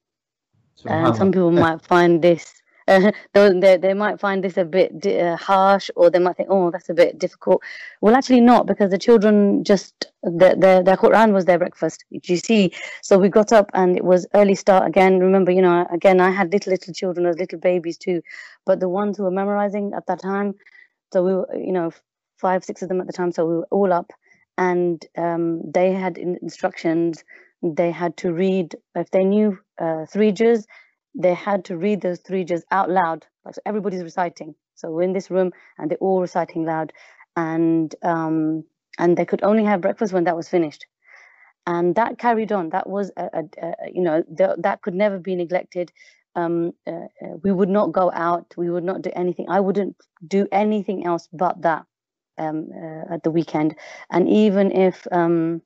and 0.86 1.16
some 1.16 1.32
people 1.32 1.50
might 1.50 1.82
find 1.82 2.22
this 2.22 2.54
uh, 2.89 3.12
they, 3.34 3.76
they 3.76 3.95
might 3.95 4.20
find 4.20 4.45
this 4.45 4.57
a 4.57 4.64
bit 4.64 5.07
uh, 5.07 5.37
harsh 5.37 5.91
or 5.97 6.11
they 6.11 6.18
might 6.18 6.37
think 6.37 6.49
oh 6.51 6.70
that's 6.70 6.89
a 6.89 6.95
bit 6.95 7.18
difficult. 7.18 7.62
Well 8.01 8.14
actually 8.14 8.41
not 8.41 8.66
because 8.66 8.91
the 8.91 8.99
children 8.99 9.64
just 9.64 10.07
the, 10.22 10.82
the, 10.84 10.97
quran 10.97 11.32
was 11.32 11.45
their 11.45 11.59
breakfast 11.59 12.05
you 12.11 12.37
see? 12.37 12.72
So 13.03 13.18
we 13.18 13.28
got 13.28 13.53
up 13.53 13.70
and 13.74 13.97
it 13.97 14.05
was 14.05 14.26
early 14.34 14.55
start 14.55 14.87
again. 14.87 15.18
Remember 15.20 15.51
you 15.51 15.62
know 15.62 15.87
again 15.93 16.20
i 16.20 16.30
had 16.30 16.53
little 16.53 16.72
little 16.72 16.95
children 16.95 17.26
as 17.26 17.39
little 17.39 17.59
babies 17.59 17.99
too 17.99 18.22
but 18.64 18.80
the 18.80 18.89
ones 18.89 19.16
who 19.16 19.24
were 19.24 19.30
memorizing 19.30 19.93
at 19.97 20.07
that 20.07 20.20
time 20.20 20.55
so 21.12 21.22
we 21.22 21.34
were 21.34 21.49
you 21.57 21.72
know 21.72 21.91
five 22.39 22.64
six 22.64 22.82
of 22.82 22.89
them 22.89 23.01
at 23.01 23.07
the 23.07 23.12
time 23.12 23.32
so 23.32 23.47
we 23.47 23.57
were 23.57 23.68
all 23.70 23.93
up. 23.93 24.12
And 24.59 25.05
um, 25.18 25.61
they 25.70 25.93
had 25.93 26.16
instructions. 26.16 27.24
They 27.62 27.91
had 27.91 28.16
to 28.18 28.32
read 28.32 28.74
if 28.95 29.11
they 29.11 29.24
knew 29.24 29.59
uh, 29.78 30.07
three 30.07 30.32
juz 30.32 30.66
they 31.16 31.34
had 31.34 31.64
to 31.66 31.78
read 31.78 32.02
those 32.02 32.20
three 32.20 32.44
juz 32.44 32.64
out 32.72 32.90
loud. 32.90 33.26
Like 33.44 33.56
so 33.56 33.62
everybody's 33.66 34.04
reciting. 34.04 34.54
So 34.76 34.90
we're 34.90 35.02
in 35.04 35.14
this 35.14 35.30
room 35.30 35.52
and 35.78 35.90
they're 35.90 35.98
all 35.98 36.20
reciting 36.22 36.66
loud. 36.66 36.92
And 37.36 37.94
um, 38.02 38.64
and 38.98 39.16
they 39.16 39.26
could 39.26 39.44
only 39.44 39.64
have 39.64 39.82
breakfast 39.82 40.12
when 40.14 40.24
that 40.24 40.36
was 40.36 40.48
finished. 40.48 40.86
And 41.66 41.96
that 41.96 42.18
carried 42.18 42.52
on. 42.52 42.70
That 42.70 42.88
was, 42.88 43.12
a, 43.16 43.30
a, 43.34 43.44
a 43.62 43.74
you 43.92 44.02
know, 44.02 44.24
that 44.58 44.82
could 44.82 44.94
never 44.94 45.18
be 45.18 45.36
neglected. 45.36 45.92
Um, 46.36 46.72
uh, 46.86 46.92
uh, 47.22 47.36
we 47.44 47.52
would 47.52 47.70
not 47.70 47.92
go 47.92 48.12
out. 48.12 48.54
We 48.58 48.70
would 48.70 48.84
not 48.84 49.02
do 49.02 49.10
anything. 49.16 49.46
I 49.50 49.60
wouldn't 49.60 49.96
do 50.28 50.48
anything 50.52 51.06
else 51.06 51.28
but 51.32 51.62
that 51.62 51.86
um, 52.38 52.68
uh, 52.76 53.14
at 53.14 53.24
the 53.24 53.32
weekend. 53.32 53.76
And 54.10 54.28
even 54.28 54.72
if 54.72 55.06
um, 55.12 55.62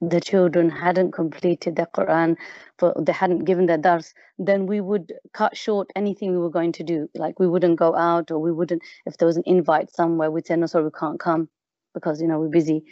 the 0.00 0.20
children 0.20 0.70
hadn't 0.70 1.12
completed 1.12 1.76
the 1.76 1.86
Quran, 1.94 2.36
for 2.78 2.94
they 2.98 3.12
hadn't 3.12 3.44
given 3.44 3.66
their 3.66 3.78
dars, 3.78 4.14
then 4.38 4.66
we 4.66 4.80
would 4.80 5.12
cut 5.32 5.56
short 5.56 5.90
anything 5.96 6.30
we 6.30 6.38
were 6.38 6.50
going 6.50 6.72
to 6.72 6.84
do. 6.84 7.08
Like 7.14 7.40
we 7.40 7.48
wouldn't 7.48 7.78
go 7.78 7.96
out, 7.96 8.30
or 8.30 8.38
we 8.38 8.52
wouldn't, 8.52 8.82
if 9.06 9.16
there 9.18 9.26
was 9.26 9.36
an 9.36 9.42
invite 9.46 9.90
somewhere, 9.94 10.30
we'd 10.30 10.46
say, 10.46 10.56
no, 10.56 10.66
sorry, 10.66 10.84
we 10.84 10.90
can't 10.98 11.18
come 11.20 11.48
because 11.94 12.20
you 12.20 12.28
know 12.28 12.38
we're 12.38 12.48
busy, 12.48 12.84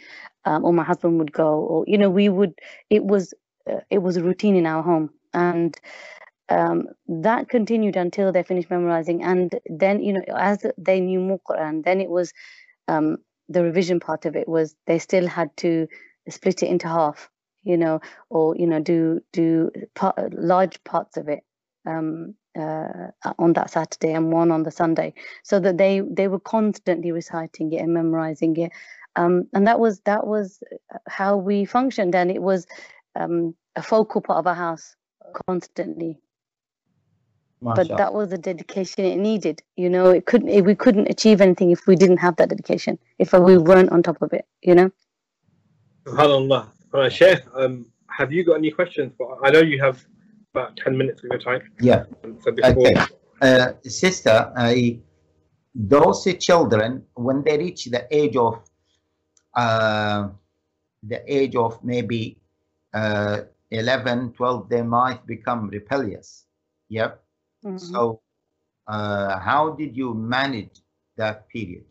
um, 0.45 0.65
or 0.65 0.73
my 0.73 0.83
husband 0.83 1.17
would 1.19 1.31
go, 1.31 1.59
or 1.59 1.85
you 1.87 1.97
know 1.97 2.09
we 2.09 2.29
would. 2.29 2.53
It 2.89 3.05
was 3.05 3.33
uh, 3.71 3.79
it 3.89 3.99
was 3.99 4.17
a 4.17 4.23
routine 4.23 4.55
in 4.55 4.65
our 4.65 4.83
home, 4.83 5.09
and 5.33 5.77
um, 6.49 6.87
that 7.07 7.49
continued 7.49 7.95
until 7.95 8.31
they 8.31 8.43
finished 8.43 8.69
memorizing, 8.69 9.23
and 9.23 9.59
then 9.67 10.01
you 10.01 10.13
know 10.13 10.21
as 10.35 10.65
they 10.77 10.99
knew 10.99 11.19
more 11.19 11.39
Quran, 11.49 11.83
then 11.83 12.01
it 12.01 12.09
was 12.09 12.33
um, 12.87 13.17
the 13.49 13.63
revision 13.63 13.99
part 13.99 14.25
of 14.25 14.35
it 14.35 14.47
was 14.47 14.75
they 14.87 14.99
still 14.99 15.27
had 15.27 15.55
to 15.57 15.87
split 16.29 16.63
it 16.63 16.69
into 16.69 16.87
half 16.87 17.29
you 17.63 17.77
know 17.77 17.99
or 18.29 18.55
you 18.55 18.65
know 18.65 18.79
do 18.79 19.19
do 19.33 19.69
part, 19.95 20.15
large 20.33 20.83
parts 20.83 21.17
of 21.17 21.27
it 21.27 21.43
um, 21.85 22.33
uh, 22.57 23.11
on 23.39 23.53
that 23.53 23.69
Saturday 23.69 24.13
and 24.13 24.31
one 24.31 24.51
on 24.51 24.63
the 24.63 24.71
Sunday, 24.71 25.13
so 25.43 25.59
that 25.59 25.77
they 25.77 25.99
they 25.99 26.27
were 26.27 26.39
constantly 26.39 27.11
reciting 27.11 27.71
it 27.71 27.77
and 27.77 27.93
memorizing 27.93 28.57
it, 28.57 28.71
um, 29.15 29.47
and 29.53 29.67
that 29.67 29.79
was 29.79 29.99
that 30.01 30.25
was 30.25 30.61
how 31.07 31.37
we 31.37 31.65
functioned, 31.65 32.15
and 32.15 32.31
it 32.31 32.41
was 32.41 32.65
um, 33.15 33.55
a 33.75 33.81
focal 33.81 34.21
part 34.21 34.39
of 34.39 34.47
our 34.47 34.55
house 34.55 34.95
constantly. 35.47 36.19
But 37.61 37.87
that 37.97 38.13
was 38.13 38.29
the 38.29 38.37
dedication 38.37 39.03
it 39.05 39.17
needed. 39.17 39.63
You 39.75 39.89
know, 39.89 40.09
it 40.09 40.25
couldn't 40.25 40.49
it, 40.49 40.63
we 40.63 40.75
couldn't 40.75 41.09
achieve 41.09 41.41
anything 41.41 41.71
if 41.71 41.87
we 41.87 41.95
didn't 41.95 42.17
have 42.17 42.35
that 42.37 42.49
dedication. 42.49 42.99
If 43.17 43.33
we 43.33 43.57
weren't 43.57 43.91
on 43.91 44.03
top 44.03 44.21
of 44.21 44.33
it, 44.33 44.45
you 44.61 44.75
know. 44.75 44.91
SubhanAllah. 46.07 46.71
Uh, 46.93 47.09
Sheikh, 47.09 47.43
um, 47.53 47.85
have 48.07 48.31
you 48.31 48.43
got 48.43 48.55
any 48.55 48.71
questions? 48.71 49.13
But 49.19 49.27
I 49.43 49.51
know 49.51 49.59
you 49.59 49.81
have 49.83 50.05
about 50.53 50.77
10 50.77 50.97
minutes 50.97 51.21
of 51.23 51.29
your 51.31 51.39
time. 51.39 51.61
Yeah. 51.79 52.05
So 52.39 52.51
before... 52.51 52.87
Okay. 52.87 52.95
Uh, 53.41 53.73
sister, 53.83 54.51
I, 54.55 54.99
those 55.75 56.27
children, 56.39 57.03
when 57.13 57.43
they 57.43 57.57
reach 57.57 57.85
the 57.85 58.07
age 58.09 58.35
of 58.35 58.63
uh, 59.53 60.29
the 61.03 61.21
age 61.27 61.55
of 61.55 61.83
maybe 61.83 62.37
uh, 62.93 63.41
11, 63.69 64.33
12, 64.33 64.69
they 64.69 64.81
might 64.81 65.25
become 65.27 65.69
rebellious. 65.69 66.45
Yep. 66.89 67.21
Mm 67.65 67.75
-hmm. 67.75 67.79
So, 67.79 68.21
uh, 68.87 69.37
how 69.39 69.75
did 69.75 69.95
you 69.97 70.13
manage 70.15 70.81
that 71.17 71.47
period? 71.51 71.85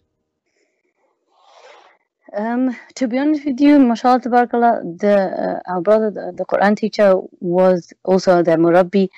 Um, 2.37 2.77
to 2.97 3.09
be 3.09 3.19
honest 3.19 3.47
with 3.47 3.61
you, 3.61 3.79
mashallah 3.79 4.21
tabarakallah, 4.21 4.99
the 4.99 5.17
uh, 5.17 5.73
our 5.73 5.81
brother, 5.81 6.11
the, 6.11 6.33
the, 6.37 6.45
Quran 6.45 6.77
teacher, 6.77 7.15
was 7.41 7.95
also 8.05 8.43
their 8.43 8.59
murabbi, 8.59 9.09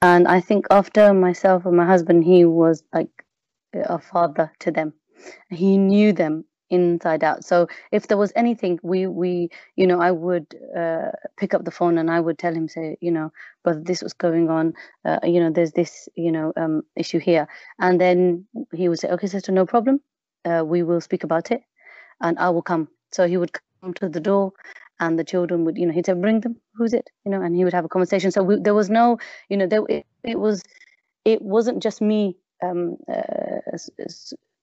and 0.00 0.28
I 0.28 0.40
think 0.40 0.66
after 0.70 1.12
myself 1.12 1.66
and 1.66 1.76
my 1.76 1.84
husband, 1.84 2.22
he 2.22 2.44
was 2.44 2.84
like 2.94 3.10
a 3.74 3.98
father 3.98 4.52
to 4.60 4.70
them. 4.70 4.92
He 5.50 5.76
knew 5.76 6.12
them 6.12 6.44
inside 6.70 7.24
out. 7.24 7.44
So 7.44 7.66
if 7.90 8.06
there 8.06 8.16
was 8.16 8.32
anything, 8.36 8.78
we 8.84 9.08
we 9.08 9.50
you 9.74 9.88
know 9.88 10.00
I 10.00 10.12
would 10.12 10.46
uh, 10.76 11.10
pick 11.36 11.54
up 11.54 11.64
the 11.64 11.72
phone 11.72 11.98
and 11.98 12.08
I 12.08 12.20
would 12.20 12.38
tell 12.38 12.54
him, 12.54 12.68
say, 12.68 12.96
you 13.00 13.10
know, 13.10 13.32
brother, 13.64 13.80
this 13.80 14.02
was 14.02 14.12
going 14.12 14.50
on. 14.50 14.74
Uh, 15.04 15.18
you 15.24 15.40
know, 15.40 15.50
there's 15.50 15.72
this 15.72 16.08
you 16.14 16.30
know 16.30 16.52
um, 16.56 16.82
issue 16.94 17.18
here, 17.18 17.48
and 17.80 18.00
then 18.00 18.46
he 18.72 18.88
would 18.88 19.00
say, 19.00 19.08
okay, 19.08 19.26
sister, 19.26 19.50
no 19.50 19.66
problem. 19.66 20.00
Uh, 20.44 20.62
we 20.64 20.84
will 20.84 21.00
speak 21.00 21.24
about 21.24 21.50
it 21.50 21.62
and 22.20 22.38
I 22.38 22.50
will 22.50 22.62
come. 22.62 22.88
So 23.12 23.26
he 23.26 23.36
would 23.36 23.52
come 23.82 23.94
to 23.94 24.08
the 24.08 24.20
door 24.20 24.52
and 25.00 25.18
the 25.18 25.24
children 25.24 25.64
would, 25.64 25.78
you 25.78 25.86
know, 25.86 25.92
he'd 25.92 26.06
say, 26.06 26.12
bring 26.14 26.40
them, 26.40 26.56
who's 26.74 26.92
it? 26.92 27.10
You 27.24 27.30
know, 27.30 27.40
and 27.40 27.54
he 27.54 27.64
would 27.64 27.72
have 27.74 27.84
a 27.84 27.88
conversation. 27.88 28.30
So 28.30 28.42
we, 28.42 28.56
there 28.56 28.74
was 28.74 28.90
no, 28.90 29.18
you 29.48 29.56
know, 29.56 29.66
there, 29.66 29.82
it, 29.88 30.06
it 30.24 30.38
was, 30.38 30.62
it 31.24 31.40
wasn't 31.42 31.82
just 31.82 32.00
me 32.00 32.36
um, 32.62 32.96
uh, 33.12 33.76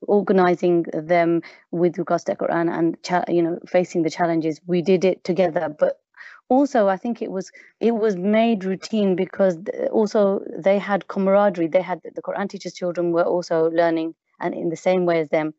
organizing 0.01 0.83
them 0.93 1.41
with 1.71 1.97
regards 1.97 2.25
to 2.25 2.35
Quran 2.35 2.69
and, 2.69 2.97
you 3.33 3.41
know, 3.41 3.59
facing 3.67 4.03
the 4.03 4.09
challenges. 4.09 4.59
We 4.67 4.81
did 4.81 5.05
it 5.05 5.23
together, 5.23 5.73
but 5.79 5.99
also 6.49 6.87
i 6.87 6.97
think 6.97 7.21
it 7.21 7.31
was 7.31 7.51
it 7.79 7.91
was 7.91 8.15
made 8.15 8.63
routine 8.63 9.15
because 9.15 9.57
also 9.91 10.41
they 10.57 10.77
had 10.77 11.07
camaraderie 11.07 11.67
they 11.67 11.81
had 11.81 11.99
the 12.13 12.21
quran 12.21 12.47
teachers 12.47 12.73
children 12.73 13.11
were 13.11 13.23
also 13.23 13.69
learning 13.71 14.13
and 14.39 14.53
in 14.53 14.69
the 14.69 14.75
same 14.75 15.05
way 15.05 15.19
as 15.19 15.29
them 15.29 15.53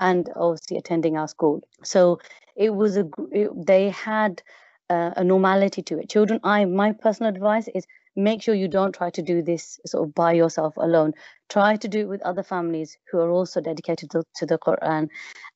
and 0.00 0.30
obviously 0.36 0.76
attending 0.76 1.16
our 1.16 1.28
school. 1.28 1.62
So 1.82 2.20
it 2.54 2.74
was 2.74 2.96
a 2.96 3.08
it, 3.32 3.50
they 3.66 3.90
had 3.90 4.42
uh, 4.88 5.10
a 5.16 5.24
normality 5.24 5.82
to 5.82 5.98
it. 5.98 6.08
Children, 6.08 6.40
I 6.44 6.64
my 6.64 6.92
personal 6.92 7.32
advice 7.32 7.68
is 7.74 7.86
make 8.16 8.40
sure 8.42 8.54
you 8.54 8.68
don't 8.68 8.94
try 8.94 9.10
to 9.10 9.22
do 9.22 9.42
this 9.42 9.78
sort 9.84 10.08
of 10.08 10.14
by 10.14 10.32
yourself 10.32 10.76
alone. 10.78 11.12
Try 11.48 11.76
to 11.76 11.88
do 11.88 12.00
it 12.00 12.08
with 12.08 12.22
other 12.22 12.42
families 12.42 12.96
who 13.10 13.18
are 13.18 13.30
also 13.30 13.60
dedicated 13.60 14.10
to, 14.10 14.24
to 14.36 14.46
the 14.46 14.58
Quran, 14.58 15.08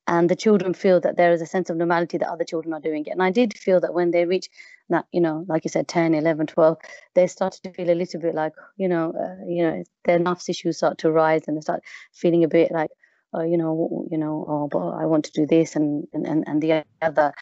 and 0.07 0.29
the 0.29 0.35
children 0.35 0.73
feel 0.73 0.99
that 1.01 1.17
there 1.17 1.31
is 1.31 1.41
a 1.41 1.45
sense 1.45 1.69
of 1.69 1.77
normality 1.77 2.17
that 2.17 2.29
other 2.29 2.43
children 2.43 2.73
are 2.73 2.79
doing 2.79 3.05
it. 3.05 3.11
And 3.11 3.23
I 3.23 3.31
did 3.31 3.57
feel 3.57 3.79
that 3.81 3.93
when 3.93 4.11
they 4.11 4.25
reach 4.25 4.49
that, 4.89 5.05
you 5.11 5.21
know, 5.21 5.45
like 5.47 5.63
you 5.63 5.69
said, 5.69 5.87
10, 5.87 6.13
11, 6.13 6.47
12, 6.47 6.77
they 7.15 7.27
started 7.27 7.63
to 7.63 7.73
feel 7.73 7.89
a 7.89 7.95
little 7.95 8.19
bit 8.19 8.35
like, 8.35 8.53
you 8.77 8.87
know, 8.87 9.11
uh, 9.11 9.45
you 9.47 9.63
know, 9.63 9.83
their 10.05 10.19
nafs 10.19 10.49
issues 10.49 10.77
start 10.77 10.99
to 10.99 11.11
rise, 11.11 11.43
and 11.47 11.57
they 11.57 11.61
start 11.61 11.81
feeling 12.13 12.43
a 12.43 12.47
bit 12.47 12.71
like, 12.71 12.91
uh, 13.33 13.43
you 13.43 13.57
know, 13.57 14.07
you 14.09 14.17
know, 14.17 14.45
oh, 14.47 14.67
but 14.67 14.89
I 14.89 15.05
want 15.05 15.25
to 15.25 15.31
do 15.31 15.45
this 15.45 15.75
and 15.75 16.07
and 16.13 16.43
and 16.47 16.61
the 16.61 16.83
other. 17.01 17.33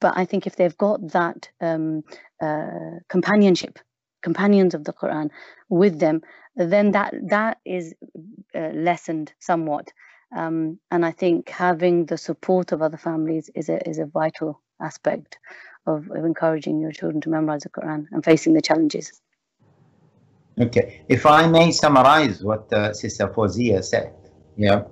But 0.00 0.16
I 0.16 0.24
think 0.26 0.46
if 0.46 0.56
they've 0.56 0.76
got 0.76 1.12
that 1.12 1.48
um, 1.60 2.02
uh, 2.40 3.00
companionship, 3.08 3.78
companions 4.22 4.74
of 4.74 4.84
the 4.84 4.92
Quran 4.92 5.30
with 5.68 5.98
them, 5.98 6.20
then 6.54 6.92
that 6.92 7.14
that 7.28 7.58
is 7.64 7.94
uh, 8.54 8.70
lessened 8.74 9.32
somewhat. 9.38 9.92
Um, 10.36 10.78
and 10.90 11.04
I 11.04 11.10
think 11.10 11.48
having 11.48 12.06
the 12.06 12.18
support 12.18 12.72
of 12.72 12.82
other 12.82 12.98
families 12.98 13.50
is 13.54 13.68
a 13.68 13.88
is 13.88 13.98
a 13.98 14.06
vital 14.06 14.60
aspect 14.80 15.38
of, 15.86 16.10
of 16.10 16.24
encouraging 16.24 16.80
your 16.80 16.92
children 16.92 17.20
to 17.22 17.30
memorize 17.30 17.62
the 17.62 17.70
Quran 17.70 18.06
and 18.12 18.24
facing 18.24 18.52
the 18.52 18.62
challenges. 18.62 19.20
Okay, 20.60 21.00
if 21.08 21.24
I 21.24 21.46
may 21.46 21.70
summarize 21.70 22.44
what 22.44 22.70
uh, 22.72 22.92
Sister 22.92 23.28
Foziya 23.28 23.82
said, 23.82 24.12
yeah. 24.56 24.82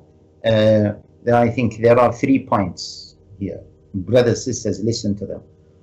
Uh, 0.45 0.93
I 1.33 1.49
think 1.51 1.81
there 1.83 1.99
are 1.99 2.13
three 2.13 2.47
points 2.47 3.17
here. 3.39 3.61
Brothers, 3.95 4.45
sisters, 4.45 4.81
listen 4.83 5.17
to 5.17 5.27
them. 5.27 5.43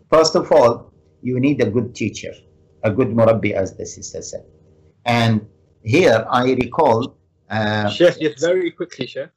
First 0.09 0.35
of 0.35 0.51
all, 0.51 0.93
you 1.21 1.39
need 1.39 1.61
a 1.61 1.69
good 1.69 1.93
teacher, 1.95 2.33
a 2.83 2.91
good 2.91 3.09
murabbi, 3.09 3.51
as 3.53 3.75
the 3.75 3.85
sister 3.85 4.21
said. 4.21 4.45
And 5.05 5.45
here 5.83 6.25
I 6.29 6.53
recall. 6.53 7.17
Uh, 7.49 7.89
Sheikh, 7.89 8.17
yes, 8.19 8.39
very 8.39 8.71
quickly, 8.71 9.07
Sheikh. 9.07 9.29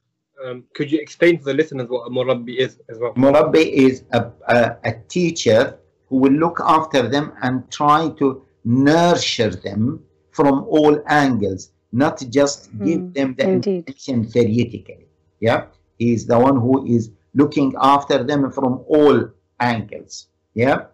Um, 0.45 0.63
could 0.73 0.89
you 0.91 0.99
explain 0.99 1.37
to 1.39 1.43
the 1.43 1.53
listeners 1.53 1.89
what 1.89 2.07
a 2.07 2.09
murabbi 2.09 2.57
is 2.57 2.79
as 2.89 2.97
well? 2.97 3.13
Murabbi 3.15 3.69
is 3.71 4.03
a, 4.13 4.31
a, 4.47 4.77
a 4.85 4.93
teacher 5.09 5.77
who 6.07 6.17
will 6.17 6.31
look 6.31 6.59
after 6.63 7.07
them 7.07 7.33
and 7.41 7.69
try 7.71 8.09
to 8.17 8.45
nurture 8.63 9.49
them 9.49 10.01
from 10.31 10.63
all 10.69 11.01
angles, 11.07 11.71
not 11.91 12.23
just 12.29 12.71
give 12.79 12.99
mm, 12.99 13.13
them 13.13 13.35
the 13.35 13.49
indeed. 13.49 13.87
information 13.87 14.31
theoretically. 14.31 15.07
Yeah, 15.39 15.65
he 15.97 16.13
is 16.13 16.25
the 16.25 16.37
one 16.37 16.57
who 16.57 16.85
is 16.85 17.11
looking 17.33 17.73
after 17.79 18.23
them 18.23 18.51
from 18.51 18.83
all 18.87 19.29
angles. 19.59 20.27
Yeah, 20.53 20.85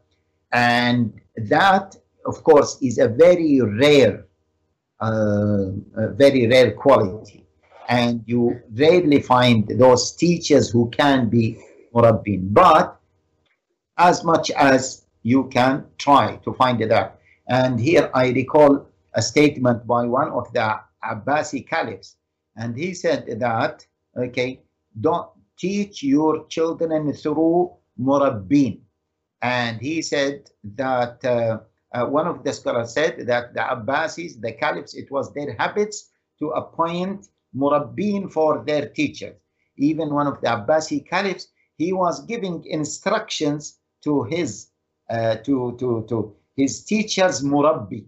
and 0.51 1.13
that, 1.35 1.95
of 2.25 2.43
course, 2.43 2.77
is 2.81 2.97
a 2.97 3.07
very 3.07 3.61
rare 3.61 4.25
uh, 4.99 5.71
very 6.13 6.47
rare 6.47 6.71
quality. 6.71 7.45
And 7.87 8.23
you 8.25 8.61
rarely 8.73 9.21
find 9.21 9.67
those 9.67 10.13
teachers 10.13 10.69
who 10.69 10.89
can 10.89 11.29
be 11.29 11.57
murabbin. 11.93 12.53
But 12.53 12.99
as 13.97 14.23
much 14.23 14.51
as 14.51 15.05
you 15.23 15.45
can 15.45 15.85
try 15.97 16.37
to 16.43 16.53
find 16.53 16.79
that. 16.81 17.19
And 17.47 17.79
here 17.79 18.09
I 18.13 18.29
recall 18.29 18.87
a 19.13 19.21
statement 19.21 19.85
by 19.85 20.05
one 20.05 20.29
of 20.29 20.51
the 20.53 20.79
Abbasi 21.09 21.67
caliphs. 21.67 22.17
And 22.57 22.77
he 22.77 22.93
said 22.93 23.39
that, 23.39 23.85
okay, 24.17 24.61
don't 24.99 25.29
teach 25.57 26.03
your 26.03 26.45
children 26.47 27.11
through 27.13 27.73
murabbin. 27.99 28.79
And 29.41 29.79
he 29.81 30.01
said 30.01 30.49
that 30.63 31.23
uh, 31.23 31.59
uh, 31.93 32.05
one 32.05 32.27
of 32.27 32.43
the 32.43 32.51
scholars 32.53 32.93
said 32.93 33.27
that 33.27 33.53
the 33.53 33.59
Abbasis, 33.59 34.41
the 34.41 34.53
caliphs, 34.53 34.93
it 34.95 35.11
was 35.11 35.33
their 35.33 35.55
habits 35.57 36.11
to 36.39 36.49
appoint 36.49 37.27
murabbin 37.55 38.31
for 38.31 38.63
their 38.65 38.89
teachers. 38.89 39.35
Even 39.77 40.13
one 40.13 40.27
of 40.27 40.41
the 40.41 40.47
Abbasi 40.47 41.07
caliphs, 41.07 41.47
he 41.77 41.93
was 41.93 42.23
giving 42.25 42.63
instructions 42.65 43.79
to 44.03 44.23
his 44.23 44.67
uh, 45.09 45.35
to 45.37 45.75
to 45.79 46.05
to 46.09 46.35
his 46.55 46.83
teachers 46.83 47.43
murabbi, 47.43 48.05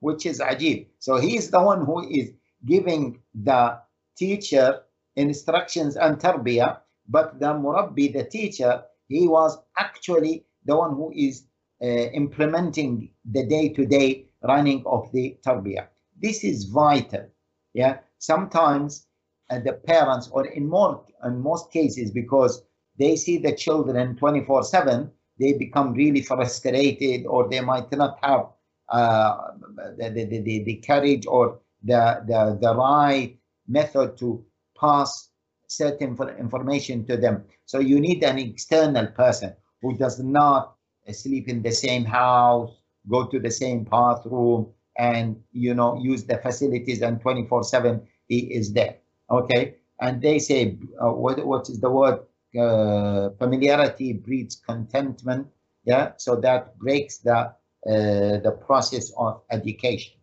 which 0.00 0.26
is 0.26 0.40
ajib. 0.40 0.86
So 0.98 1.16
he 1.16 1.36
is 1.36 1.50
the 1.50 1.62
one 1.62 1.84
who 1.84 2.08
is 2.08 2.32
giving 2.64 3.20
the 3.34 3.78
teacher 4.16 4.80
instructions 5.16 5.96
and 5.96 6.18
tarbiyah, 6.18 6.78
but 7.08 7.40
the 7.40 7.46
murabbi, 7.46 8.12
the 8.12 8.24
teacher, 8.24 8.82
he 9.08 9.26
was 9.28 9.58
actually 9.76 10.44
the 10.64 10.76
one 10.76 10.94
who 10.94 11.12
is 11.14 11.44
uh, 11.82 11.86
implementing 11.86 13.10
the 13.24 13.46
day-to-day 13.46 14.26
running 14.42 14.82
of 14.86 15.10
the 15.12 15.36
tarbiyah. 15.46 15.86
This 16.20 16.44
is 16.44 16.64
vital. 16.64 17.26
Yeah, 17.74 17.98
sometimes 18.18 19.06
uh, 19.50 19.60
the 19.60 19.74
parents, 19.74 20.28
or 20.32 20.46
in 20.46 20.68
more 20.68 21.04
in 21.24 21.40
most 21.40 21.70
cases, 21.72 22.10
because 22.10 22.62
they 22.98 23.16
see 23.16 23.38
the 23.38 23.54
children 23.54 24.16
24/7, 24.16 25.10
they 25.38 25.52
become 25.52 25.94
really 25.94 26.22
frustrated, 26.22 27.26
or 27.26 27.48
they 27.48 27.60
might 27.60 27.90
not 27.92 28.18
have 28.22 28.46
uh, 28.90 29.52
the, 29.96 30.10
the, 30.10 30.24
the, 30.40 30.64
the 30.64 30.74
courage 30.86 31.26
or 31.26 31.60
the, 31.82 32.22
the, 32.26 32.58
the 32.60 32.74
right 32.74 33.36
method 33.66 34.16
to 34.18 34.44
pass 34.78 35.30
certain 35.66 36.16
information 36.38 37.04
to 37.06 37.16
them. 37.16 37.44
So 37.66 37.78
you 37.78 38.00
need 38.00 38.22
an 38.24 38.38
external 38.38 39.06
person 39.08 39.54
who 39.82 39.96
does 39.96 40.18
not 40.18 40.76
sleep 41.12 41.48
in 41.48 41.62
the 41.62 41.70
same 41.72 42.04
house, 42.04 42.70
go 43.08 43.26
to 43.26 43.38
the 43.38 43.50
same 43.50 43.84
bathroom, 43.84 44.72
and 44.98 45.40
you 45.52 45.74
know 45.74 45.96
use 46.02 46.24
the 46.24 46.38
facilities 46.38 47.02
and 47.02 47.22
24/7 47.22 48.02
he 48.26 48.38
is 48.52 48.72
there. 48.72 48.96
Okay, 49.30 49.76
and 50.00 50.20
they 50.20 50.38
say 50.38 50.76
uh, 51.00 51.12
what 51.12 51.44
what 51.46 51.68
is 51.68 51.80
the 51.80 51.90
word? 51.90 52.20
Uh, 52.58 53.30
familiarity 53.38 54.12
breeds 54.12 54.56
contentment. 54.56 55.46
Yeah, 55.84 56.12
so 56.16 56.36
that 56.36 56.78
breaks 56.78 57.18
the 57.18 57.36
uh, 57.36 57.52
the 57.84 58.58
process 58.66 59.12
of 59.16 59.42
education. 59.50 60.14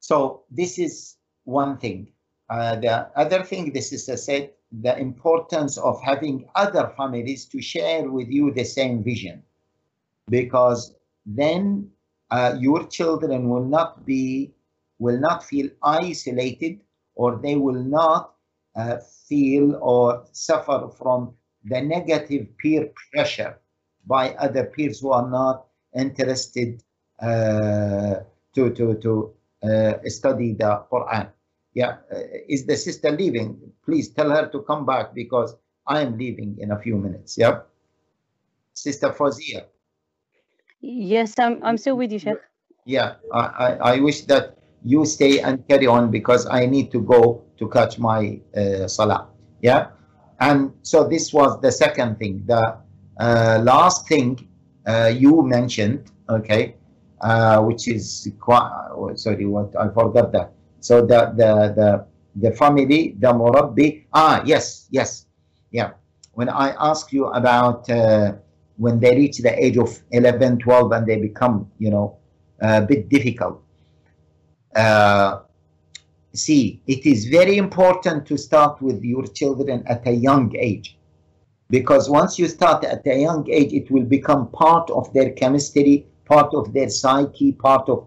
So 0.00 0.44
this 0.50 0.78
is 0.78 1.16
one 1.44 1.78
thing. 1.78 2.12
Uh, 2.48 2.76
the 2.76 3.10
other 3.18 3.42
thing 3.42 3.72
this 3.72 3.92
is 3.92 4.06
said 4.24 4.52
the 4.70 4.96
importance 4.98 5.78
of 5.78 6.00
having 6.02 6.48
other 6.54 6.92
families 6.96 7.46
to 7.46 7.60
share 7.60 8.08
with 8.10 8.28
you 8.28 8.52
the 8.52 8.64
same 8.64 9.02
vision 9.02 9.42
because 10.28 10.94
then 11.24 11.90
uh, 12.30 12.56
your 12.58 12.86
children 12.86 13.48
will 13.48 13.64
not 13.64 14.04
be 14.04 14.52
will 14.98 15.18
not 15.18 15.44
feel 15.44 15.68
isolated 15.82 16.80
or 17.14 17.36
they 17.36 17.56
will 17.56 17.82
not 17.84 18.34
uh, 18.76 18.98
feel 19.28 19.76
or 19.82 20.24
suffer 20.32 20.88
from 20.96 21.34
the 21.64 21.80
negative 21.80 22.46
peer 22.58 22.90
pressure 23.12 23.58
by 24.06 24.30
other 24.34 24.64
peers 24.64 25.00
who 25.00 25.10
are 25.10 25.28
not 25.28 25.66
interested 25.96 26.82
uh, 27.20 28.20
to 28.54 28.70
to 28.70 28.94
to 29.00 29.32
uh, 29.64 29.94
study 30.06 30.52
the 30.52 30.84
Quran. 30.92 31.32
Yeah, 31.74 31.96
uh, 32.12 32.48
is 32.48 32.66
the 32.66 32.76
sister 32.76 33.10
leaving? 33.10 33.60
Please 33.84 34.10
tell 34.10 34.30
her 34.30 34.48
to 34.48 34.62
come 34.62 34.86
back 34.86 35.14
because 35.14 35.56
I 35.86 36.00
am 36.02 36.16
leaving 36.16 36.56
in 36.60 36.70
a 36.72 36.78
few 36.78 36.96
minutes. 36.96 37.36
Yeah, 37.38 37.60
Sister 38.72 39.10
Foziya. 39.10 39.64
Yes, 40.80 41.34
I'm, 41.38 41.62
I'm 41.64 41.78
still 41.78 41.96
with 41.96 42.12
you, 42.12 42.18
Sheikh. 42.18 42.38
Yeah, 42.84 43.14
I, 43.32 43.40
I, 43.40 43.68
I 43.94 44.00
wish 44.00 44.22
that 44.22 44.58
you 44.84 45.04
stay 45.04 45.40
and 45.40 45.66
carry 45.68 45.86
on 45.86 46.10
because 46.10 46.46
I 46.46 46.66
need 46.66 46.92
to 46.92 47.00
go 47.00 47.44
to 47.58 47.68
catch 47.68 47.98
my 47.98 48.40
uh, 48.56 48.86
salah. 48.86 49.28
Yeah, 49.62 49.88
and 50.40 50.72
so 50.82 51.08
this 51.08 51.32
was 51.32 51.60
the 51.60 51.72
second 51.72 52.18
thing. 52.18 52.44
The 52.46 52.78
uh, 53.18 53.60
last 53.64 54.06
thing 54.08 54.48
you 54.86 55.42
mentioned, 55.42 56.10
okay, 56.28 56.76
uh, 57.20 57.60
which 57.62 57.88
is 57.88 58.30
quite, 58.40 58.70
oh, 58.92 59.14
sorry, 59.14 59.46
what 59.46 59.74
I 59.78 59.88
forgot 59.88 60.32
that. 60.32 60.52
So 60.80 61.00
the 61.00 61.32
the 61.36 61.72
the 61.74 62.06
the 62.36 62.50
family, 62.52 63.16
the 63.18 63.32
murabbi. 63.32 64.04
Ah, 64.12 64.42
yes, 64.44 64.86
yes, 64.90 65.26
yeah. 65.70 65.92
When 66.34 66.48
I 66.48 66.74
ask 66.78 67.12
you 67.12 67.26
about 67.26 67.88
uh, 67.88 68.34
when 68.76 69.00
they 69.00 69.16
reach 69.16 69.38
the 69.38 69.52
age 69.64 69.78
of 69.78 69.98
11, 70.10 70.58
12, 70.58 70.92
and 70.92 71.06
they 71.06 71.16
become, 71.16 71.70
you 71.78 71.90
know, 71.90 72.18
a 72.60 72.82
bit 72.82 73.08
difficult. 73.08 73.62
Uh, 74.74 75.40
see, 76.34 76.82
it 76.86 77.06
is 77.06 77.24
very 77.26 77.56
important 77.56 78.26
to 78.26 78.36
start 78.36 78.80
with 78.82 79.02
your 79.02 79.26
children 79.26 79.82
at 79.86 80.06
a 80.06 80.12
young 80.12 80.54
age. 80.56 80.95
Because 81.68 82.08
once 82.08 82.38
you 82.38 82.46
start 82.48 82.84
at 82.84 83.06
a 83.06 83.18
young 83.18 83.48
age, 83.50 83.72
it 83.72 83.90
will 83.90 84.04
become 84.04 84.50
part 84.50 84.88
of 84.90 85.12
their 85.12 85.32
chemistry, 85.32 86.06
part 86.24 86.54
of 86.54 86.72
their 86.72 86.88
psyche, 86.88 87.52
part 87.52 87.88
of. 87.88 88.06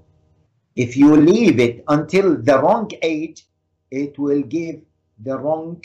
If 0.75 0.95
you 0.95 1.15
leave 1.15 1.59
it 1.59 1.83
until 1.87 2.37
the 2.41 2.59
wrong 2.59 2.89
age, 3.01 3.45
it 3.91 4.17
will 4.17 4.41
give 4.43 4.81
the 5.19 5.37
wrong, 5.37 5.83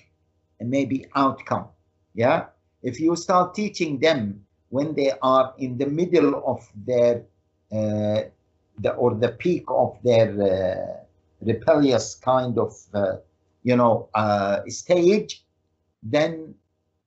maybe, 0.60 1.06
outcome. 1.16 1.66
Yeah? 2.14 2.46
If 2.82 3.00
you 3.00 3.16
start 3.16 3.54
teaching 3.54 3.98
them 3.98 4.44
when 4.68 4.94
they 4.94 5.12
are 5.22 5.54
in 5.58 5.78
the 5.78 5.86
middle 5.86 6.42
of 6.46 6.68
their 6.86 7.24
uh, 7.72 8.22
the, 8.78 8.92
or 8.96 9.14
the 9.14 9.30
peak 9.30 9.64
of 9.68 9.96
their 10.02 10.28
uh, 10.42 11.04
rebellious 11.40 12.14
kind 12.16 12.58
of 12.58 12.74
uh, 12.92 13.16
you 13.62 13.76
know 13.76 14.08
uh, 14.14 14.60
stage 14.68 15.44
then 16.02 16.54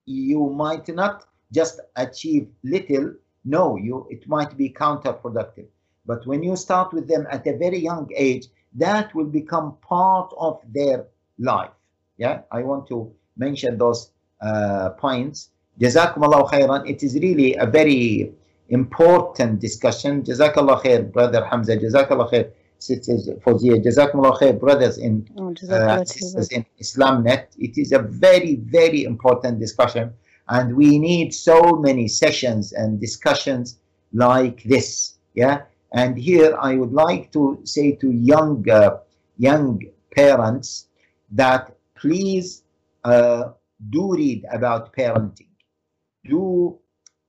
you 0.08 0.50
might 0.50 0.88
not 0.90 1.26
just 1.52 1.80
achieve 1.96 2.48
little 2.64 3.14
no 3.46 3.78
you 3.78 4.08
it 4.10 4.28
might 4.28 4.58
be 4.58 4.70
counterproductive 4.70 5.68
but 6.06 6.26
when 6.26 6.42
you 6.42 6.56
start 6.56 6.92
with 6.94 7.08
them 7.08 7.28
at 7.30 7.46
a 7.46 7.56
very 7.58 7.78
young 7.78 8.10
age 8.16 8.48
that 8.74 9.14
will 9.14 9.32
become 9.42 9.78
part 9.82 10.34
of 10.40 10.60
their 10.74 11.06
life 11.38 11.76
yeah 12.18 12.42
i 12.52 12.64
want 12.64 12.88
to 12.88 13.12
mention 13.38 13.78
those 13.78 14.12
uh, 14.42 14.90
points 14.92 15.52
Jazakumullah 15.80 16.50
khairan. 16.50 16.90
It 16.90 17.04
is 17.04 17.14
really 17.16 17.56
a 17.56 17.66
very 17.66 18.32
important 18.70 19.60
discussion. 19.60 20.24
Jazakallah 20.24 20.82
khair, 20.84 21.12
brother 21.12 21.46
Hamza. 21.46 21.78
Jazakallah 21.78 22.32
khair, 22.32 22.52
sisters 22.80 23.30
Foziya. 23.44 23.84
Jazakumullah 23.84 24.40
khair, 24.40 24.60
brothers 24.60 24.98
in, 24.98 25.28
oh, 25.38 25.54
uh, 25.72 26.06
sisters 26.06 26.50
in 26.50 26.66
Islamnet. 26.80 27.48
It 27.58 27.78
is 27.78 27.92
a 27.92 28.00
very, 28.00 28.56
very 28.56 29.04
important 29.04 29.60
discussion. 29.60 30.14
And 30.50 30.76
we 30.76 30.98
need 30.98 31.34
so 31.34 31.74
many 31.74 32.08
sessions 32.08 32.74
and 32.74 33.00
discussions 33.02 33.80
like 34.14 34.64
this. 34.64 35.16
Yeah. 35.34 35.64
And 35.94 36.18
here 36.18 36.58
I 36.60 36.76
would 36.76 36.94
like 36.94 37.32
to 37.34 37.60
say 37.64 37.94
to 37.94 38.12
young, 38.12 38.70
uh, 38.70 39.00
young 39.38 39.82
parents 40.16 40.88
that 41.32 41.76
please 41.96 42.64
uh, 43.04 43.50
do 43.90 44.14
read 44.14 44.46
about 44.52 44.94
parenting 44.94 45.48
do 46.28 46.78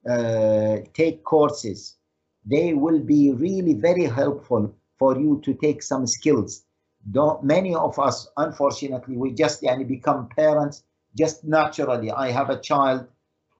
uh, 0.09 0.79
take 0.95 1.25
courses, 1.25 1.97
they 2.45 2.75
will 2.75 3.01
be 3.01 3.33
really 3.33 3.75
very 3.75 4.05
helpful 4.05 4.75
for 4.99 5.19
you 5.19 5.41
to 5.45 5.55
take 5.55 5.83
some 5.83 6.07
skills. 6.07 6.65
Don't, 7.11 7.43
many 7.43 7.75
of 7.75 7.99
us, 7.99 8.29
unfortunately, 8.37 9.17
we 9.17 9.33
just 9.33 9.63
yani, 9.63 9.87
become 9.87 10.29
parents 10.29 10.83
just 11.17 11.45
naturally. 11.45 12.11
I 12.11 12.31
have 12.31 12.51
a 12.51 12.61
child, 12.61 13.07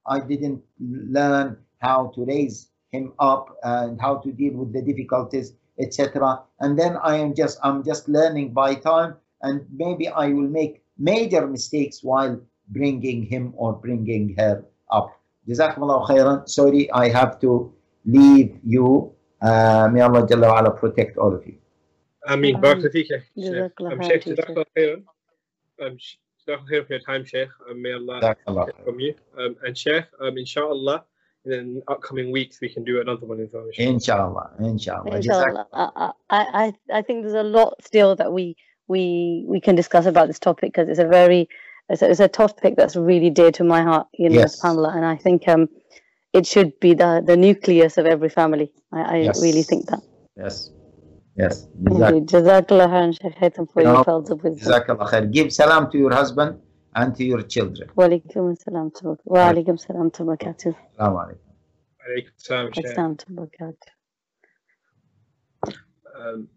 I 0.07 0.21
didn't 0.21 0.63
learn 0.81 1.59
how 1.79 2.13
to 2.15 2.25
raise 2.25 2.69
him 2.91 3.13
up 3.19 3.57
and 3.63 4.01
how 4.01 4.17
to 4.19 4.33
deal 4.33 4.55
with 4.55 4.73
the 4.73 4.83
difficulties, 4.83 5.53
etc. 5.79 6.41
And 6.61 6.79
then 6.79 6.97
I 6.97 7.17
am 7.17 7.35
just 7.35 7.59
I'm 7.63 7.85
just 7.85 8.09
learning 8.09 8.53
by 8.53 8.75
time, 8.75 9.17
and 9.43 9.67
maybe 9.73 10.09
I 10.09 10.29
will 10.29 10.49
make 10.49 10.83
major 10.99 11.47
mistakes 11.47 12.03
while 12.03 12.41
bringing 12.69 13.23
him 13.23 13.55
or 13.57 13.75
bringing 13.75 14.35
her 14.39 14.65
up. 14.91 15.11
Jazakumullah 15.49 16.07
khairan. 16.09 16.49
Sorry, 16.49 16.91
I 16.91 17.09
have 17.09 17.41
to 17.41 17.73
leave 18.05 18.59
you. 18.65 19.13
Uh, 19.41 19.89
may 19.93 20.01
Allah 20.01 20.27
Jalla 20.27 20.49
wa 20.49 20.59
ala 20.61 20.71
protect 20.71 21.17
all 21.19 21.35
of 21.35 21.47
you. 21.47 21.57
I 22.27 22.37
mean, 22.37 22.57
Um, 22.57 22.63
Barakallahu 22.63 22.93
feek, 22.93 23.07
Sheikh. 23.07 23.23
Jazakallah 23.39 23.93
Um, 23.93 23.99
khair, 23.99 24.09
Sheikh, 24.11 24.23
teacher. 24.25 24.43
Jazakallah 24.43 24.65
khairan. 24.77 25.03
Um, 25.81 25.97
Sh- 25.99 26.17
Jazakallah 26.47 26.69
khairan 26.71 26.87
for 26.87 26.93
your 26.95 27.01
time, 27.03 27.25
Sheikh. 27.25 27.49
Um, 27.71 27.83
may 27.83 27.93
Allah 27.93 28.21
Jazakallah 28.21 28.67
take 28.67 28.85
from 28.85 29.01
you. 29.01 29.15
Um, 29.39 29.57
and 29.65 29.79
Sheikh, 29.79 30.05
um, 30.21 30.37
inshallah, 30.39 31.05
in 31.45 31.75
the 31.77 31.83
upcoming 31.89 32.31
weeks, 32.33 32.61
we 32.61 32.69
can 32.69 32.85
do 32.85 33.01
another 33.01 33.25
one 33.25 33.41
as 33.41 33.53
well. 33.53 33.67
inshallah. 33.79 34.51
Inshallah, 34.59 35.17
inshallah. 35.17 35.17
Inshallah. 35.17 35.67
I, 35.73 36.11
I, 36.31 36.41
I, 36.91 36.99
I 36.99 37.03
think 37.03 37.23
there's 37.23 37.35
a 37.35 37.43
lot 37.43 37.75
still 37.83 38.17
that 38.17 38.33
we 38.33 38.57
we 38.89 39.45
we 39.47 39.61
can 39.61 39.75
discuss 39.77 40.07
about 40.07 40.27
this 40.29 40.39
topic 40.39 40.73
because 40.73 40.89
it's 40.89 40.99
a 40.99 41.07
very 41.07 41.49
it's 41.91 42.03
a, 42.03 42.11
it's 42.11 42.21
a 42.21 42.29
topic 42.29 42.75
that's 42.77 42.97
really 42.97 43.31
dear 43.31 43.53
to 43.53 43.63
my 43.65 43.83
heart, 43.83 44.09
you 44.15 44.29
know, 44.29 44.41
Yes. 44.41 44.61
subhanAllah. 44.61 44.97
And 44.97 45.05
I 45.07 45.17
think 45.17 45.47
um 45.49 45.69
it 46.33 46.47
should 46.47 46.79
be 46.81 46.95
the 46.95 47.23
the 47.25 47.37
nucleus 47.37 47.99
of 47.99 48.07
every 48.07 48.29
family. 48.29 48.73
I, 48.93 49.01
I 49.01 49.17
Yes. 49.29 49.43
really 49.43 49.63
think 49.63 49.87
that. 49.87 50.03
Yes, 50.37 50.71
yes. 51.37 51.67
Jazak- 51.83 52.11
Indeed. 52.17 52.29
Jazakallah 52.29 52.89
khairan, 52.89 53.13
Shaykh 53.21 53.37
Haitham, 53.37 53.67
for 53.73 53.83
No. 53.83 53.95
your 53.95 54.05
pearls 54.05 54.31
of 54.31 54.43
wisdom. 54.43 54.73
Jazakallah 54.73 55.09
khair. 55.11 55.33
Give 55.33 55.53
salam 55.53 55.91
to 55.91 55.99
your 55.99 56.13
husband 56.13 56.61
and 56.95 57.15
to 57.17 57.25
your 57.25 57.43
children. 57.43 57.89
Walaikum 57.97 58.57
assalam 58.57 58.95
to 59.01 59.19
wa 59.25 59.51
alaikum 59.51 59.79
salam 59.79 60.11
to 60.11 60.23
barakatuh. 60.25 60.75
Assalamu 60.99 61.17
alaikum. 61.25 61.49
Alaykum 62.07 62.33
salam, 62.37 62.73
Sheikh. 62.73 62.87
Assalam 62.87 63.19
to 63.19 63.27
barakatuh. 63.27 63.89
um, 66.19 66.49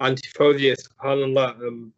Auntie 0.00 0.28
subhanAllah, 0.28 1.48
um, 1.66 1.92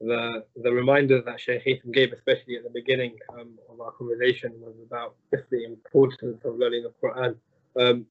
the, 0.00 0.44
the 0.62 0.72
reminder 0.72 1.20
that 1.22 1.40
Sheikh 1.40 1.64
Haitham 1.64 1.92
gave, 1.92 2.12
especially 2.12 2.56
at 2.56 2.64
the 2.64 2.70
beginning 2.70 3.16
um, 3.34 3.58
of 3.68 3.80
our 3.80 3.92
conversation, 3.92 4.52
was 4.60 4.74
about 4.86 5.14
just 5.32 5.48
the 5.50 5.64
importance 5.64 6.44
of 6.44 6.56
learning 6.56 6.84
the 6.84 6.92
Quran. 7.02 7.36
Um, 7.78 8.06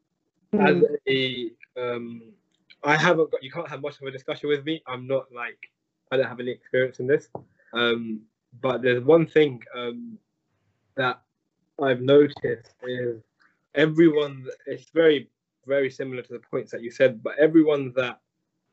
as 0.54 0.76
Mm. 0.76 0.96
a, 1.08 1.52
um, 1.82 2.22
I 2.84 2.96
haven't 2.96 3.32
got, 3.32 3.44
you 3.44 3.52
can't 3.52 3.68
have 3.70 3.82
much 3.82 4.00
of 4.02 4.08
a 4.08 4.12
discussion 4.12 4.50
with 4.50 4.66
me. 4.66 4.82
I'm 4.88 5.06
not 5.08 5.32
like, 5.32 5.70
I 6.12 6.18
don't 6.18 6.28
have 6.28 6.40
any 6.40 6.52
experience 6.52 7.00
in 7.00 7.08
this. 7.08 7.28
Um, 7.74 8.22
but 8.62 8.82
there's 8.82 9.04
one 9.04 9.28
thing 9.28 9.62
um, 9.76 10.18
that 10.96 11.22
I've 11.82 12.02
noticed 12.02 12.74
is 12.84 13.22
everyone, 13.76 14.48
it's 14.66 14.90
very, 14.90 15.30
very 15.68 15.90
similar 15.92 16.24
to 16.24 16.34
the 16.34 16.40
points 16.40 16.72
that 16.72 16.82
you 16.82 16.90
said, 16.90 17.22
but 17.22 17.38
everyone 17.38 17.94
that 17.96 18.20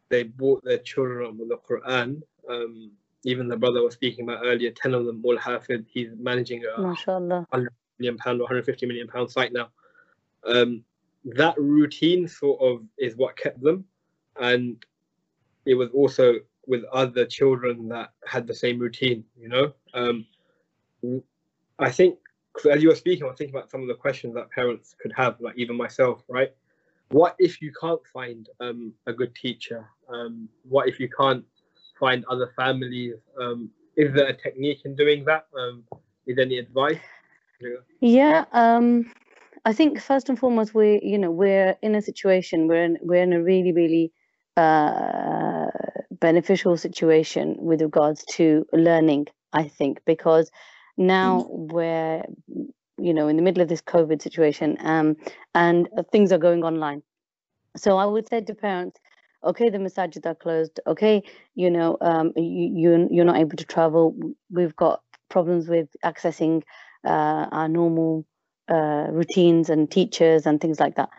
they 0.08 0.22
brought 0.22 0.64
their 0.64 0.78
children 0.78 1.26
up 1.26 1.34
with 1.34 1.48
the 1.48 1.58
Quran, 1.58 2.22
um, 2.48 2.90
even 3.26 3.48
the 3.48 3.56
brother 3.56 3.82
was 3.82 3.92
speaking 3.94 4.24
about 4.24 4.44
earlier, 4.44 4.70
10 4.70 4.94
of 4.94 5.04
them 5.04 5.20
all 5.24 5.36
hafid, 5.36 5.84
he's 5.88 6.10
managing 6.16 6.62
a 6.64 6.80
MashaAllah. 6.80 7.44
million 7.98 8.16
pound 8.16 8.40
or 8.40 8.44
150 8.44 8.86
million 8.86 9.08
pound 9.08 9.28
site 9.28 9.52
now. 9.52 9.68
Um, 10.46 10.84
that 11.24 11.58
routine 11.58 12.28
sort 12.28 12.60
of 12.62 12.84
is 12.98 13.16
what 13.16 13.36
kept 13.36 13.60
them, 13.60 13.84
and 14.40 14.76
it 15.66 15.74
was 15.74 15.90
also 15.90 16.34
with 16.68 16.84
other 16.92 17.26
children 17.26 17.88
that 17.88 18.12
had 18.24 18.46
the 18.46 18.54
same 18.54 18.78
routine. 18.78 19.24
You 19.36 19.48
know, 19.48 19.72
um, 19.92 20.24
I 21.80 21.90
think 21.90 22.18
as 22.70 22.80
you 22.80 22.90
were 22.90 22.94
speaking, 22.94 23.24
I 23.24 23.28
was 23.28 23.38
thinking 23.38 23.56
about 23.56 23.72
some 23.72 23.82
of 23.82 23.88
the 23.88 23.94
questions 23.94 24.34
that 24.36 24.50
parents 24.52 24.94
could 25.00 25.12
have, 25.16 25.40
like 25.40 25.58
even 25.58 25.76
myself, 25.76 26.22
right? 26.28 26.52
What 27.10 27.34
if 27.40 27.60
you 27.60 27.72
can't 27.78 28.00
find 28.12 28.48
um, 28.60 28.92
a 29.06 29.12
good 29.12 29.34
teacher? 29.34 29.84
Um, 30.08 30.48
what 30.62 30.88
if 30.88 31.00
you 31.00 31.08
can't 31.08 31.44
find 31.98 32.24
other 32.30 32.52
families? 32.56 33.14
Um, 33.40 33.70
is 33.96 34.14
there 34.14 34.26
a 34.26 34.36
technique 34.36 34.82
in 34.84 34.94
doing 34.94 35.24
that? 35.24 35.46
Um, 35.58 35.84
is 36.26 36.36
there 36.36 36.44
any 36.44 36.58
advice? 36.58 37.00
Yeah, 38.00 38.44
um, 38.52 39.10
I 39.64 39.72
think 39.72 40.00
first 40.00 40.28
and 40.28 40.38
foremost, 40.38 40.74
we 40.74 41.00
you 41.02 41.18
know 41.18 41.30
we're 41.30 41.76
in 41.82 41.94
a 41.94 42.02
situation 42.02 42.68
we're 42.68 42.84
in 42.84 42.98
we're 43.00 43.22
in 43.22 43.32
a 43.32 43.42
really 43.42 43.72
really 43.72 44.12
uh, 44.56 45.66
beneficial 46.10 46.76
situation 46.76 47.56
with 47.58 47.80
regards 47.80 48.24
to 48.32 48.66
learning. 48.72 49.26
I 49.52 49.68
think 49.68 50.00
because 50.04 50.50
now 50.98 51.46
we're 51.48 52.24
you 52.98 53.14
know 53.14 53.28
in 53.28 53.36
the 53.36 53.42
middle 53.42 53.62
of 53.62 53.68
this 53.68 53.82
COVID 53.82 54.20
situation, 54.20 54.76
um, 54.80 55.16
and 55.54 55.88
things 56.12 56.32
are 56.32 56.38
going 56.38 56.62
online. 56.62 57.02
So 57.76 57.96
I 57.96 58.04
would 58.04 58.28
say 58.28 58.40
to 58.42 58.54
parents, 58.54 58.98
okay, 59.46 59.70
the 59.70 59.78
masajid 59.78 60.26
are 60.26 60.34
closed. 60.34 60.80
Okay, 60.86 61.22
you 61.54 61.70
know, 61.70 61.96
um, 62.00 62.32
you 62.36 62.70
you 62.74 63.08
you're 63.10 63.24
not 63.24 63.38
able 63.38 63.56
to 63.56 63.64
travel. 63.64 64.16
We've 64.50 64.76
got 64.76 65.02
problems 65.28 65.68
with 65.68 65.88
accessing 66.04 66.62
uh, 67.04 67.46
our 67.52 67.68
normal 67.68 68.26
uh, 68.68 69.06
routines 69.10 69.70
and 69.70 69.90
teachers 69.90 70.46
and 70.46 70.60
things 70.60 70.80
like 70.80 70.96
that. 70.96 71.10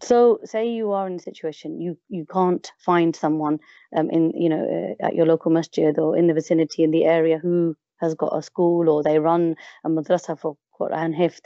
So, 0.00 0.38
say 0.44 0.70
you 0.70 0.92
are 0.92 1.06
in 1.06 1.14
a 1.14 1.18
situation 1.20 1.80
you 1.80 1.98
you 2.08 2.24
can't 2.24 2.70
find 2.78 3.16
someone 3.16 3.58
um, 3.96 4.10
in 4.10 4.32
you 4.36 4.48
know 4.48 4.94
uh, 5.00 5.06
at 5.06 5.14
your 5.14 5.26
local 5.26 5.50
masjid 5.50 5.98
or 5.98 6.16
in 6.16 6.28
the 6.28 6.34
vicinity 6.34 6.84
in 6.84 6.90
the 6.92 7.04
area 7.04 7.38
who 7.38 7.74
has 8.00 8.14
got 8.14 8.36
a 8.36 8.42
school 8.42 8.88
or 8.88 9.02
they 9.02 9.18
run 9.18 9.56
a 9.84 9.88
madrasa 9.88 10.38
for 10.38 10.56
Quran 10.80 11.14
hifz. 11.16 11.40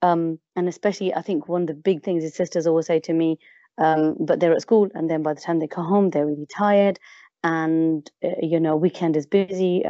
Um, 0.00 0.38
and 0.56 0.68
especially, 0.68 1.14
I 1.14 1.22
think 1.22 1.48
one 1.48 1.62
of 1.62 1.68
the 1.68 1.74
big 1.74 2.02
things 2.02 2.24
is 2.24 2.34
sisters 2.34 2.66
always 2.66 2.86
say 2.86 2.98
to 3.00 3.12
me, 3.12 3.38
um, 3.78 4.16
but 4.20 4.40
they're 4.40 4.52
at 4.52 4.62
school 4.62 4.88
and 4.94 5.10
then 5.10 5.22
by 5.22 5.34
the 5.34 5.40
time 5.40 5.58
they 5.58 5.66
come 5.68 5.86
home, 5.86 6.10
they're 6.10 6.26
really 6.26 6.46
tired. 6.46 6.98
And 7.44 8.08
uh, 8.24 8.28
you 8.40 8.60
know 8.60 8.76
weekend 8.76 9.16
is 9.16 9.26
busy. 9.26 9.84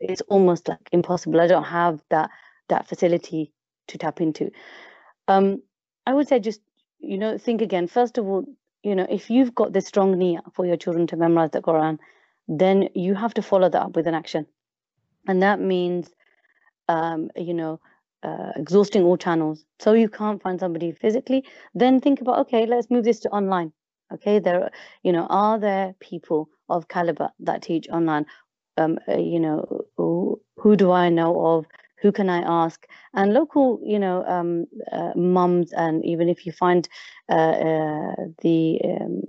It's 0.00 0.20
almost 0.22 0.68
like 0.68 0.88
impossible. 0.92 1.40
I 1.40 1.46
don't 1.46 1.64
have 1.64 2.02
that 2.10 2.30
that 2.68 2.88
facility 2.88 3.52
to 3.88 3.98
tap 3.98 4.20
into. 4.20 4.50
Um 5.28 5.62
i 6.06 6.12
would 6.14 6.28
say 6.28 6.38
just 6.40 6.60
you 7.00 7.18
know 7.18 7.38
think 7.38 7.62
again. 7.62 7.86
First 7.88 8.18
of 8.18 8.26
all 8.26 8.44
you 8.82 8.94
know 8.94 9.06
if 9.08 9.30
you've 9.30 9.54
got 9.54 9.72
this 9.72 9.86
strong 9.86 10.16
niyyah 10.16 10.52
for 10.54 10.66
your 10.66 10.76
children 10.76 11.06
to 11.08 11.16
memorize 11.16 11.50
the 11.52 11.62
quran 11.62 11.98
then 12.48 12.88
you 12.94 13.14
have 13.14 13.34
to 13.34 13.42
follow 13.42 13.68
that 13.68 13.82
up 13.82 13.96
with 13.96 14.06
an 14.06 14.14
action. 14.14 14.46
And 15.26 15.42
that 15.42 15.60
means 15.60 16.10
um 16.88 17.30
you 17.36 17.54
know 17.54 17.80
uh, 18.22 18.52
exhausting 18.56 19.04
all 19.04 19.16
channels 19.16 19.64
so 19.78 19.92
you 19.92 20.08
can't 20.08 20.42
find 20.42 20.58
somebody 20.60 20.92
physically 20.92 21.44
then 21.74 22.00
think 22.00 22.20
about 22.20 22.38
okay 22.38 22.66
let's 22.66 22.90
move 22.90 23.04
this 23.04 23.20
to 23.20 23.28
online. 23.30 23.72
Okay 24.12 24.38
there 24.38 24.70
you 25.02 25.12
know 25.12 25.26
are 25.30 25.58
there 25.58 25.94
people 26.00 26.48
of 26.68 26.88
caliber 26.88 27.30
that 27.40 27.62
teach 27.62 27.88
online? 27.88 28.26
Um 28.76 28.98
uh, 29.08 29.16
you 29.18 29.40
know 29.40 29.82
who, 29.96 30.40
who 30.56 30.76
do 30.76 30.90
i 30.92 31.08
know 31.08 31.44
of? 31.46 31.66
Who 32.02 32.12
can 32.12 32.28
i 32.28 32.38
ask? 32.64 32.86
And 33.14 33.32
local 33.32 33.80
you 33.82 33.98
know 33.98 34.24
um 34.26 34.66
uh, 34.92 35.12
mums 35.16 35.72
and 35.72 36.04
even 36.04 36.28
if 36.28 36.46
you 36.46 36.52
find 36.52 36.88
uh, 37.30 37.34
uh, 37.34 38.14
the 38.42 38.80
um, 38.84 39.22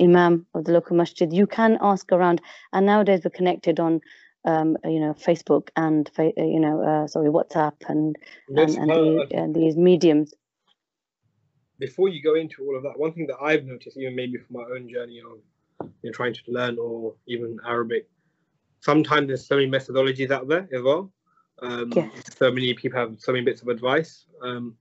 imam 0.00 0.46
of 0.54 0.64
the 0.64 0.72
local 0.72 0.96
masjid 0.96 1.32
you 1.32 1.46
can 1.46 1.78
ask 1.80 2.10
around. 2.12 2.40
And 2.72 2.86
nowadays 2.86 3.20
we're 3.24 3.30
connected 3.30 3.80
on 3.80 4.00
um, 4.44 4.76
you 4.84 5.00
know 5.00 5.14
facebook 5.14 5.68
and 5.76 6.10
uh, 6.18 6.30
you 6.36 6.60
know 6.60 6.82
uh, 6.82 7.06
sorry 7.06 7.28
whatsapp 7.28 7.74
and 7.88 8.16
Yes, 8.48 8.76
and, 8.76 8.90
and, 8.90 9.20
uh, 9.20 9.26
the, 9.30 9.36
and 9.36 9.54
these 9.54 9.76
mediums 9.76 10.34
before 11.78 12.08
you 12.08 12.22
go 12.22 12.36
into 12.36 12.62
all 12.62 12.76
of 12.76 12.84
that, 12.84 12.96
one 12.96 13.12
thing 13.12 13.26
that 13.26 13.36
I've 13.42 13.64
noticed, 13.64 13.96
even 13.96 14.14
maybe 14.14 14.38
from 14.38 14.56
my 14.56 14.62
own 14.62 14.88
journey 14.88 15.20
of 15.20 15.40
you 15.80 16.10
know, 16.10 16.12
trying 16.12 16.32
to 16.32 16.40
learn 16.46 16.78
or 16.78 17.14
even 17.26 17.58
Arabic, 17.66 18.08
sometimes 18.78 19.26
there's 19.26 19.44
so 19.44 19.56
many 19.56 19.68
methodologies 19.68 20.30
out 20.30 20.46
there 20.46 20.68
as 20.72 20.82
well. 20.82 21.10
Um, 21.60 21.90
Yes. 21.92 22.10
So 22.38 22.52
many 22.52 22.72
people 22.74 23.00
have 23.00 23.16
so 23.18 23.32
many 23.32 23.44
bits 23.44 23.60
of 23.60 23.68
advice. 23.68 24.24
Um, 24.40 24.76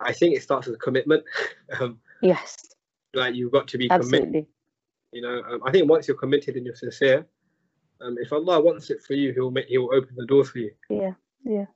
I 0.00 0.12
think 0.12 0.36
it 0.36 0.42
starts 0.42 0.66
with 0.66 0.76
a 0.76 0.78
commitment. 0.78 1.24
um, 1.80 1.98
yes 2.20 2.74
like 3.14 3.34
you've 3.34 3.52
got 3.52 3.68
to 3.68 3.78
be 3.78 3.88
committed. 3.88 4.12
absolutely 4.12 4.46
You 5.12 5.22
know, 5.22 5.42
um, 5.48 5.62
I 5.64 5.70
think 5.70 5.88
once 5.88 6.08
you're 6.08 6.16
committed 6.16 6.56
and 6.56 6.66
you're 6.66 6.74
sincere, 6.74 7.26
um, 8.04 8.16
if 8.18 8.32
Allah 8.32 8.60
wants 8.60 8.90
it 8.90 9.02
for 9.02 9.14
you, 9.14 9.32
He'll 9.32 9.50
make 9.50 9.66
He'll 9.66 9.90
open 9.92 10.14
the 10.16 10.26
doors 10.26 10.50
for 10.50 10.58
you. 10.58 10.72
yeah 10.90 11.12
yeah. 11.44 11.66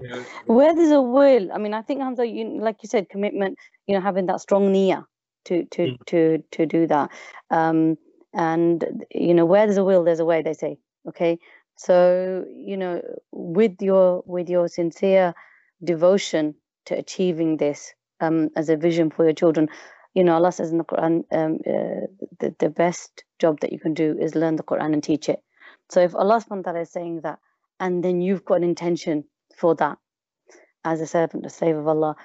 You 0.00 0.08
know, 0.08 0.24
where 0.46 0.74
there's 0.74 0.90
a 0.90 1.00
will 1.00 1.52
i 1.52 1.58
mean 1.58 1.74
i 1.74 1.82
think 1.82 2.00
hamza 2.00 2.26
you 2.26 2.60
like 2.60 2.82
you 2.82 2.88
said 2.88 3.08
commitment 3.08 3.58
you 3.86 3.94
know 3.94 4.00
having 4.00 4.26
that 4.26 4.40
strong 4.40 4.72
niyyah 4.72 5.04
to 5.46 5.64
to 5.66 5.86
Mm. 5.88 6.06
to 6.06 6.44
to 6.52 6.66
do 6.66 6.86
that. 6.86 7.10
Um 7.50 7.96
and 8.34 8.84
you 9.10 9.34
know 9.34 9.46
where 9.46 9.66
there's 9.66 9.78
a 9.78 9.84
will 9.84 10.04
there's 10.04 10.20
a 10.20 10.24
way 10.24 10.42
they 10.42 10.54
say 10.54 10.78
okay? 11.08 11.38
So 11.76 12.44
you 12.54 12.76
know 12.76 13.02
with 13.32 13.80
your 13.80 14.22
with 14.26 14.48
your 14.48 14.68
sincere 14.68 15.34
devotion 15.82 16.54
to 16.86 16.98
achieving 16.98 17.56
this 17.56 17.94
um 18.20 18.50
as 18.56 18.68
a 18.68 18.76
vision 18.76 19.10
for 19.10 19.24
your 19.24 19.32
children 19.34 19.68
you 20.14 20.24
know 20.24 20.34
allah 20.34 20.50
says 20.52 20.72
in 20.72 20.78
the 20.78 20.84
quran 20.84 21.24
um 21.32 21.58
uh, 21.66 22.06
the, 22.40 22.54
the 22.58 22.68
best 22.68 23.24
job 23.38 23.60
that 23.60 23.72
you 23.72 23.78
can 23.78 23.94
do 23.94 24.16
is 24.18 24.34
learn 24.34 24.56
the 24.56 24.62
quran 24.64 24.92
and 24.92 25.04
teach 25.04 25.28
it 25.28 25.40
so 25.90 26.00
if 26.00 26.14
allah 26.14 26.40
subhanahu 26.42 26.64
ta'ala 26.64 26.80
is 26.80 26.90
saying 26.90 27.20
that 27.22 27.38
and 27.80 28.02
then 28.04 28.20
you've 28.20 28.44
got 28.44 28.56
an 28.56 28.64
intention 28.64 29.24
for 29.56 29.74
that 29.76 29.98
as 30.84 31.00
a 31.00 31.06
servant, 31.06 31.46
a 31.46 31.50
slave 31.50 31.76
of 31.76 31.86
Allah, 31.86 32.16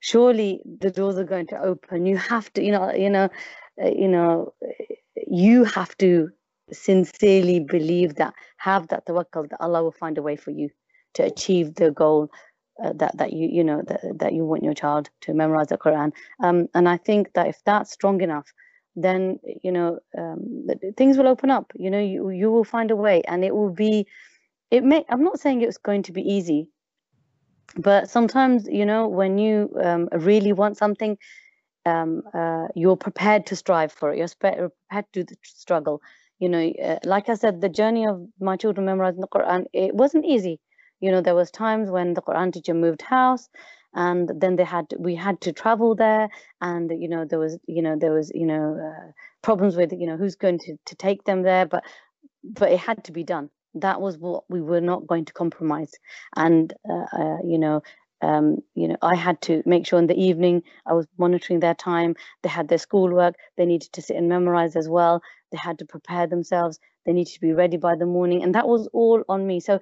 surely 0.00 0.62
the 0.78 0.90
doors 0.90 1.18
are 1.18 1.24
going 1.24 1.46
to 1.48 1.60
open. 1.60 2.06
You 2.06 2.16
have 2.16 2.52
to, 2.54 2.62
you 2.62 2.72
know, 2.72 2.92
you 2.92 3.10
know, 3.10 3.28
uh, 3.82 3.88
you 3.88 4.08
know, 4.08 4.52
you 5.26 5.64
have 5.64 5.96
to 5.98 6.30
sincerely 6.72 7.60
believe 7.60 8.16
that, 8.16 8.34
have 8.58 8.88
that 8.88 9.06
tawakkul 9.06 9.48
that 9.50 9.60
Allah 9.60 9.82
will 9.82 9.92
find 9.92 10.18
a 10.18 10.22
way 10.22 10.36
for 10.36 10.50
you 10.50 10.70
to 11.14 11.24
achieve 11.24 11.74
the 11.74 11.90
goal 11.90 12.30
uh, 12.82 12.92
that 12.94 13.16
that 13.18 13.32
you 13.32 13.48
you 13.52 13.62
know 13.62 13.82
that, 13.86 14.00
that 14.20 14.32
you 14.32 14.44
want 14.44 14.62
your 14.62 14.72
child 14.72 15.10
to 15.20 15.34
memorize 15.34 15.66
the 15.66 15.76
Quran. 15.76 16.12
Um, 16.42 16.68
and 16.72 16.88
I 16.88 16.96
think 16.96 17.32
that 17.34 17.48
if 17.48 17.60
that's 17.66 17.92
strong 17.92 18.22
enough, 18.22 18.52
then 18.96 19.38
you 19.62 19.72
know 19.72 19.98
um, 20.16 20.66
things 20.96 21.16
will 21.16 21.28
open 21.28 21.50
up. 21.50 21.72
You 21.74 21.90
know, 21.90 22.00
you 22.00 22.30
you 22.30 22.50
will 22.50 22.64
find 22.64 22.90
a 22.90 22.96
way, 22.96 23.22
and 23.26 23.44
it 23.44 23.54
will 23.54 23.70
be. 23.72 24.06
It 24.70 24.84
may. 24.84 25.04
I'm 25.08 25.24
not 25.24 25.40
saying 25.40 25.62
it's 25.62 25.78
going 25.78 26.02
to 26.04 26.12
be 26.12 26.22
easy, 26.22 26.68
but 27.76 28.10
sometimes 28.10 28.66
you 28.68 28.86
know 28.86 29.08
when 29.08 29.38
you 29.38 29.70
um, 29.82 30.08
really 30.12 30.52
want 30.52 30.76
something, 30.76 31.16
um, 31.86 32.22
uh, 32.34 32.68
you're 32.74 32.96
prepared 32.96 33.46
to 33.46 33.56
strive 33.56 33.92
for 33.92 34.12
it. 34.12 34.18
You're 34.18 34.28
prepared 34.40 35.06
to 35.14 35.26
struggle. 35.44 36.02
You 36.38 36.48
know, 36.48 36.72
uh, 36.82 36.98
like 37.04 37.28
I 37.28 37.34
said, 37.34 37.60
the 37.60 37.68
journey 37.68 38.06
of 38.06 38.26
my 38.40 38.56
children 38.56 38.86
memorizing 38.86 39.20
the 39.20 39.28
Quran, 39.28 39.66
it 39.72 39.94
wasn't 39.94 40.24
easy. 40.24 40.58
You 41.00 41.10
know, 41.10 41.20
there 41.20 41.34
was 41.34 41.50
times 41.50 41.90
when 41.90 42.14
the 42.14 42.22
Quran 42.22 42.52
teacher 42.52 42.74
moved 42.74 43.02
house, 43.02 43.48
and 43.94 44.30
then 44.40 44.56
they 44.56 44.64
had 44.64 44.86
we 44.98 45.14
had 45.14 45.40
to 45.42 45.52
travel 45.52 45.94
there, 45.94 46.28
and 46.60 46.90
you 46.90 47.08
know 47.08 47.24
there 47.24 47.38
was 47.38 47.58
you 47.66 47.82
know 47.82 47.96
there 47.96 48.12
was 48.12 48.30
you 48.34 48.46
know 48.46 48.76
uh, 48.78 49.10
problems 49.42 49.76
with 49.76 49.92
you 49.92 50.06
know 50.06 50.16
who's 50.16 50.36
going 50.36 50.58
to 50.60 50.76
to 50.86 50.94
take 50.94 51.24
them 51.24 51.42
there, 51.42 51.66
but 51.66 51.84
but 52.44 52.72
it 52.72 52.78
had 52.78 53.04
to 53.04 53.12
be 53.12 53.24
done. 53.24 53.50
That 53.74 54.00
was 54.00 54.18
what 54.18 54.44
we 54.48 54.60
were 54.60 54.80
not 54.80 55.06
going 55.06 55.24
to 55.26 55.32
compromise, 55.32 55.92
and 56.36 56.72
uh, 56.88 57.06
uh 57.12 57.38
you 57.44 57.58
know 57.58 57.82
um, 58.22 58.58
you 58.74 58.88
know, 58.88 58.96
I 59.02 59.14
had 59.14 59.40
to 59.42 59.62
make 59.64 59.86
sure 59.86 59.98
in 59.98 60.06
the 60.06 60.20
evening 60.20 60.62
I 60.86 60.92
was 60.92 61.06
monitoring 61.16 61.60
their 61.60 61.74
time. 61.74 62.16
They 62.42 62.48
had 62.48 62.68
their 62.68 62.78
schoolwork. 62.78 63.34
They 63.56 63.64
needed 63.64 63.92
to 63.92 64.02
sit 64.02 64.16
and 64.16 64.28
memorize 64.28 64.76
as 64.76 64.88
well. 64.88 65.22
They 65.52 65.58
had 65.58 65.78
to 65.78 65.86
prepare 65.86 66.26
themselves. 66.26 66.78
They 67.06 67.12
needed 67.12 67.32
to 67.34 67.40
be 67.40 67.52
ready 67.52 67.78
by 67.78 67.96
the 67.96 68.06
morning, 68.06 68.42
and 68.42 68.54
that 68.54 68.68
was 68.68 68.88
all 68.92 69.22
on 69.28 69.46
me. 69.46 69.60
So, 69.60 69.80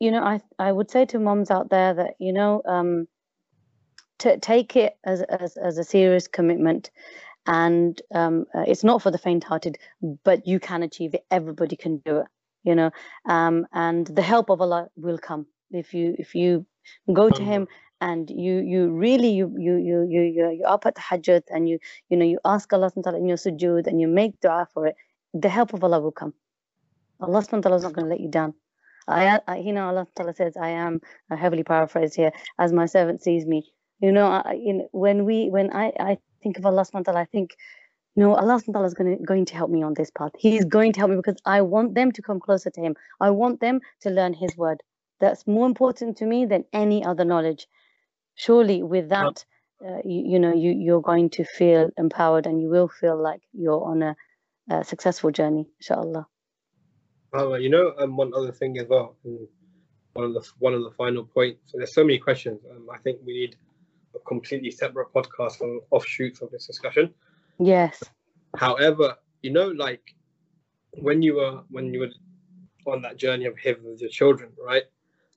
you, 0.00 0.10
know, 0.10 0.22
I 0.22 0.40
I 0.58 0.72
would 0.72 0.90
say 0.90 1.04
to 1.06 1.18
moms 1.18 1.50
out 1.50 1.70
there 1.70 1.94
that 1.94 2.14
you 2.18 2.32
know, 2.32 2.62
um, 2.66 3.08
to 4.18 4.38
take 4.38 4.76
it 4.76 4.96
as 5.04 5.22
as 5.22 5.56
as 5.56 5.78
a 5.78 5.84
serious 5.84 6.28
commitment, 6.28 6.90
and 7.46 8.00
um, 8.14 8.46
uh, 8.54 8.64
it's 8.66 8.84
not 8.84 9.02
for 9.02 9.10
the 9.10 9.18
faint-hearted, 9.18 9.78
but 10.24 10.46
you 10.46 10.60
can 10.60 10.82
achieve 10.82 11.14
it. 11.14 11.24
Everybody 11.30 11.76
can 11.76 11.98
do 11.98 12.18
it. 12.18 12.26
You 12.64 12.74
know, 12.74 12.90
um, 13.26 13.66
and 13.72 14.06
the 14.06 14.22
help 14.22 14.50
of 14.50 14.60
Allah 14.60 14.88
will 14.96 15.18
come 15.18 15.46
if 15.70 15.94
you 15.94 16.14
if 16.18 16.34
you 16.34 16.66
go 17.12 17.30
to 17.30 17.42
him 17.42 17.68
and 18.00 18.30
you 18.30 18.58
you 18.58 18.90
really 18.90 19.30
you 19.30 19.54
you 19.58 19.76
you 19.76 20.02
you 20.02 20.22
you 20.22 20.50
you 20.50 20.64
up 20.64 20.86
at 20.86 20.96
tahajjud 20.96 21.42
and 21.50 21.68
you 21.68 21.78
you 22.10 22.16
know 22.16 22.24
you 22.24 22.38
ask 22.44 22.72
Allah 22.72 22.90
subhanahu 22.90 23.18
in 23.18 23.28
your 23.28 23.36
sujood 23.36 23.86
and 23.86 24.00
you 24.00 24.08
make 24.08 24.38
dua 24.40 24.68
for 24.72 24.86
it 24.86 24.96
the 25.32 25.48
help 25.48 25.72
of 25.72 25.82
Allah 25.82 26.00
will 26.00 26.12
come 26.12 26.34
Allah 27.20 27.40
subhanahu 27.42 27.76
is 27.76 27.82
not 27.84 27.92
going 27.94 28.04
to 28.04 28.10
let 28.10 28.20
you 28.20 28.28
down 28.28 28.54
I, 29.08 29.40
I 29.46 29.58
you 29.58 29.72
know 29.72 29.86
Allah 29.86 30.06
Ta'ala 30.14 30.34
says 30.34 30.56
I 30.56 30.70
am 30.70 31.00
a 31.30 31.36
heavily 31.36 31.62
paraphrased 31.64 32.16
here 32.16 32.32
as 32.58 32.72
my 32.72 32.86
servant 32.86 33.22
sees 33.22 33.46
me 33.46 33.72
you 34.00 34.12
know, 34.12 34.26
I, 34.26 34.60
when 34.92 35.24
we 35.24 35.48
when 35.48 35.72
I 35.74 35.92
I 35.98 36.18
think 36.42 36.58
of 36.58 36.66
Allah 36.66 36.82
subhanahu 36.82 37.16
I 37.16 37.24
think 37.24 37.56
no, 38.14 38.34
Allah 38.34 38.60
subhanahu 38.62 38.86
is 38.86 38.94
going 38.94 39.18
to, 39.18 39.24
going 39.24 39.44
to 39.46 39.54
help 39.54 39.70
me 39.70 39.82
on 39.82 39.94
this 39.94 40.10
path. 40.10 40.32
He 40.38 40.56
is 40.56 40.64
going 40.64 40.92
to 40.94 41.00
help 41.00 41.10
me 41.10 41.16
because 41.16 41.36
I 41.44 41.60
want 41.62 41.94
them 41.94 42.12
to 42.12 42.22
come 42.22 42.40
closer 42.40 42.70
to 42.70 42.80
Him. 42.80 42.94
I 43.20 43.30
want 43.30 43.60
them 43.60 43.80
to 44.02 44.10
learn 44.10 44.32
His 44.34 44.56
word 44.56 44.82
that's 45.20 45.46
more 45.46 45.66
important 45.66 46.16
to 46.18 46.26
me 46.26 46.44
than 46.46 46.64
any 46.72 47.04
other 47.04 47.24
knowledge 47.24 47.66
surely 48.34 48.82
with 48.82 49.08
that 49.08 49.44
uh, 49.86 49.98
you, 50.04 50.32
you 50.32 50.38
know 50.38 50.52
you 50.54 50.72
you're 50.72 51.00
going 51.00 51.30
to 51.30 51.44
feel 51.44 51.88
empowered 51.96 52.46
and 52.46 52.60
you 52.60 52.68
will 52.68 52.88
feel 52.88 53.20
like 53.20 53.40
you're 53.52 53.82
on 53.84 54.02
a, 54.02 54.16
a 54.70 54.84
successful 54.84 55.30
journey 55.30 55.66
inshallah 55.80 56.26
uh, 57.34 57.54
you 57.54 57.68
know 57.68 57.94
um, 57.98 58.16
one 58.16 58.32
other 58.34 58.52
thing 58.52 58.78
as 58.78 58.86
well 58.88 59.16
one 60.14 60.24
of 60.24 60.34
the 60.34 60.44
one 60.58 60.74
of 60.74 60.82
the 60.82 60.90
final 60.92 61.24
points 61.24 61.60
so 61.66 61.78
there's 61.78 61.94
so 61.94 62.04
many 62.04 62.18
questions 62.18 62.60
um, 62.70 62.86
i 62.92 62.98
think 62.98 63.18
we 63.24 63.32
need 63.32 63.56
a 64.14 64.18
completely 64.20 64.70
separate 64.70 65.12
podcast 65.12 65.60
on 65.60 65.80
offshoots 65.90 66.40
of 66.40 66.50
this 66.50 66.66
discussion 66.66 67.12
yes 67.58 68.02
however 68.56 69.16
you 69.42 69.50
know 69.50 69.68
like 69.68 70.14
when 70.92 71.20
you 71.22 71.34
were 71.34 71.62
when 71.70 71.92
you 71.92 72.00
were 72.00 72.92
on 72.92 73.02
that 73.02 73.16
journey 73.16 73.44
of 73.44 73.58
him 73.58 73.76
with 73.84 74.00
your 74.00 74.10
children 74.10 74.50
right 74.64 74.84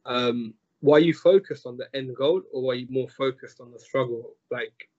um, 0.05 0.53
were 0.81 0.99
you 0.99 1.13
focused 1.13 1.65
on 1.65 1.77
the 1.77 1.87
end 1.93 2.15
goal 2.15 2.41
or 2.53 2.63
were 2.63 2.73
you 2.73 2.87
more 2.89 3.09
focused 3.09 3.59
on 3.59 3.71
the 3.71 3.79
struggle, 3.79 4.35
like 4.49 4.89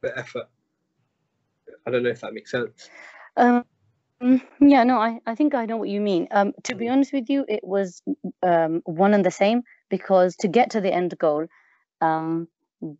the 0.00 0.16
effort? 0.18 0.48
I 1.86 1.90
don't 1.90 2.02
know 2.02 2.10
if 2.10 2.20
that 2.20 2.32
makes 2.32 2.50
sense. 2.50 2.88
Um, 3.36 3.64
yeah, 4.60 4.84
no, 4.84 4.98
I, 4.98 5.20
I 5.26 5.34
think 5.34 5.54
I 5.54 5.66
know 5.66 5.76
what 5.76 5.88
you 5.88 6.00
mean. 6.00 6.28
Um, 6.30 6.52
to 6.64 6.74
be 6.74 6.88
honest 6.88 7.12
with 7.12 7.28
you, 7.28 7.44
it 7.48 7.60
was 7.62 8.02
um, 8.42 8.82
one 8.84 9.14
and 9.14 9.24
the 9.24 9.30
same 9.30 9.62
because 9.90 10.36
to 10.36 10.48
get 10.48 10.70
to 10.70 10.80
the 10.80 10.92
end 10.92 11.16
goal, 11.18 11.46
um, 12.00 12.48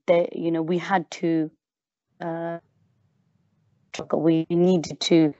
they, 0.07 0.29
you 0.33 0.51
know, 0.51 0.63
we 0.63 0.79
had 0.79 1.11
to, 1.13 1.51
uh, 2.21 2.59
we 4.15 4.47
needed 4.51 5.01
to, 5.01 5.35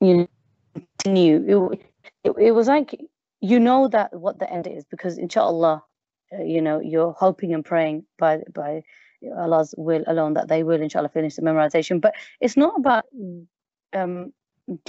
you 0.00 0.16
know, 0.16 0.28
continue. 0.74 1.70
It, 1.72 1.80
it, 2.24 2.32
it 2.38 2.50
was 2.52 2.68
like 2.68 2.94
you 3.40 3.58
know 3.58 3.88
that 3.88 4.12
what 4.12 4.38
the 4.38 4.50
end 4.50 4.66
is 4.66 4.84
because 4.90 5.18
inshallah 5.18 5.82
uh, 6.32 6.42
you 6.42 6.60
know 6.60 6.80
you're 6.80 7.12
hoping 7.12 7.54
and 7.54 7.64
praying 7.64 8.04
by 8.18 8.40
by 8.54 8.82
Allah's 9.36 9.74
will 9.76 10.04
alone 10.06 10.34
that 10.34 10.48
they 10.48 10.62
will 10.62 10.80
inshallah 10.80 11.08
finish 11.08 11.36
the 11.36 11.42
memorization 11.42 12.00
but 12.00 12.14
it's 12.40 12.56
not 12.56 12.74
about 12.78 13.04
um 13.92 14.32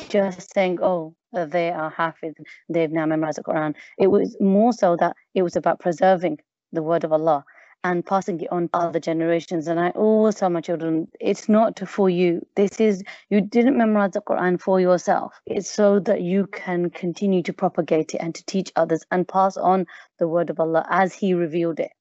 just 0.10 0.54
saying 0.54 0.78
oh 0.82 1.16
uh, 1.36 1.46
they 1.46 1.72
are 1.72 1.90
hafiz 1.90 2.34
they've 2.70 2.92
now 2.92 3.06
memorized 3.06 3.38
the 3.38 3.44
Quran 3.44 3.76
it 3.98 4.08
was 4.08 4.36
more 4.40 4.74
so 4.74 4.96
that 4.98 5.16
it 5.34 5.42
was 5.42 5.56
about 5.56 5.80
preserving 5.80 6.38
the 6.72 6.84
word 6.84 7.04
of 7.04 7.12
Allah 7.12 7.44
and 7.84 8.06
passing 8.06 8.40
it 8.42 8.52
on 8.52 8.70
to 8.70 8.78
other 8.78 9.00
generations. 9.00 9.68
And 9.68 9.80
I 9.80 9.90
always 9.90 10.36
tell 10.36 10.50
my 10.50 10.62
children, 10.62 11.08
it's 11.20 11.50
not 11.50 11.80
for 11.88 12.10
you. 12.10 12.46
This 12.56 12.80
is, 12.80 13.04
you 13.30 13.42
didn't 13.42 13.78
memorize 13.78 14.12
the 14.12 14.22
Quran 14.22 14.62
for 14.62 14.80
yourself. 14.80 15.40
It's 15.46 15.70
so 15.70 16.00
that 16.02 16.22
you 16.22 16.48
can 16.48 16.90
continue 16.92 17.42
to 17.44 17.54
propagate 17.54 18.14
it 18.14 18.18
and 18.18 18.36
to 18.36 18.46
teach 18.46 18.72
others 18.76 19.04
and 19.12 19.28
pass 19.28 19.58
on 19.58 19.86
the 20.20 20.28
word 20.28 20.50
of 20.50 20.60
Allah 20.60 20.86
as 20.90 21.14
He 21.14 21.34
revealed 21.34 21.80
it. 21.80 21.92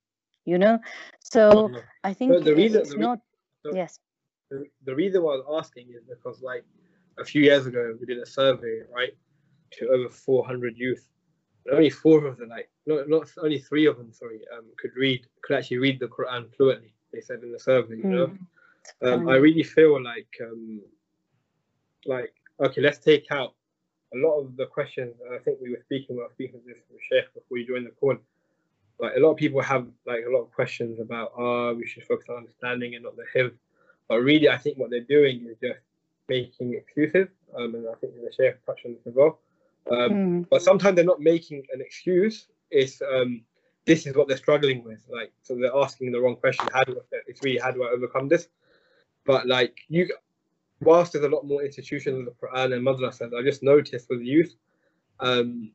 You 0.44 0.58
know? 0.58 0.78
So 1.20 1.70
I 2.04 2.12
think 2.12 2.44
the 2.44 2.54
reason, 2.54 2.80
it's 2.82 2.90
the 2.90 2.96
re- 2.96 3.02
not, 3.02 3.18
the, 3.64 3.72
yes. 3.74 3.98
The, 4.50 4.64
the 4.84 4.94
reason 4.94 5.22
why 5.22 5.34
I 5.34 5.36
was 5.36 5.64
asking 5.64 5.88
is 5.90 6.02
because, 6.08 6.42
like, 6.42 6.64
a 7.20 7.24
few 7.24 7.42
years 7.42 7.66
ago, 7.66 7.96
we 8.00 8.06
did 8.06 8.18
a 8.18 8.26
survey, 8.26 8.80
right, 8.94 9.12
to 9.72 9.88
over 9.88 10.08
400 10.08 10.76
youth 10.76 11.10
only 11.72 11.90
four 11.90 12.24
of 12.26 12.38
them, 12.38 12.48
like 12.48 12.70
not, 12.86 13.08
not 13.08 13.30
only 13.42 13.58
three 13.58 13.86
of 13.86 13.96
them, 13.96 14.12
sorry, 14.12 14.40
um, 14.56 14.64
could 14.76 14.92
read, 14.96 15.26
could 15.42 15.56
actually 15.56 15.78
read 15.78 16.00
the 16.00 16.06
Quran 16.06 16.52
fluently. 16.56 16.92
They 17.12 17.20
said 17.20 17.42
in 17.42 17.52
the 17.52 17.58
survey, 17.58 17.96
you 17.96 18.04
know. 18.04 18.26
Mm. 19.02 19.12
Um, 19.12 19.28
I 19.28 19.36
really 19.36 19.62
feel 19.62 20.02
like, 20.02 20.28
um, 20.42 20.80
like 22.06 22.32
okay, 22.60 22.80
let's 22.80 22.98
take 22.98 23.26
out 23.30 23.54
a 24.14 24.18
lot 24.18 24.40
of 24.40 24.56
the 24.56 24.66
questions. 24.66 25.14
I 25.32 25.38
think 25.38 25.58
we 25.60 25.70
were 25.70 25.80
speaking, 25.84 26.16
were 26.16 26.28
speaking 26.32 26.60
to 26.60 26.66
this 26.66 26.82
with 26.90 27.00
Sheikh 27.10 27.32
before 27.34 27.58
you 27.58 27.66
joined 27.66 27.86
the 27.86 27.90
call. 27.90 28.16
Like 28.98 29.16
a 29.16 29.20
lot 29.20 29.32
of 29.32 29.36
people 29.36 29.60
have 29.62 29.86
like 30.06 30.24
a 30.26 30.30
lot 30.30 30.42
of 30.42 30.52
questions 30.52 31.00
about, 31.00 31.32
oh, 31.36 31.74
we 31.74 31.86
should 31.86 32.04
focus 32.04 32.26
on 32.28 32.36
understanding 32.36 32.94
and 32.94 33.04
not 33.04 33.16
the 33.16 33.24
hifz. 33.34 33.52
But 34.08 34.20
really, 34.20 34.48
I 34.48 34.56
think 34.56 34.78
what 34.78 34.90
they're 34.90 35.00
doing 35.00 35.46
is 35.46 35.56
just 35.62 35.80
making 36.30 36.74
excuses. 36.74 37.28
Um, 37.56 37.74
and 37.74 37.84
I 37.88 37.94
think 38.00 38.14
the 38.14 38.32
Sheikh 38.36 38.64
touched 38.64 38.86
on 38.86 38.94
this 38.94 39.06
as 39.06 39.14
well. 39.14 39.40
Um, 39.90 40.10
mm. 40.10 40.48
But 40.48 40.62
sometimes 40.62 40.94
they're 40.96 41.12
not 41.14 41.20
making 41.20 41.64
an 41.74 41.80
excuse. 41.80 42.46
It's 42.70 43.02
um, 43.02 43.42
this 43.86 44.06
is 44.06 44.14
what 44.16 44.28
they're 44.28 44.44
struggling 44.46 44.84
with. 44.84 45.02
Like, 45.08 45.32
so 45.42 45.56
they're 45.56 45.74
asking 45.74 46.12
the 46.12 46.20
wrong 46.20 46.36
question. 46.36 46.66
How 46.72 46.84
do 46.84 46.92
I, 46.98 47.16
it's 47.26 47.42
really 47.42 47.58
how 47.58 47.72
do 47.72 47.82
I 47.84 47.88
overcome 47.88 48.28
this? 48.28 48.48
But 49.26 49.46
like 49.46 49.74
you, 49.88 50.08
whilst 50.80 51.12
there's 51.12 51.24
a 51.24 51.28
lot 51.28 51.44
more 51.44 51.62
institutions 51.64 52.16
of 52.20 52.24
the 52.26 52.36
Quran 52.40 52.74
and 52.74 52.86
madrasas, 52.86 53.36
I 53.36 53.42
just 53.42 53.62
noticed 53.62 54.06
with 54.08 54.20
the 54.20 54.26
youth, 54.26 54.54
um, 55.18 55.72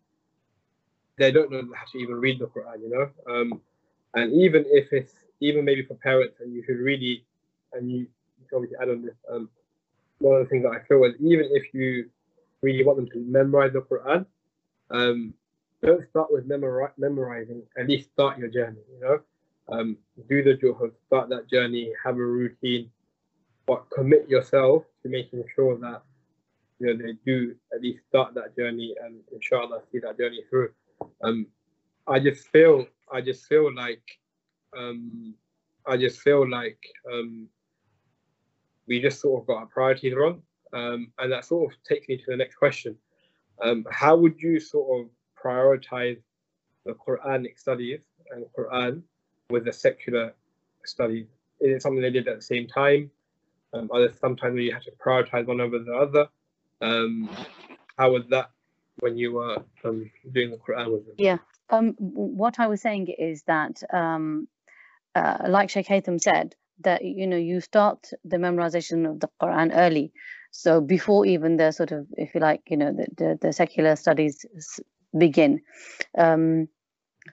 they 1.17 1.31
don't 1.31 1.51
know 1.51 1.63
how 1.75 1.85
to 1.91 1.97
even 1.97 2.15
read 2.15 2.39
the 2.39 2.47
Quran. 2.47 2.81
You 2.83 2.89
know, 2.95 3.33
um, 3.33 3.61
and 4.13 4.33
even 4.33 4.63
if 4.67 4.93
it's 4.93 5.13
even 5.41 5.65
maybe 5.65 5.83
for 5.83 5.95
parents, 5.95 6.37
and 6.39 6.53
you 6.53 6.63
should 6.65 6.77
really, 6.77 7.25
and 7.73 7.91
you, 7.91 7.99
you 8.39 8.45
can 8.47 8.57
obviously 8.57 8.77
add 8.81 8.89
on 8.89 9.01
this. 9.01 9.17
Um, 9.29 9.49
one 10.25 10.41
of 10.41 10.45
the 10.45 10.49
things 10.49 10.63
that 10.63 10.71
I 10.71 10.83
feel 10.87 11.03
is 11.03 11.13
even 11.19 11.47
if 11.51 11.73
you 11.73 12.09
really 12.61 12.83
want 12.83 12.97
them 12.97 13.09
to 13.13 13.19
memorize 13.19 13.73
the 13.73 13.81
Quran, 13.81 14.25
um, 14.89 15.33
don't 15.83 16.07
start 16.09 16.31
with 16.31 16.49
memori- 16.49 16.97
memorizing. 16.97 17.61
At 17.77 17.87
least 17.87 18.09
start 18.11 18.39
your 18.39 18.49
journey. 18.49 18.81
You 18.93 18.99
know, 19.01 19.19
um, 19.69 19.97
do 20.29 20.43
the 20.43 20.55
juhud, 20.55 20.91
start 21.07 21.29
that 21.29 21.49
journey, 21.49 21.91
have 22.03 22.15
a 22.15 22.25
routine, 22.25 22.89
but 23.67 23.85
commit 23.93 24.27
yourself 24.27 24.83
to 25.03 25.09
making 25.09 25.43
sure 25.55 25.77
that 25.77 26.01
you 26.79 26.87
know 26.87 27.03
they 27.05 27.13
do 27.25 27.55
at 27.73 27.81
least 27.81 27.99
start 28.09 28.33
that 28.33 28.55
journey 28.57 28.95
and 29.03 29.19
inshallah 29.31 29.81
see 29.91 29.99
that 29.99 30.17
journey 30.17 30.41
through. 30.49 30.71
Um, 31.23 31.47
I 32.07 32.19
just 32.19 32.47
feel, 32.49 32.85
I 33.11 33.21
just 33.21 33.45
feel 33.45 33.73
like, 33.73 34.03
um, 34.77 35.33
I 35.87 35.97
just 35.97 36.21
feel 36.21 36.49
like 36.49 36.79
um, 37.11 37.47
we 38.87 39.01
just 39.01 39.19
sort 39.21 39.41
of 39.41 39.47
got 39.47 39.57
our 39.57 39.65
priorities 39.65 40.13
wrong. 40.15 40.41
Um, 40.73 41.11
and 41.19 41.31
that 41.31 41.45
sort 41.45 41.71
of 41.71 41.83
takes 41.83 42.07
me 42.09 42.17
to 42.17 42.23
the 42.27 42.37
next 42.37 42.55
question. 42.55 42.97
Um, 43.61 43.85
how 43.89 44.17
would 44.17 44.39
you 44.39 44.59
sort 44.59 44.99
of 44.99 45.09
prioritize 45.41 46.19
the 46.85 46.93
Quranic 46.93 47.57
studies 47.57 47.99
and 48.31 48.45
Quran 48.57 49.01
with 49.49 49.65
the 49.65 49.73
secular 49.73 50.33
studies? 50.83 51.27
Is 51.61 51.75
it 51.77 51.81
something 51.81 52.01
they 52.01 52.11
did 52.11 52.27
at 52.27 52.35
the 52.35 52.41
same 52.41 52.67
time? 52.67 53.09
Um, 53.73 53.89
are 53.91 54.01
there 54.01 54.13
sometimes 54.13 54.53
where 54.53 54.63
you 54.63 54.73
have 54.73 54.83
to 54.83 54.91
prioritize 54.91 55.45
one 55.45 55.61
over 55.61 55.79
the 55.79 55.93
other? 55.93 56.27
Um, 56.81 57.29
how 57.97 58.11
was 58.11 58.23
that 58.29 58.51
when 58.99 59.17
you 59.17 59.33
were 59.33 59.63
um, 59.83 60.09
doing 60.31 60.51
the 60.51 60.57
Quran 60.57 60.91
with 60.91 61.05
them? 61.05 61.15
Yeah. 61.17 61.37
Um, 61.69 61.95
what 61.97 62.59
I 62.59 62.67
was 62.67 62.81
saying 62.81 63.07
is 63.17 63.43
that, 63.43 63.81
um, 63.91 64.47
uh, 65.15 65.45
like 65.47 65.69
Sheikh 65.69 65.87
Haitham 65.87 66.21
said, 66.21 66.55
that 66.81 67.03
you 67.03 67.27
know 67.27 67.37
you 67.37 67.61
start 67.61 68.09
the 68.23 68.37
memorization 68.37 69.09
of 69.09 69.19
the 69.19 69.29
Quran 69.41 69.71
early, 69.73 70.11
so 70.51 70.81
before 70.81 71.25
even 71.25 71.57
the 71.57 71.71
sort 71.71 71.91
of, 71.91 72.07
if 72.17 72.33
you 72.33 72.41
like, 72.41 72.61
you 72.67 72.77
know, 72.77 72.93
the 72.93 73.07
the, 73.17 73.39
the 73.41 73.53
secular 73.53 73.95
studies 73.95 74.45
begin. 75.17 75.61
Um, 76.17 76.67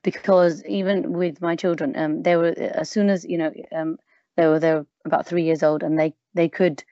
because 0.02 0.64
even 0.64 1.12
with 1.12 1.40
my 1.40 1.56
children, 1.56 1.96
um, 1.96 2.22
they 2.22 2.36
were 2.36 2.54
as 2.58 2.90
soon 2.90 3.10
as 3.10 3.24
you 3.24 3.38
know 3.38 3.52
um, 3.72 3.96
they 4.36 4.46
were 4.46 4.58
they 4.58 4.74
were 4.74 4.86
about 5.04 5.26
three 5.26 5.44
years 5.44 5.62
old, 5.62 5.82
and 5.82 5.98
they 5.98 6.14
they 6.34 6.48
could 6.48 6.82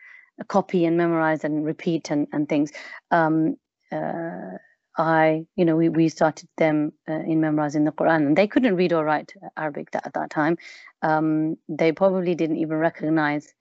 copy 0.48 0.84
and 0.84 0.96
memorize 0.96 1.44
and 1.44 1.64
repeat 1.64 2.10
and 2.10 2.28
and 2.32 2.48
things. 2.48 2.72
Um, 3.10 3.56
uh, 3.92 4.58
I, 5.00 5.46
you 5.56 5.64
know, 5.64 5.76
we, 5.76 5.88
we 5.88 6.08
started 6.10 6.48
them 6.58 6.92
uh, 7.08 7.14
in 7.14 7.40
memorizing 7.40 7.84
the 7.84 7.92
Quran, 7.92 8.26
and 8.26 8.36
they 8.36 8.46
couldn't 8.46 8.76
read 8.76 8.92
or 8.92 9.04
write 9.04 9.32
Arabic 9.56 9.92
that, 9.92 10.06
at 10.06 10.14
that 10.14 10.30
time. 10.30 10.58
Um, 11.02 11.56
they 11.68 11.92
probably 11.92 12.34
didn't 12.34 12.58
even 12.58 12.76
recognize 12.78 13.54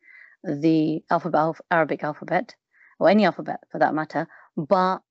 the 0.44 1.04
alphabet, 1.10 1.56
Arabic 1.72 2.04
alphabet, 2.04 2.56
or 3.00 3.10
any 3.10 3.26
alphabet 3.26 3.62
for 3.72 3.80
that 3.80 3.96
matter. 3.96 4.28
But 4.58 5.02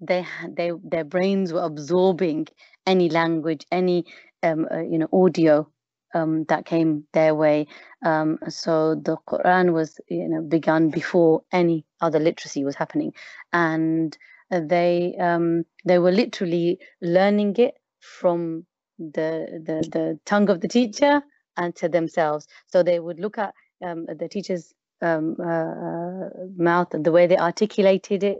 they 0.00 0.26
they 0.48 0.72
their 0.82 1.04
brains 1.04 1.52
were 1.52 1.62
absorbing 1.62 2.48
any 2.86 3.10
language, 3.10 3.66
any 3.70 4.06
um, 4.42 4.66
uh, 4.72 4.80
you 4.80 4.98
know 4.98 5.08
audio 5.12 5.68
um, 6.14 6.44
that 6.44 6.64
came 6.66 7.04
their 7.12 7.34
way. 7.34 7.66
Um, 8.04 8.38
so 8.48 8.94
the 8.94 9.18
Quran 9.28 9.72
was 9.74 10.00
you 10.08 10.28
know 10.30 10.42
begun 10.42 10.90
before 10.90 11.42
any 11.52 11.84
other 12.00 12.20
literacy 12.20 12.64
was 12.64 12.76
happening, 12.76 13.12
and 13.52 14.16
they 14.50 15.14
um, 15.20 15.64
they 15.84 15.98
were 15.98 16.12
literally 16.12 16.78
learning 17.00 17.56
it 17.56 17.74
from 18.00 18.66
the, 18.98 19.46
the 19.64 19.88
the 19.90 20.20
tongue 20.24 20.50
of 20.50 20.60
the 20.60 20.68
teacher 20.68 21.22
and 21.56 21.74
to 21.76 21.88
themselves. 21.88 22.46
So 22.66 22.82
they 22.82 23.00
would 23.00 23.20
look 23.20 23.38
at 23.38 23.54
um, 23.84 24.06
the 24.06 24.28
teacher's 24.28 24.72
um, 25.02 25.36
uh, 25.40 26.28
mouth 26.56 26.94
and 26.94 27.04
the 27.04 27.12
way 27.12 27.26
they 27.26 27.36
articulated 27.38 28.22
it, 28.24 28.38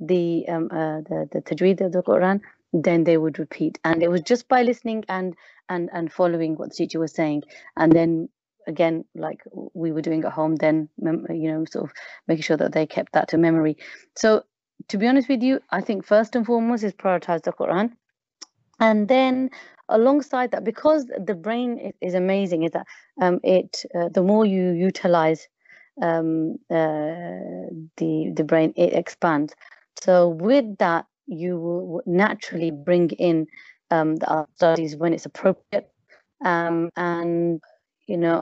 the 0.00 0.46
um, 0.48 0.68
uh, 0.70 1.00
the 1.02 1.28
the 1.32 1.42
tajweed 1.42 1.80
of 1.80 1.92
the 1.92 2.02
Quran, 2.02 2.40
then 2.72 3.04
they 3.04 3.16
would 3.16 3.38
repeat. 3.38 3.78
And 3.84 4.02
it 4.02 4.10
was 4.10 4.22
just 4.22 4.48
by 4.48 4.62
listening 4.62 5.04
and 5.08 5.34
and 5.68 5.90
and 5.92 6.12
following 6.12 6.56
what 6.56 6.70
the 6.70 6.76
teacher 6.76 7.00
was 7.00 7.14
saying, 7.14 7.42
and 7.76 7.92
then 7.92 8.28
again 8.66 9.04
like 9.14 9.40
we 9.74 9.92
were 9.92 10.02
doing 10.02 10.22
at 10.24 10.32
home 10.32 10.54
then 10.54 10.90
you 11.00 11.50
know 11.50 11.64
sort 11.64 11.86
of 11.86 11.92
making 12.28 12.42
sure 12.42 12.56
that 12.58 12.72
they 12.72 12.86
kept 12.86 13.14
that 13.14 13.26
to 13.28 13.38
memory 13.38 13.78
so 14.14 14.42
to 14.86 14.98
be 14.98 15.06
honest 15.06 15.28
with 15.28 15.42
you 15.42 15.60
i 15.70 15.80
think 15.80 16.04
first 16.04 16.36
and 16.36 16.46
foremost 16.46 16.84
is 16.84 16.92
prioritize 16.92 17.42
the 17.42 17.52
quran 17.52 17.90
and 18.80 19.08
then 19.08 19.50
alongside 19.88 20.50
that 20.50 20.64
because 20.64 21.06
the 21.26 21.34
brain 21.34 21.92
is 22.00 22.14
amazing 22.14 22.62
is 22.62 22.70
that 22.72 22.86
um, 23.20 23.40
it 23.42 23.84
uh, 23.94 24.08
the 24.12 24.22
more 24.22 24.44
you 24.44 24.70
utilize 24.70 25.48
um, 26.02 26.52
uh, 26.70 27.66
the 27.96 28.32
the 28.34 28.44
brain 28.44 28.72
it 28.76 28.92
expands 28.92 29.54
so 30.00 30.28
with 30.28 30.76
that 30.78 31.06
you 31.26 31.58
will 31.58 32.02
naturally 32.06 32.70
bring 32.70 33.10
in 33.10 33.46
um, 33.90 34.16
the 34.16 34.46
studies 34.54 34.96
when 34.96 35.12
it's 35.12 35.26
appropriate. 35.26 35.90
Um, 36.44 36.90
and, 36.96 37.60
you 38.06 38.16
know, 38.16 38.40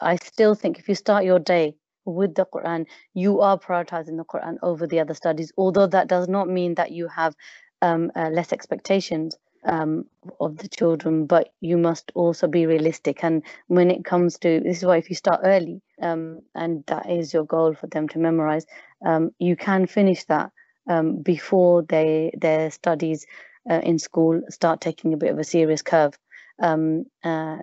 I, 0.00 0.12
I 0.12 0.16
still 0.16 0.54
think 0.54 0.78
if 0.78 0.88
you 0.88 0.94
start 0.94 1.24
your 1.24 1.38
day 1.38 1.74
with 2.14 2.34
the 2.34 2.46
Quran, 2.46 2.86
you 3.14 3.40
are 3.40 3.58
prioritizing 3.58 4.16
the 4.16 4.24
Quran 4.24 4.56
over 4.62 4.86
the 4.86 5.00
other 5.00 5.14
studies, 5.14 5.52
although 5.56 5.86
that 5.86 6.08
does 6.08 6.28
not 6.28 6.48
mean 6.48 6.74
that 6.74 6.90
you 6.90 7.08
have 7.08 7.34
um, 7.82 8.10
uh, 8.16 8.30
less 8.30 8.52
expectations 8.52 9.36
um, 9.64 10.06
of 10.40 10.56
the 10.58 10.68
children, 10.68 11.26
but 11.26 11.52
you 11.60 11.76
must 11.76 12.10
also 12.14 12.46
be 12.46 12.66
realistic. 12.66 13.22
And 13.22 13.42
when 13.66 13.90
it 13.90 14.04
comes 14.04 14.38
to 14.38 14.60
this 14.60 14.78
is 14.78 14.84
why 14.84 14.96
if 14.96 15.10
you 15.10 15.16
start 15.16 15.40
early, 15.44 15.82
um, 16.00 16.40
and 16.54 16.84
that 16.86 17.10
is 17.10 17.32
your 17.32 17.44
goal 17.44 17.74
for 17.74 17.86
them 17.88 18.08
to 18.08 18.18
memorize, 18.18 18.66
um, 19.04 19.30
you 19.38 19.56
can 19.56 19.86
finish 19.86 20.24
that 20.24 20.50
um, 20.88 21.18
before 21.22 21.82
they 21.82 22.30
their 22.36 22.70
studies 22.70 23.26
uh, 23.70 23.80
in 23.82 23.98
school 23.98 24.40
start 24.48 24.80
taking 24.80 25.12
a 25.12 25.16
bit 25.16 25.30
of 25.30 25.38
a 25.38 25.44
serious 25.44 25.82
curve. 25.82 26.18
Um, 26.60 27.04
uh, 27.22 27.58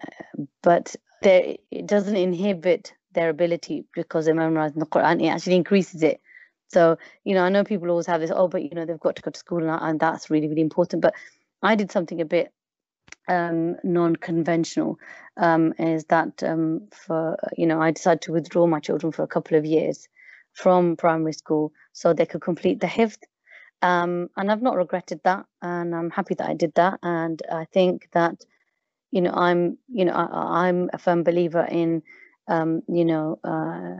but 0.61 0.95
they, 1.21 1.59
it 1.71 1.87
doesn't 1.87 2.15
inhibit 2.15 2.93
their 3.15 3.29
ability 3.29 3.85
because 3.95 4.25
they're 4.25 4.35
memorizing 4.35 4.79
the 4.79 4.85
Quran. 4.85 5.23
It 5.23 5.29
actually 5.29 5.55
increases 5.55 6.03
it. 6.03 6.21
So 6.67 6.97
you 7.23 7.33
know, 7.33 7.41
I 7.41 7.49
know 7.49 7.63
people 7.63 7.89
always 7.89 8.07
have 8.07 8.21
this. 8.21 8.31
Oh, 8.33 8.47
but 8.47 8.63
you 8.63 8.75
know, 8.75 8.85
they've 8.85 8.99
got 8.99 9.15
to 9.15 9.21
go 9.21 9.31
to 9.31 9.39
school, 9.39 9.67
and, 9.67 9.81
and 9.81 9.99
that's 9.99 10.29
really 10.29 10.47
really 10.47 10.61
important. 10.61 11.01
But 11.01 11.15
I 11.63 11.75
did 11.75 11.91
something 11.91 12.21
a 12.21 12.25
bit 12.25 12.53
um, 13.27 13.77
non-conventional. 13.83 14.99
Um, 15.37 15.73
is 15.79 16.05
that 16.05 16.43
um, 16.43 16.87
for 16.91 17.37
you 17.57 17.65
know, 17.65 17.81
I 17.81 17.91
decided 17.91 18.21
to 18.23 18.33
withdraw 18.33 18.67
my 18.67 18.79
children 18.79 19.11
for 19.11 19.23
a 19.23 19.27
couple 19.27 19.57
of 19.57 19.65
years 19.65 20.07
from 20.53 20.95
primary 20.95 21.33
school 21.33 21.73
so 21.93 22.13
they 22.13 22.25
could 22.25 22.41
complete 22.41 22.79
the 22.79 22.87
hifz. 22.87 23.17
Um, 23.81 24.29
and 24.37 24.51
I've 24.51 24.61
not 24.61 24.77
regretted 24.77 25.21
that, 25.25 25.45
and 25.61 25.93
I'm 25.93 26.09
happy 26.09 26.33
that 26.35 26.49
I 26.49 26.53
did 26.53 26.73
that. 26.75 26.99
And 27.03 27.41
I 27.51 27.65
think 27.65 28.07
that, 28.13 28.43
you 29.11 29.21
know, 29.21 29.31
I'm, 29.31 29.77
you 29.89 30.05
know, 30.05 30.13
I, 30.13 30.69
am 30.69 30.89
a 30.93 30.97
firm 30.97 31.23
believer 31.23 31.67
in, 31.69 32.01
um, 32.47 32.81
you 32.87 33.05
know, 33.05 33.39
uh, 33.43 33.97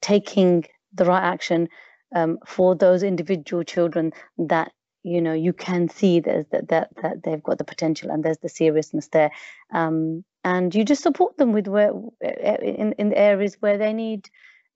taking 0.00 0.64
the 0.94 1.04
right 1.04 1.22
action 1.22 1.68
um, 2.14 2.38
for 2.46 2.74
those 2.74 3.02
individual 3.02 3.64
children 3.64 4.12
that 4.38 4.72
you 5.02 5.20
know 5.22 5.32
you 5.34 5.52
can 5.52 5.88
see 5.88 6.20
that 6.20 6.46
that 6.50 6.88
that 7.02 7.22
they've 7.24 7.42
got 7.42 7.58
the 7.58 7.64
potential 7.64 8.10
and 8.10 8.24
there's 8.24 8.38
the 8.38 8.48
seriousness 8.48 9.08
there 9.08 9.30
um, 9.72 10.24
and 10.44 10.74
you 10.74 10.84
just 10.84 11.02
support 11.02 11.36
them 11.38 11.52
with 11.52 11.68
where 11.68 11.92
in, 12.22 12.92
in 12.98 13.10
the 13.10 13.18
areas 13.18 13.56
where 13.60 13.78
they 13.78 13.92
need 13.92 14.28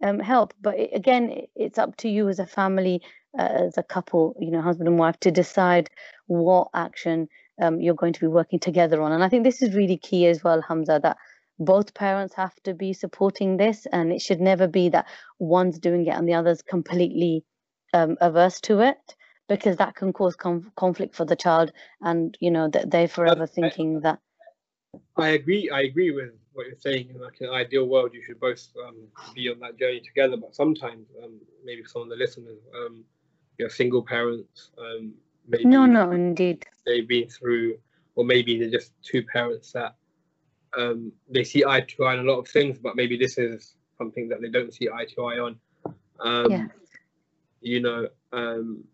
um, 0.02 0.18
help. 0.20 0.54
But 0.60 0.76
again, 0.92 1.42
it's 1.56 1.78
up 1.78 1.96
to 1.98 2.08
you 2.08 2.28
as 2.28 2.38
a 2.38 2.46
family, 2.46 3.02
uh, 3.38 3.42
as 3.42 3.78
a 3.78 3.82
couple, 3.82 4.36
you 4.40 4.50
know, 4.50 4.62
husband 4.62 4.88
and 4.88 4.98
wife, 4.98 5.18
to 5.20 5.30
decide 5.30 5.90
what 6.26 6.68
action 6.74 7.28
um, 7.62 7.80
you're 7.80 7.94
going 7.94 8.12
to 8.14 8.20
be 8.20 8.26
working 8.26 8.58
together 8.58 9.02
on. 9.02 9.12
And 9.12 9.24
I 9.24 9.28
think 9.28 9.44
this 9.44 9.62
is 9.62 9.74
really 9.74 9.96
key 9.96 10.26
as 10.26 10.42
well, 10.42 10.62
Hamza, 10.62 11.00
that 11.02 11.16
both 11.60 11.94
parents 11.94 12.34
have 12.34 12.54
to 12.64 12.74
be 12.74 12.92
supporting 12.92 13.58
this, 13.58 13.86
and 13.92 14.12
it 14.12 14.20
should 14.20 14.40
never 14.40 14.66
be 14.66 14.88
that 14.88 15.06
one's 15.38 15.78
doing 15.78 16.06
it 16.06 16.16
and 16.16 16.26
the 16.26 16.34
other's 16.34 16.62
completely 16.62 17.44
um, 17.92 18.16
averse 18.20 18.60
to 18.62 18.80
it. 18.80 19.14
Because 19.48 19.78
that 19.78 19.96
can 19.96 20.12
cause 20.12 20.36
conf- 20.36 20.72
conflict 20.76 21.16
for 21.16 21.24
the 21.24 21.34
child, 21.34 21.72
and 22.00 22.38
you 22.40 22.52
know 22.52 22.68
that 22.68 22.88
they're 22.88 23.08
forever 23.08 23.48
thinking 23.48 24.00
that. 24.02 24.20
I 25.16 25.30
agree. 25.30 25.68
I 25.70 25.80
agree 25.80 26.12
with 26.12 26.30
what 26.52 26.66
you're 26.68 26.76
saying. 26.78 27.10
In 27.10 27.20
like 27.20 27.40
an 27.40 27.50
ideal 27.50 27.88
world, 27.88 28.14
you 28.14 28.22
should 28.22 28.38
both 28.38 28.64
um, 28.86 29.08
be 29.34 29.48
on 29.48 29.58
that 29.58 29.76
journey 29.76 30.00
together. 30.00 30.36
But 30.36 30.54
sometimes, 30.54 31.08
um, 31.20 31.40
maybe 31.64 31.82
some 31.84 32.02
of 32.02 32.10
the 32.10 32.14
listeners, 32.14 32.60
um, 32.76 33.04
you're 33.58 33.70
single 33.70 34.04
parents. 34.04 34.70
Um, 34.78 35.14
maybe 35.48 35.64
no, 35.64 35.84
no, 35.84 36.12
indeed. 36.12 36.64
They've 36.86 37.08
been 37.08 37.28
through, 37.28 37.78
or 38.14 38.24
maybe 38.24 38.56
they're 38.56 38.70
just 38.70 38.92
two 39.02 39.24
parents 39.24 39.72
that 39.72 39.96
um, 40.76 41.12
they 41.28 41.44
see 41.44 41.64
eye 41.64 41.80
to 41.80 42.04
eye 42.04 42.14
on 42.14 42.20
a 42.20 42.30
lot 42.30 42.38
of 42.38 42.48
things, 42.48 42.78
but 42.78 42.96
maybe 42.96 43.16
this 43.16 43.38
is 43.38 43.74
something 43.98 44.28
that 44.28 44.40
they 44.40 44.48
don't 44.48 44.72
see 44.72 44.88
eye 44.88 45.06
to 45.14 45.24
eye 45.24 45.38
on. 45.38 45.56
Um, 46.20 46.50
yeah. 46.50 46.66
You 47.60 47.80
know, 47.80 48.08
um, 48.32 48.84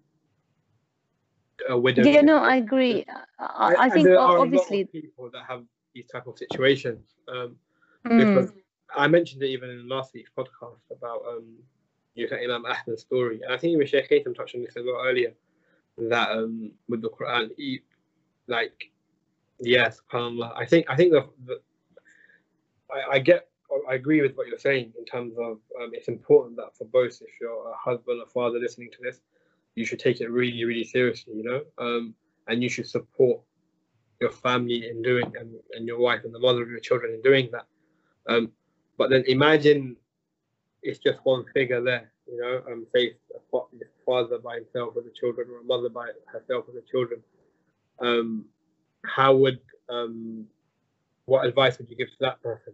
a 1.68 1.78
widow. 1.78 2.02
Yeah, 2.02 2.20
no, 2.20 2.38
I 2.38 2.56
agree. 2.56 3.04
I, 3.38 3.74
I 3.78 3.90
think 3.90 4.08
obviously 4.08 4.84
people 4.84 5.30
that 5.32 5.44
have 5.48 5.62
these 5.94 6.06
type 6.06 6.26
of 6.26 6.36
situations. 6.38 7.14
Um, 7.28 7.56
mm. 8.06 8.18
Because 8.18 8.52
I 8.94 9.08
mentioned 9.08 9.42
it 9.42 9.48
even 9.48 9.70
in 9.70 9.88
last 9.88 10.14
week's 10.14 10.30
podcast 10.36 10.78
about 10.90 11.22
um, 11.28 11.44
you 12.14 12.28
know, 12.28 12.36
Imam 12.36 12.64
Ahmad's 12.64 13.02
story, 13.02 13.40
and 13.42 13.52
I 13.52 13.58
think 13.58 13.74
even 13.74 13.86
Sheikh 13.86 14.08
Haitham 14.10 14.34
touched 14.34 14.54
on 14.54 14.62
this 14.62 14.76
a 14.76 14.80
lot 14.80 15.04
earlier. 15.04 15.32
That 15.98 16.30
um, 16.30 16.72
with 16.88 17.00
the 17.00 17.08
Quran, 17.08 17.50
he, 17.56 17.80
like, 18.48 18.90
yes, 19.60 20.00
subhanallah. 20.12 20.52
I 20.56 20.66
think 20.66 20.86
I 20.88 20.96
think 20.96 21.12
the, 21.12 21.26
the 21.46 21.60
I, 22.90 23.16
I, 23.16 23.18
get 23.18 23.48
I 23.88 23.94
agree 23.94 24.22
with 24.22 24.36
what 24.36 24.46
you're 24.46 24.58
saying 24.58 24.92
in 24.98 25.04
terms 25.04 25.34
of 25.38 25.58
um, 25.80 25.90
it's 25.92 26.08
important 26.08 26.56
that 26.56 26.76
for 26.76 26.84
both, 26.84 27.20
if 27.20 27.40
you're 27.40 27.70
a 27.70 27.76
husband 27.76 28.20
or 28.20 28.26
father 28.26 28.58
listening 28.58 28.90
to 28.92 28.98
this, 29.02 29.20
you 29.74 29.84
should 29.84 29.98
take 29.98 30.20
it 30.20 30.30
really 30.30 30.64
really 30.64 30.84
seriously, 30.84 31.34
you 31.36 31.44
know, 31.44 31.62
um, 31.78 32.14
and 32.48 32.62
you 32.62 32.68
should 32.68 32.86
support 32.86 33.40
your 34.20 34.30
family 34.30 34.88
in 34.88 35.02
doing 35.02 35.30
and, 35.38 35.50
and 35.72 35.86
your 35.86 35.98
wife 35.98 36.22
and 36.24 36.34
the 36.34 36.38
mother 36.38 36.62
of 36.62 36.70
your 36.70 36.80
children 36.80 37.12
in 37.12 37.22
doing 37.22 37.48
that. 37.52 37.66
Um, 38.28 38.50
but 38.96 39.10
then 39.10 39.24
imagine 39.26 39.96
it's 40.82 40.98
just 40.98 41.18
one 41.24 41.44
figure 41.52 41.82
there, 41.82 42.10
you 42.30 42.38
know, 42.40 42.62
um, 42.70 42.86
say 42.94 43.14
a 43.34 43.38
father 44.04 44.38
by 44.38 44.56
himself 44.56 44.94
with 44.94 45.04
the 45.04 45.10
children 45.10 45.48
or 45.50 45.60
a 45.60 45.64
mother 45.64 45.88
by 45.88 46.08
herself 46.26 46.66
with 46.66 46.76
the 46.76 46.90
children. 46.90 47.20
Um, 48.00 48.46
how 49.04 49.34
would, 49.36 49.60
um, 49.88 50.46
what 51.26 51.44
advice 51.44 51.78
would 51.78 51.90
you 51.90 51.96
give 51.96 52.08
to 52.08 52.16
that 52.20 52.42
person? 52.42 52.72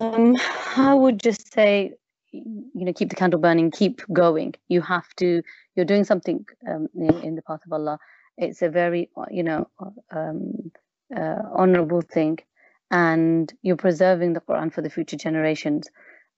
Um, 0.00 0.36
I 0.76 0.94
would 0.94 1.20
just 1.20 1.52
say, 1.52 1.92
you 2.32 2.70
know, 2.74 2.92
keep 2.92 3.10
the 3.10 3.16
candle 3.16 3.40
burning, 3.40 3.70
keep 3.70 4.02
going. 4.12 4.54
You 4.68 4.80
have 4.82 5.06
to. 5.16 5.42
You're 5.74 5.86
doing 5.86 6.04
something 6.04 6.44
um, 6.68 6.88
in, 6.94 7.14
in 7.22 7.34
the 7.36 7.42
path 7.42 7.60
of 7.64 7.72
Allah. 7.72 7.98
It's 8.36 8.62
a 8.62 8.68
very, 8.68 9.10
you 9.30 9.42
know, 9.42 9.68
um, 10.10 10.72
uh, 11.14 11.42
honorable 11.54 12.02
thing, 12.02 12.38
and 12.90 13.52
you're 13.62 13.76
preserving 13.76 14.32
the 14.32 14.40
Quran 14.40 14.72
for 14.72 14.82
the 14.82 14.90
future 14.90 15.16
generations, 15.16 15.88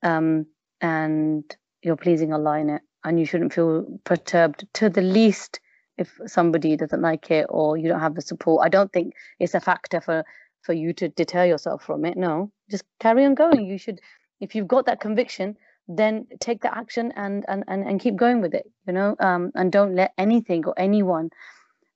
um, 0.03 0.47
and 0.81 1.45
you're 1.83 1.97
pleasing 1.97 2.33
Allah 2.33 2.59
in 2.59 2.71
it, 2.71 2.83
and 3.05 3.19
you 3.19 3.27
shouldn't 3.27 3.53
feel 3.53 3.87
perturbed 4.05 4.67
to 4.75 4.89
the 4.89 5.03
least 5.03 5.61
if 5.97 6.21
somebody 6.27 6.77
doesn't 6.77 7.03
like 7.03 7.31
it 7.31 7.47
or 7.49 7.77
you 7.77 7.89
don't 7.89 8.01
have 8.01 8.15
the 8.15 8.23
support. 8.23 8.65
I 8.65 8.69
don't 8.69 8.93
think 8.93 9.15
it's 9.41 9.55
a 9.55 9.61
factor 9.61 10.01
for 10.01 10.25
for 10.63 10.73
you 10.73 10.93
to 10.95 11.09
deter 11.09 11.45
yourself 11.45 11.83
from 11.85 12.05
it. 12.05 12.17
No, 12.17 12.51
just 12.71 12.85
carry 13.01 13.25
on 13.25 13.35
going. 13.35 13.67
You 13.67 13.79
should, 13.79 14.01
if 14.41 14.55
you've 14.55 14.69
got 14.69 14.87
that 14.87 15.01
conviction, 15.01 15.57
then 15.89 16.27
take 16.41 16.61
the 16.61 16.77
action 16.77 17.13
and 17.17 17.45
and 17.49 17.65
and, 17.67 17.83
and 17.85 18.01
keep 18.01 18.17
going 18.17 18.41
with 18.41 18.55
it. 18.55 18.71
You 18.87 18.93
know, 18.93 19.17
um, 19.21 19.53
and 19.55 19.73
don't 19.73 19.95
let 19.95 20.13
anything 20.19 20.65
or 20.67 20.75
anyone 20.77 21.31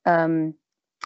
um, 0.06 0.54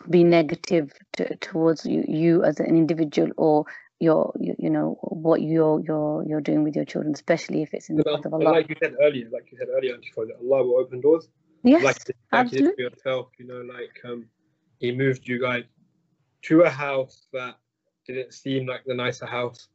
be 0.08 0.24
negative 0.24 0.92
to, 1.14 1.36
towards 1.36 1.84
you, 1.84 2.04
you 2.06 2.44
as 2.44 2.60
an 2.60 2.66
individual 2.66 3.30
or 3.36 3.64
your 3.98 4.32
you, 4.38 4.54
you 4.58 4.70
know 4.70 4.98
what 5.00 5.40
you're 5.40 5.80
you're 5.80 6.22
you're 6.26 6.40
doing 6.40 6.62
with 6.62 6.76
your 6.76 6.84
children, 6.84 7.14
especially 7.14 7.62
if 7.62 7.72
it's 7.72 7.88
in 7.88 7.96
the 7.96 8.04
path 8.04 8.24
of 8.24 8.34
Allah. 8.34 8.44
Like 8.44 8.68
you 8.68 8.76
said 8.80 8.94
earlier, 9.00 9.28
like 9.32 9.50
you 9.50 9.58
said 9.58 9.68
earlier, 9.74 9.96
Allah 10.18 10.64
will 10.64 10.78
open 10.78 11.00
doors. 11.00 11.28
Yes, 11.62 11.82
like, 11.82 11.96
absolutely. 12.32 12.74
for 12.74 12.82
yourself, 12.82 13.28
you 13.38 13.46
know, 13.46 13.62
like 13.62 13.98
um, 14.04 14.26
He 14.78 14.92
moved 14.92 15.26
you 15.26 15.40
guys 15.40 15.64
to 16.46 16.62
a 16.62 16.70
house 16.70 17.26
that 17.32 17.54
didn't 18.06 18.32
seem 18.32 18.66
like 18.66 18.84
the 18.84 18.94
nicer 18.94 19.26
house. 19.26 19.68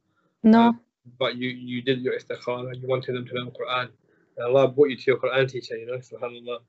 No. 0.43 0.69
Um, 0.69 0.79
but 1.19 1.35
you 1.35 1.49
you 1.49 1.81
did 1.81 2.01
your 2.01 2.17
istikhara, 2.17 2.79
you 2.79 2.87
wanted 2.87 3.15
them 3.15 3.25
to 3.27 3.33
learn 3.35 3.45
the 3.45 3.51
Quran. 3.51 3.89
And 4.37 4.45
Allah 4.47 4.67
brought 4.67 4.89
you 4.89 4.97
to 4.97 5.03
your 5.11 5.19
Quran 5.19 5.51
teacher, 5.51 5.75
you 5.77 5.87
know, 5.87 5.97
subhanAllah. 5.97 6.59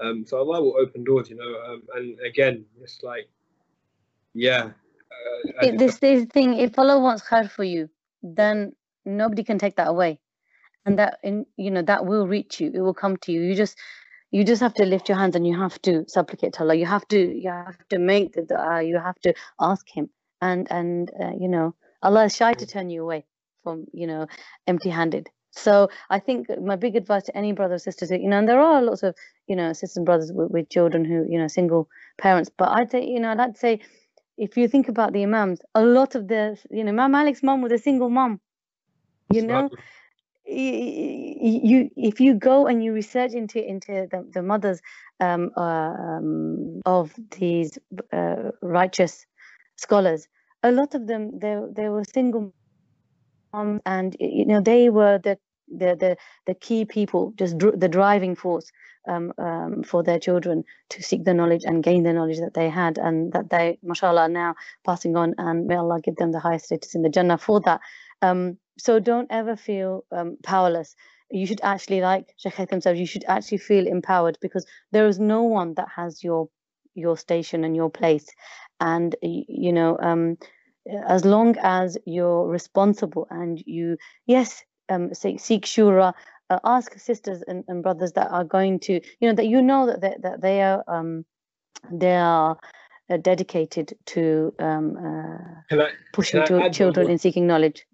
Um, 0.00 0.24
so 0.24 0.38
Allah 0.38 0.62
will 0.62 0.76
open 0.78 1.02
doors, 1.04 1.28
you 1.28 1.36
know, 1.36 1.52
um, 1.66 1.82
and 1.96 2.18
again, 2.20 2.64
it's 2.80 3.02
like, 3.02 3.28
yeah. 4.34 4.70
Uh, 5.10 5.66
it, 5.66 5.78
this 5.78 5.98
is 6.02 6.26
the 6.26 6.26
thing, 6.26 6.54
if 6.54 6.78
Allah 6.78 7.00
wants 7.00 7.22
khair 7.22 7.50
for 7.50 7.64
you, 7.64 7.90
then 8.22 8.72
nobody 9.04 9.42
can 9.42 9.58
take 9.58 9.76
that 9.76 9.88
away. 9.88 10.20
And 10.86 10.98
that, 11.00 11.18
in, 11.24 11.46
you 11.56 11.70
know, 11.72 11.82
that 11.82 12.06
will 12.06 12.28
reach 12.28 12.60
you. 12.60 12.70
It 12.72 12.80
will 12.80 12.94
come 12.94 13.16
to 13.18 13.32
you. 13.32 13.40
You 13.40 13.56
just, 13.56 13.76
you 14.30 14.44
just 14.44 14.60
have 14.60 14.74
to 14.74 14.84
lift 14.84 15.08
your 15.08 15.18
hands 15.18 15.36
and 15.36 15.46
you 15.46 15.58
have 15.58 15.80
to 15.82 16.04
supplicate 16.08 16.54
to 16.54 16.60
Allah. 16.60 16.74
You 16.74 16.86
have 16.86 17.08
to, 17.08 17.18
you 17.18 17.50
have 17.50 17.78
to 17.88 17.98
make 17.98 18.32
the 18.32 18.42
dua. 18.42 18.82
You 18.82 18.98
have 18.98 19.18
to 19.20 19.34
ask 19.60 19.88
Him, 19.88 20.10
and 20.40 20.66
and 20.70 21.10
uh, 21.20 21.32
you 21.38 21.48
know, 21.48 21.74
Allah 22.02 22.24
is 22.24 22.36
shy 22.36 22.52
to 22.54 22.66
turn 22.66 22.90
you 22.90 23.02
away 23.02 23.24
from, 23.62 23.86
you 23.92 24.06
know, 24.06 24.26
empty-handed. 24.66 25.28
So 25.50 25.88
I 26.10 26.20
think 26.20 26.46
my 26.60 26.76
big 26.76 26.94
advice 26.94 27.24
to 27.24 27.36
any 27.36 27.52
brother 27.52 27.74
or 27.74 27.78
sisters, 27.78 28.10
you 28.10 28.28
know, 28.28 28.38
and 28.38 28.48
there 28.48 28.60
are 28.60 28.82
lots 28.82 29.02
of, 29.02 29.16
you 29.46 29.56
know, 29.56 29.72
sisters 29.72 29.96
and 29.96 30.06
brothers 30.06 30.32
with, 30.32 30.50
with 30.50 30.68
children 30.68 31.04
who, 31.04 31.26
you 31.28 31.38
know, 31.38 31.48
single 31.48 31.88
parents. 32.18 32.50
But 32.56 32.68
I'd 32.68 32.90
say, 32.90 33.04
you 33.04 33.18
know, 33.18 33.34
I'd 33.36 33.56
say, 33.56 33.80
if 34.36 34.56
you 34.56 34.68
think 34.68 34.88
about 34.88 35.12
the 35.12 35.24
imams, 35.24 35.60
a 35.74 35.82
lot 35.82 36.14
of 36.14 36.28
the, 36.28 36.56
you 36.70 36.84
know, 36.84 36.90
Imam 36.90 37.12
Malik's 37.12 37.42
mom 37.42 37.62
was 37.62 37.72
a 37.72 37.78
single 37.78 38.08
mom. 38.08 38.40
You 39.32 39.42
know, 39.42 39.70
you 40.48 41.90
if 41.96 42.20
you 42.20 42.34
go 42.34 42.66
and 42.66 42.82
you 42.84 42.92
research 42.92 43.32
into 43.32 43.64
into 43.66 44.08
the, 44.10 44.26
the 44.32 44.42
mothers 44.42 44.80
um, 45.20 45.50
uh, 45.56 45.60
um, 45.60 46.82
of 46.86 47.12
these 47.38 47.78
uh, 48.12 48.50
righteous 48.62 49.26
scholars, 49.76 50.28
a 50.62 50.72
lot 50.72 50.94
of 50.94 51.06
them 51.06 51.38
they 51.38 51.60
they 51.74 51.88
were 51.88 52.04
single 52.04 52.52
moms, 53.52 53.80
and 53.86 54.16
you 54.20 54.46
know 54.46 54.60
they 54.60 54.90
were 54.90 55.18
the 55.18 55.38
the 55.68 55.96
the, 55.98 56.16
the 56.46 56.54
key 56.54 56.84
people, 56.84 57.32
just 57.36 57.58
dr- 57.58 57.78
the 57.80 57.88
driving 57.88 58.36
force 58.36 58.70
um, 59.08 59.32
um, 59.38 59.82
for 59.82 60.02
their 60.02 60.18
children 60.18 60.64
to 60.90 61.02
seek 61.02 61.24
the 61.24 61.34
knowledge 61.34 61.64
and 61.64 61.84
gain 61.84 62.04
the 62.04 62.12
knowledge 62.12 62.40
that 62.40 62.54
they 62.54 62.68
had, 62.70 62.98
and 62.98 63.32
that 63.32 63.50
they, 63.50 63.78
mashallah, 63.82 64.22
are 64.22 64.28
now 64.28 64.54
passing 64.86 65.16
on. 65.16 65.34
And 65.38 65.66
may 65.66 65.76
Allah 65.76 66.00
give 66.00 66.16
them 66.16 66.32
the 66.32 66.40
highest 66.40 66.66
status 66.66 66.94
in 66.94 67.02
the 67.02 67.08
Jannah 67.10 67.38
for 67.38 67.60
that. 67.62 67.80
Um, 68.22 68.58
so 68.78 69.00
don't 69.00 69.28
ever 69.30 69.56
feel 69.56 70.04
um, 70.12 70.36
powerless. 70.42 70.94
You 71.30 71.46
should 71.46 71.60
actually, 71.62 72.00
like 72.00 72.32
Sheikh 72.36 72.54
said, 72.80 72.98
you 72.98 73.06
should 73.06 73.24
actually 73.28 73.58
feel 73.58 73.86
empowered 73.86 74.38
because 74.40 74.66
there 74.92 75.06
is 75.06 75.18
no 75.18 75.42
one 75.42 75.74
that 75.74 75.88
has 75.94 76.24
your 76.24 76.48
your 76.94 77.16
station 77.16 77.64
and 77.64 77.76
your 77.76 77.90
place. 77.90 78.26
And 78.80 79.14
you 79.22 79.72
know, 79.72 79.98
um, 80.00 80.38
as 81.06 81.24
long 81.24 81.56
as 81.62 81.98
you're 82.06 82.46
responsible 82.46 83.26
and 83.30 83.62
you, 83.66 83.98
yes, 84.26 84.64
um, 84.88 85.12
seek, 85.14 85.40
seek 85.40 85.64
shura, 85.64 86.14
uh, 86.50 86.58
ask 86.64 86.98
sisters 86.98 87.42
and, 87.46 87.64
and, 87.68 87.82
brothers 87.82 88.12
that 88.12 88.30
are 88.30 88.44
going 88.44 88.80
to, 88.80 88.94
you 89.20 89.28
know, 89.28 89.34
that 89.34 89.46
you 89.46 89.60
know 89.60 89.86
that 89.86 90.00
they, 90.00 90.14
that 90.22 90.40
they 90.40 90.62
are 90.62 90.82
um, 90.88 91.24
they 91.92 92.16
are 92.16 92.58
uh, 93.10 93.16
dedicated 93.18 93.94
to 94.06 94.54
um, 94.58 94.96
uh, 94.96 95.76
I, 95.76 95.90
pushing 96.12 96.44
to 96.46 96.70
children 96.70 97.10
in 97.10 97.18
seeking 97.18 97.46
knowledge. 97.46 97.86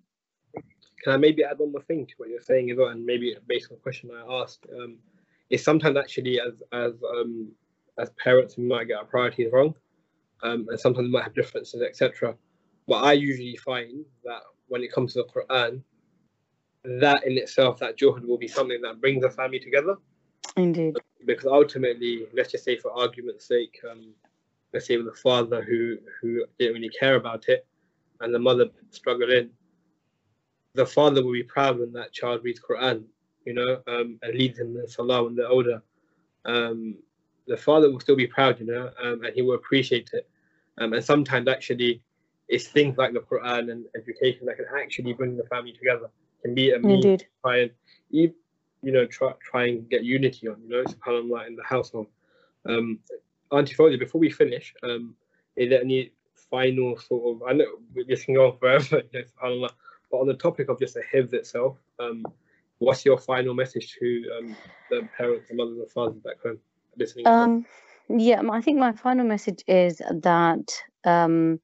Can 1.05 1.13
I 1.13 1.19
maybe 1.19 1.45
add 1.45 1.59
one 1.59 1.71
more 1.71 1.83
thing 1.83 2.07
to 2.07 2.15
what 2.17 2.31
you're 2.31 2.41
saying 2.41 2.71
as 2.71 2.79
well, 2.79 2.89
and 2.89 3.05
maybe 3.05 3.37
based 3.47 3.71
on 3.71 3.77
the 3.77 3.83
question 3.83 4.11
I 4.11 4.41
asked, 4.41 4.67
um, 4.75 4.97
is 5.51 5.63
sometimes 5.63 5.99
actually 5.99 6.41
as 6.41 6.63
as 6.73 6.95
um, 7.09 7.53
as 7.99 8.11
parents 8.23 8.57
we 8.57 8.65
might 8.65 8.89
get 8.89 8.97
our 8.97 9.05
priorities 9.05 9.53
wrong, 9.53 9.75
um, 10.43 10.67
and 10.71 10.81
sometimes 10.81 11.05
we 11.07 11.13
might 11.13 11.25
have 11.25 11.35
differences, 11.35 11.83
etc. 11.83 12.35
But 12.89 13.05
I 13.05 13.13
usually 13.13 13.57
find 13.57 14.07
that 14.25 14.41
when 14.69 14.83
it 14.83 14.93
comes 14.93 15.13
to 15.13 15.25
the 15.25 15.29
Quran, 15.29 15.83
that 16.85 17.27
in 17.27 17.37
itself, 17.37 17.79
that 17.81 17.99
juhud 17.99 18.27
will 18.27 18.39
be 18.39 18.49
something 18.49 18.81
that 18.81 19.03
brings 19.03 19.25
a 19.25 19.31
family 19.31 19.61
together. 19.61 19.97
Indeed. 20.57 20.97
Because 21.27 21.47
ultimately, 21.47 22.27
let's 22.33 22.51
just 22.51 22.65
say 22.65 22.79
for 22.79 22.91
argument's 22.93 23.47
sake, 23.47 23.79
um, 23.91 24.15
let's 24.73 24.87
say 24.87 24.97
with 24.97 25.09
a 25.09 25.13
father 25.13 25.63
who 25.63 25.99
who 26.23 26.47
didn't 26.59 26.75
really 26.75 26.91
care 26.99 27.17
about 27.17 27.51
it, 27.51 27.67
and 28.21 28.35
the 28.35 28.39
mother 28.39 28.71
struggled 28.91 29.29
in 29.29 29.51
the 30.75 30.85
father 30.85 31.25
will 31.25 31.33
be 31.33 31.43
proud 31.43 31.79
when 31.79 31.93
that 31.93 32.13
child 32.13 32.43
reads 32.45 32.61
Quran, 32.61 33.05
you 33.45 33.55
know, 33.55 33.81
um, 33.87 34.19
and 34.23 34.35
leads 34.35 34.59
them 34.59 34.77
in 34.77 34.89
Salah 34.89 35.25
when 35.25 35.37
they're 35.37 35.49
older. 35.49 35.83
Um, 36.45 36.97
the 37.47 37.57
father 37.57 37.91
will 37.91 38.01
still 38.01 38.17
be 38.17 38.27
proud, 38.27 38.59
you 38.59 38.67
know, 38.67 38.91
um, 39.03 39.25
and 39.25 39.35
he 39.35 39.43
will 39.43 39.55
appreciate 39.55 40.11
it. 40.13 40.29
Um, 40.79 40.93
and 40.93 41.05
sometimes 41.05 41.49
actually, 41.49 42.03
it's 42.49 42.67
things 42.67 42.99
like 42.99 43.13
the 43.13 43.21
Quran 43.21 43.71
and 43.71 43.87
education 43.97 44.47
that 44.47 44.57
can 44.57 44.67
actually 44.77 45.13
bring 45.13 45.37
the 45.37 45.45
family 45.45 45.73
together. 45.73 46.11
Can 46.43 46.55
be 46.55 46.73
a 46.73 46.79
means 46.79 47.23
to 47.23 47.27
try 47.43 47.59
and, 47.61 47.71
you 48.11 48.35
know, 48.83 49.07
try 49.07 49.33
try 49.41 49.67
and 49.69 49.89
get 49.89 50.05
unity 50.05 50.49
on, 50.49 50.61
you 50.63 50.69
know, 50.69 50.85
subhanallah 50.85 51.47
in 51.47 51.57
the 51.57 51.63
household. 51.63 52.09
Um, 52.69 52.99
Auntie 53.51 53.75
Foley, 53.75 53.97
before 53.97 54.21
we 54.21 54.31
finish, 54.31 54.75
um, 54.83 55.15
is 55.57 55.71
there 55.71 55.81
any 55.81 56.13
final 56.51 56.99
sort 56.99 57.37
of? 57.37 57.49
I 57.49 57.53
know 57.53 57.67
this 58.07 58.25
can 58.25 58.35
go 58.35 58.51
on 58.51 58.59
forever, 58.59 59.03
you 59.13 59.21
know, 59.21 59.25
subhanallah 59.41 59.71
but 60.15 60.21
on 60.21 60.29
the 60.29 60.35
topic 60.35 60.69
of 60.69 60.79
just 60.79 60.95
the 60.95 61.03
hifz 61.13 61.33
itself, 61.33 61.77
um, 61.99 62.25
what's 62.79 63.05
your 63.05 63.19
final 63.19 63.53
message 63.53 63.97
to 63.99 64.23
um, 64.39 64.57
the 64.89 65.09
parents, 65.19 65.49
the 65.49 65.57
mothers 65.57 65.77
and 65.77 65.91
fathers 65.91 66.21
back 66.21 66.41
home 66.41 66.59
listening? 66.97 67.27
Um, 67.27 67.67
yeah, 68.09 68.41
I 68.49 68.61
think 68.61 68.79
my 68.79 68.93
final 68.93 69.27
message 69.27 69.65
is 69.67 69.97
that 69.99 70.73
um, 71.05 71.59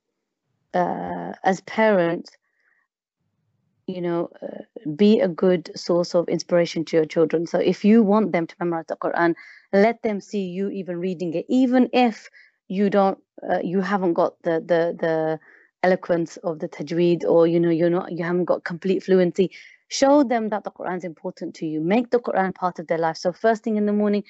uh, 0.74 1.32
as 1.44 1.60
parents, 1.60 2.32
you 3.86 4.00
know, 4.00 4.30
uh, 4.42 4.90
be 4.96 5.20
a 5.20 5.28
good 5.28 5.70
source 5.76 6.16
of 6.16 6.28
inspiration 6.28 6.84
to 6.86 6.96
your 6.96 7.06
children. 7.06 7.46
So 7.46 7.60
if 7.60 7.84
you 7.84 8.02
want 8.02 8.32
them 8.32 8.48
to 8.48 8.54
memorize 8.58 8.86
the 8.88 8.96
Quran, 8.96 9.34
let 9.72 10.02
them 10.02 10.20
see 10.20 10.42
you 10.42 10.70
even 10.70 10.98
reading 10.98 11.34
it, 11.34 11.46
even 11.48 11.88
if 11.92 12.28
you 12.66 12.90
don't, 12.90 13.18
uh, 13.48 13.60
you 13.62 13.80
haven't 13.80 14.14
got 14.14 14.42
the 14.42 14.58
the 14.58 14.96
the 14.98 15.38
eloquence 15.82 16.36
of 16.38 16.58
the 16.58 16.68
tajweed 16.68 17.24
or 17.24 17.46
you 17.46 17.58
know 17.58 17.70
you're 17.70 17.90
not 17.90 18.12
you 18.12 18.24
haven't 18.24 18.44
got 18.44 18.64
complete 18.64 19.02
fluency 19.02 19.50
show 19.88 20.22
them 20.22 20.48
that 20.48 20.64
the 20.64 20.70
quran 20.70 20.96
is 20.96 21.04
important 21.04 21.54
to 21.54 21.66
you 21.66 21.80
make 21.80 22.10
the 22.10 22.18
quran 22.18 22.54
part 22.54 22.78
of 22.78 22.86
their 22.86 22.98
life 22.98 23.16
so 23.16 23.32
first 23.32 23.62
thing 23.62 23.76
in 23.76 23.86
the 23.86 23.92
morning 23.92 24.22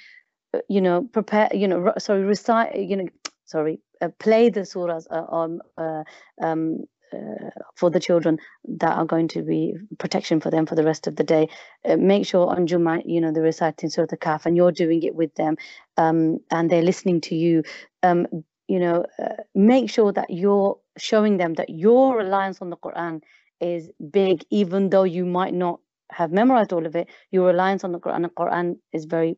uh, 0.54 0.58
you 0.68 0.80
know 0.80 1.02
prepare 1.02 1.48
you 1.52 1.68
know 1.68 1.92
sorry 1.98 2.22
recite 2.22 2.76
you 2.76 2.96
know 2.96 3.08
sorry 3.44 3.80
uh, 4.00 4.08
play 4.18 4.48
the 4.48 4.60
surahs 4.60 5.06
uh, 5.10 5.26
on 5.28 5.60
uh, 5.76 6.04
um, 6.42 6.78
uh, 7.12 7.50
for 7.74 7.90
the 7.90 7.98
children 7.98 8.38
that 8.64 8.96
are 8.96 9.04
going 9.04 9.26
to 9.26 9.42
be 9.42 9.74
protection 9.98 10.40
for 10.40 10.50
them 10.50 10.64
for 10.64 10.76
the 10.76 10.84
rest 10.84 11.08
of 11.08 11.16
the 11.16 11.24
day. 11.24 11.48
Uh, 11.84 11.96
make 11.96 12.24
sure 12.24 12.48
on 12.48 12.68
Jummah, 12.68 13.02
you 13.04 13.20
know, 13.20 13.32
they're 13.32 13.42
reciting 13.42 13.90
Surah 13.90 14.06
Al-Kahf 14.12 14.46
and 14.46 14.56
you're 14.56 14.70
doing 14.70 15.02
it 15.02 15.14
with 15.16 15.34
them 15.34 15.56
um, 15.96 16.38
and 16.52 16.70
they're 16.70 16.82
listening 16.82 17.20
to 17.22 17.34
you. 17.34 17.64
Um, 18.04 18.28
you 18.70 18.78
know, 18.78 19.04
uh, 19.18 19.34
make 19.54 19.90
sure 19.90 20.12
that 20.12 20.30
you're 20.30 20.78
showing 20.96 21.38
them 21.38 21.54
that 21.54 21.70
your 21.70 22.16
reliance 22.16 22.62
on 22.62 22.70
the 22.70 22.76
Quran 22.76 23.20
is 23.60 23.90
big, 24.12 24.44
even 24.50 24.90
though 24.90 25.02
you 25.16 25.26
might 25.26 25.54
not 25.54 25.80
have 26.12 26.30
memorized 26.30 26.72
all 26.72 26.86
of 26.86 26.94
it. 26.94 27.08
Your 27.32 27.46
reliance 27.48 27.82
on 27.82 27.90
the 27.90 27.98
Quran, 27.98 28.22
the 28.22 28.28
Quran 28.28 28.76
is 28.92 29.06
very 29.06 29.36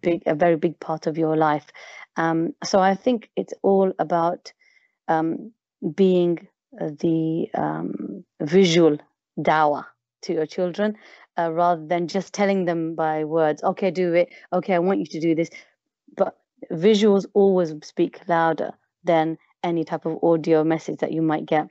big, 0.00 0.22
a 0.24 0.34
very 0.34 0.56
big 0.56 0.80
part 0.80 1.06
of 1.06 1.18
your 1.18 1.36
life. 1.36 1.66
Um, 2.16 2.54
so 2.64 2.80
I 2.80 2.94
think 2.94 3.28
it's 3.36 3.52
all 3.62 3.92
about 3.98 4.50
um, 5.08 5.52
being 5.94 6.48
the 6.72 7.48
um, 7.52 8.24
visual 8.40 8.96
dawah 9.38 9.84
to 10.22 10.32
your 10.32 10.46
children 10.46 10.96
uh, 11.38 11.52
rather 11.52 11.86
than 11.86 12.08
just 12.08 12.32
telling 12.32 12.64
them 12.64 12.94
by 12.94 13.24
words, 13.24 13.62
okay, 13.62 13.90
do 13.90 14.14
it, 14.14 14.30
okay, 14.54 14.74
I 14.74 14.78
want 14.78 15.00
you 15.00 15.06
to 15.06 15.20
do 15.20 15.34
this. 15.34 15.50
But 16.16 16.39
visuals 16.72 17.26
always 17.34 17.74
speak 17.82 18.20
louder 18.28 18.72
than 19.04 19.38
any 19.62 19.84
type 19.84 20.06
of 20.06 20.18
audio 20.22 20.64
message 20.64 20.98
that 21.00 21.12
you 21.12 21.22
might 21.22 21.46
get 21.46 21.68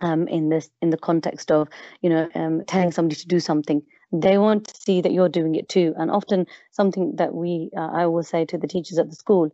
um, 0.00 0.28
in 0.28 0.48
this 0.48 0.70
in 0.82 0.90
the 0.90 0.96
context 0.96 1.50
of 1.50 1.68
you 2.02 2.10
know 2.10 2.28
um, 2.34 2.64
telling 2.66 2.92
somebody 2.92 3.16
to 3.16 3.26
do 3.28 3.40
something. 3.40 3.82
They 4.12 4.36
want 4.36 4.68
to 4.68 4.74
see 4.76 5.00
that 5.00 5.12
you're 5.12 5.30
doing 5.30 5.54
it 5.54 5.68
too. 5.68 5.94
And 5.96 6.10
often 6.10 6.46
something 6.70 7.16
that 7.16 7.34
we 7.34 7.70
uh, 7.76 7.88
i 7.92 8.06
will 8.06 8.22
say 8.22 8.44
to 8.46 8.58
the 8.58 8.66
teachers 8.68 8.98
at 8.98 9.08
the 9.08 9.16
school 9.16 9.50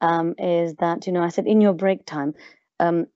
um, 0.00 0.34
is 0.38 0.74
that 0.76 1.06
you 1.06 1.12
know 1.12 1.22
i 1.22 1.28
said 1.28 1.46
in 1.46 1.60
your 1.60 1.72
break 1.72 2.04
time 2.06 2.34
um, 2.80 3.06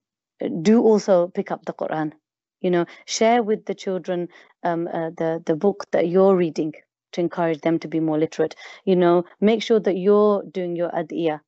do 0.62 0.82
also 0.82 1.28
pick 1.28 1.50
up 1.50 1.64
the 1.64 1.74
quran. 1.74 2.12
You 2.60 2.70
know 2.70 2.86
share 3.06 3.42
with 3.42 3.66
the 3.66 3.74
children 3.74 4.28
um, 4.64 4.88
uh, 4.88 5.10
the 5.16 5.42
the 5.44 5.56
book 5.56 5.86
that 5.92 6.08
you're 6.08 6.36
reading 6.36 6.72
to 7.12 7.20
encourage 7.20 7.60
them 7.60 7.78
to 7.80 7.88
be 7.88 8.00
more 8.00 8.18
literate. 8.18 8.54
You 8.84 8.96
know 8.96 9.24
make 9.40 9.62
sure 9.62 9.80
that 9.80 9.96
you're 9.96 10.42
doing 10.50 10.76
your 10.76 10.90
adiyah. 10.90 11.40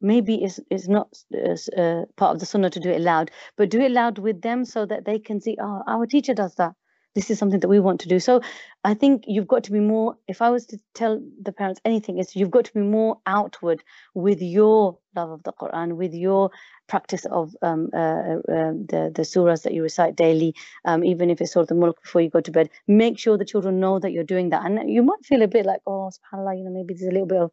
Maybe 0.00 0.44
it's, 0.44 0.60
it's 0.70 0.88
not 0.88 1.08
uh, 1.34 2.02
part 2.16 2.34
of 2.34 2.40
the 2.40 2.46
sunnah 2.46 2.70
to 2.70 2.80
do 2.80 2.90
it 2.90 3.00
loud 3.00 3.30
but 3.56 3.70
do 3.70 3.80
it 3.80 3.90
loud 3.92 4.18
with 4.18 4.42
them 4.42 4.64
so 4.64 4.84
that 4.86 5.04
they 5.06 5.18
can 5.18 5.40
see 5.40 5.56
oh 5.60 5.82
our 5.86 6.06
teacher 6.06 6.34
does 6.34 6.54
that 6.56 6.74
this 7.14 7.30
is 7.30 7.38
something 7.38 7.60
that 7.60 7.68
we 7.68 7.80
want 7.80 8.00
to 8.00 8.08
do 8.08 8.18
so 8.20 8.40
i 8.84 8.94
think 8.94 9.24
you've 9.26 9.48
got 9.48 9.64
to 9.64 9.72
be 9.72 9.80
more 9.80 10.16
if 10.28 10.42
i 10.42 10.50
was 10.50 10.66
to 10.66 10.78
tell 10.94 11.20
the 11.42 11.52
parents 11.52 11.80
anything 11.84 12.18
is 12.18 12.34
you've 12.36 12.50
got 12.50 12.64
to 12.64 12.74
be 12.74 12.80
more 12.80 13.18
outward 13.26 13.82
with 14.14 14.40
your 14.42 14.98
love 15.16 15.30
of 15.30 15.42
the 15.44 15.52
quran 15.52 15.96
with 15.96 16.14
your 16.14 16.50
practice 16.88 17.24
of 17.26 17.54
um, 17.62 17.88
uh, 17.94 17.96
uh, 17.96 18.72
the 18.90 19.12
the 19.14 19.22
surahs 19.22 19.62
that 19.62 19.72
you 19.72 19.82
recite 19.82 20.16
daily, 20.16 20.54
um, 20.84 21.04
even 21.04 21.30
if 21.30 21.40
it's 21.40 21.52
Surah 21.52 21.66
the 21.66 21.74
Mulk 21.74 22.02
before 22.02 22.20
you 22.20 22.30
go 22.30 22.40
to 22.40 22.50
bed. 22.50 22.70
Make 22.86 23.18
sure 23.18 23.38
the 23.38 23.44
children 23.44 23.80
know 23.80 23.98
that 23.98 24.12
you're 24.12 24.24
doing 24.24 24.50
that, 24.50 24.64
and 24.64 24.90
you 24.90 25.02
might 25.02 25.24
feel 25.24 25.42
a 25.42 25.48
bit 25.48 25.66
like, 25.66 25.80
oh, 25.86 26.10
Subhanallah, 26.10 26.56
you 26.58 26.64
know, 26.64 26.70
maybe 26.70 26.94
there's 26.94 27.08
a 27.08 27.12
little 27.12 27.26
bit 27.26 27.40
of 27.42 27.50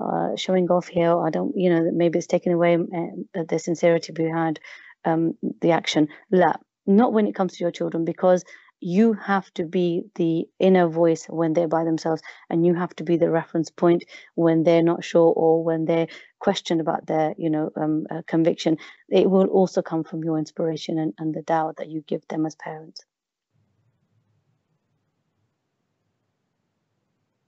uh, 0.00 0.36
showing 0.36 0.68
off 0.70 0.88
here. 0.88 1.18
I 1.18 1.30
don't, 1.30 1.56
you 1.56 1.70
know, 1.70 1.90
maybe 1.92 2.18
it's 2.18 2.26
taking 2.26 2.52
away 2.52 2.74
uh, 2.76 3.44
the 3.48 3.58
sincerity 3.58 4.12
behind 4.12 4.60
um, 5.04 5.34
the 5.60 5.72
action. 5.72 6.08
La, 6.30 6.54
not 6.86 7.12
when 7.12 7.26
it 7.26 7.34
comes 7.34 7.56
to 7.56 7.64
your 7.64 7.70
children, 7.70 8.04
because 8.04 8.44
you 8.82 9.12
have 9.12 9.52
to 9.54 9.64
be 9.64 10.02
the 10.16 10.44
inner 10.58 10.88
voice 10.88 11.26
when 11.26 11.52
they're 11.52 11.68
by 11.68 11.84
themselves 11.84 12.20
and 12.50 12.66
you 12.66 12.74
have 12.74 12.94
to 12.96 13.04
be 13.04 13.16
the 13.16 13.30
reference 13.30 13.70
point 13.70 14.04
when 14.34 14.64
they're 14.64 14.82
not 14.82 15.04
sure 15.04 15.32
or 15.36 15.62
when 15.62 15.84
they're 15.84 16.08
questioned 16.40 16.80
about 16.80 17.06
their 17.06 17.34
you 17.38 17.48
know 17.48 17.70
um, 17.76 18.06
uh, 18.10 18.22
conviction. 18.26 18.76
It 19.08 19.30
will 19.30 19.46
also 19.46 19.82
come 19.82 20.02
from 20.02 20.24
your 20.24 20.36
inspiration 20.36 20.98
and, 20.98 21.14
and 21.18 21.32
the 21.32 21.42
doubt 21.42 21.76
that 21.76 21.88
you 21.90 22.02
give 22.02 22.26
them 22.28 22.44
as 22.44 22.56
parents. 22.56 23.04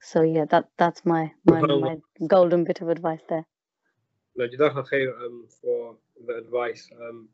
So 0.01 0.23
yeah 0.23 0.45
that 0.51 0.69
that's 0.79 1.05
my 1.05 1.33
my, 1.45 1.61
my 1.63 1.97
golden 2.29 2.63
bit 2.63 2.81
of 2.81 2.89
advice 2.89 3.23
there. 3.29 3.45
No, 4.37 4.45
um, 4.45 5.47
for 5.61 5.97
the 6.27 6.37
advice. 6.37 6.89
Um, 7.01 7.29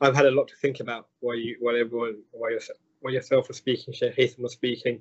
I've 0.00 0.16
had 0.16 0.26
a 0.26 0.30
lot 0.30 0.48
to 0.48 0.56
think 0.56 0.80
about 0.80 1.08
while 1.20 1.36
you 1.36 1.56
while 1.60 1.76
everyone 1.76 2.22
while 2.32 2.50
you're 2.50 2.60
while 3.00 3.12
yourself 3.12 3.48
was 3.48 3.56
speaking, 3.56 3.92
Sheikh 3.94 4.16
Haitham 4.16 4.40
was 4.42 4.52
speaking, 4.52 5.00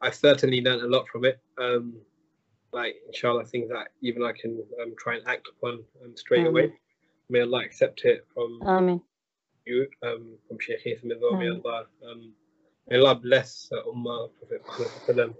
I 0.00 0.10
certainly 0.10 0.60
learned 0.60 0.82
a 0.82 0.88
lot 0.88 1.08
from 1.08 1.24
it. 1.24 1.40
Um, 1.58 1.94
like, 2.72 2.96
inshallah, 3.06 3.44
things 3.44 3.68
that 3.68 3.88
even 4.00 4.22
I 4.22 4.32
can 4.32 4.62
um, 4.82 4.94
try 4.98 5.16
and 5.16 5.26
act 5.28 5.48
upon 5.48 5.84
um, 6.02 6.16
straight 6.16 6.46
away. 6.46 6.72
May 7.28 7.40
Allah 7.40 7.64
accept 7.64 8.02
it 8.04 8.26
from 8.34 8.60
Amen. 8.62 9.00
you, 9.66 9.86
um, 10.02 10.36
from 10.48 10.58
Sheikh 10.58 10.84
Haitham 10.84 11.12
as 11.12 11.18
well. 11.20 11.36
May 11.38 11.50
Allah, 11.50 11.86
um, 12.10 12.32
may 12.88 12.98
Allah 12.98 13.14
bless 13.16 13.70
uh, 13.72 13.88
Ummah, 13.90 14.30
Prophet 14.38 14.62
Muhammad. 15.08 15.34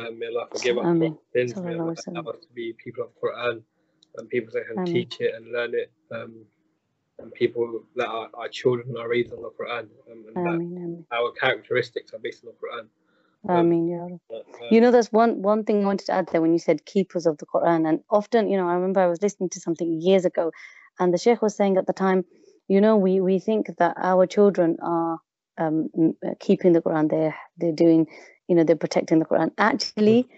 um, 0.00 0.18
may 0.18 0.26
Allah 0.26 0.46
forgive 0.52 0.78
us 0.78 0.84
for 0.84 1.18
sins. 1.32 1.56
May 1.56 1.78
Allah 1.78 1.94
allow 2.08 2.30
us 2.30 2.40
to 2.40 2.52
be 2.54 2.74
people 2.82 3.04
of 3.04 3.10
Quran 3.22 3.62
and 4.16 4.28
people 4.28 4.52
that 4.54 4.66
can 4.66 4.78
Amen. 4.78 4.86
teach 4.86 5.20
it 5.20 5.34
and 5.34 5.52
learn 5.52 5.74
it. 5.74 5.90
Um, 6.12 6.44
and 7.18 7.32
people 7.32 7.82
that 7.96 8.06
are 8.06 8.28
our 8.34 8.48
children 8.48 8.96
are 8.98 9.08
reading 9.08 9.40
the 9.42 9.50
Quran 9.58 9.88
um, 10.10 10.24
and 10.34 10.46
Ameen, 10.46 11.04
our 11.12 11.32
characteristics 11.32 12.12
are 12.12 12.18
based 12.18 12.44
on 12.44 12.52
the 12.52 12.58
Quran. 12.60 12.86
Um, 13.48 13.66
Ameen, 13.66 13.88
yeah. 13.88 14.36
Uh, 14.36 14.42
you 14.70 14.80
know, 14.80 14.90
there's 14.90 15.12
one 15.12 15.42
one 15.42 15.64
thing 15.64 15.82
I 15.82 15.86
wanted 15.86 16.06
to 16.06 16.12
add 16.12 16.28
there 16.30 16.40
when 16.40 16.52
you 16.52 16.58
said 16.58 16.84
keepers 16.84 17.26
of 17.26 17.38
the 17.38 17.46
Quran, 17.46 17.88
and 17.88 18.00
often, 18.10 18.48
you 18.48 18.56
know, 18.56 18.68
I 18.68 18.74
remember 18.74 19.00
I 19.00 19.06
was 19.06 19.22
listening 19.22 19.50
to 19.50 19.60
something 19.60 20.00
years 20.00 20.24
ago, 20.24 20.52
and 20.98 21.12
the 21.12 21.18
Sheikh 21.18 21.42
was 21.42 21.54
saying 21.54 21.76
at 21.76 21.86
the 21.86 21.92
time, 21.92 22.24
you 22.68 22.80
know, 22.80 22.96
we 22.96 23.20
we 23.20 23.38
think 23.38 23.70
that 23.78 23.94
our 23.96 24.26
children 24.26 24.76
are 24.82 25.18
um, 25.58 25.88
uh, 26.26 26.34
keeping 26.40 26.72
the 26.72 26.82
Quran, 26.82 27.10
they're 27.10 27.36
they're 27.56 27.72
doing, 27.72 28.06
you 28.48 28.56
know, 28.56 28.64
they're 28.64 28.76
protecting 28.76 29.20
the 29.20 29.24
Quran. 29.24 29.52
Actually, 29.58 30.24
mm. 30.24 30.28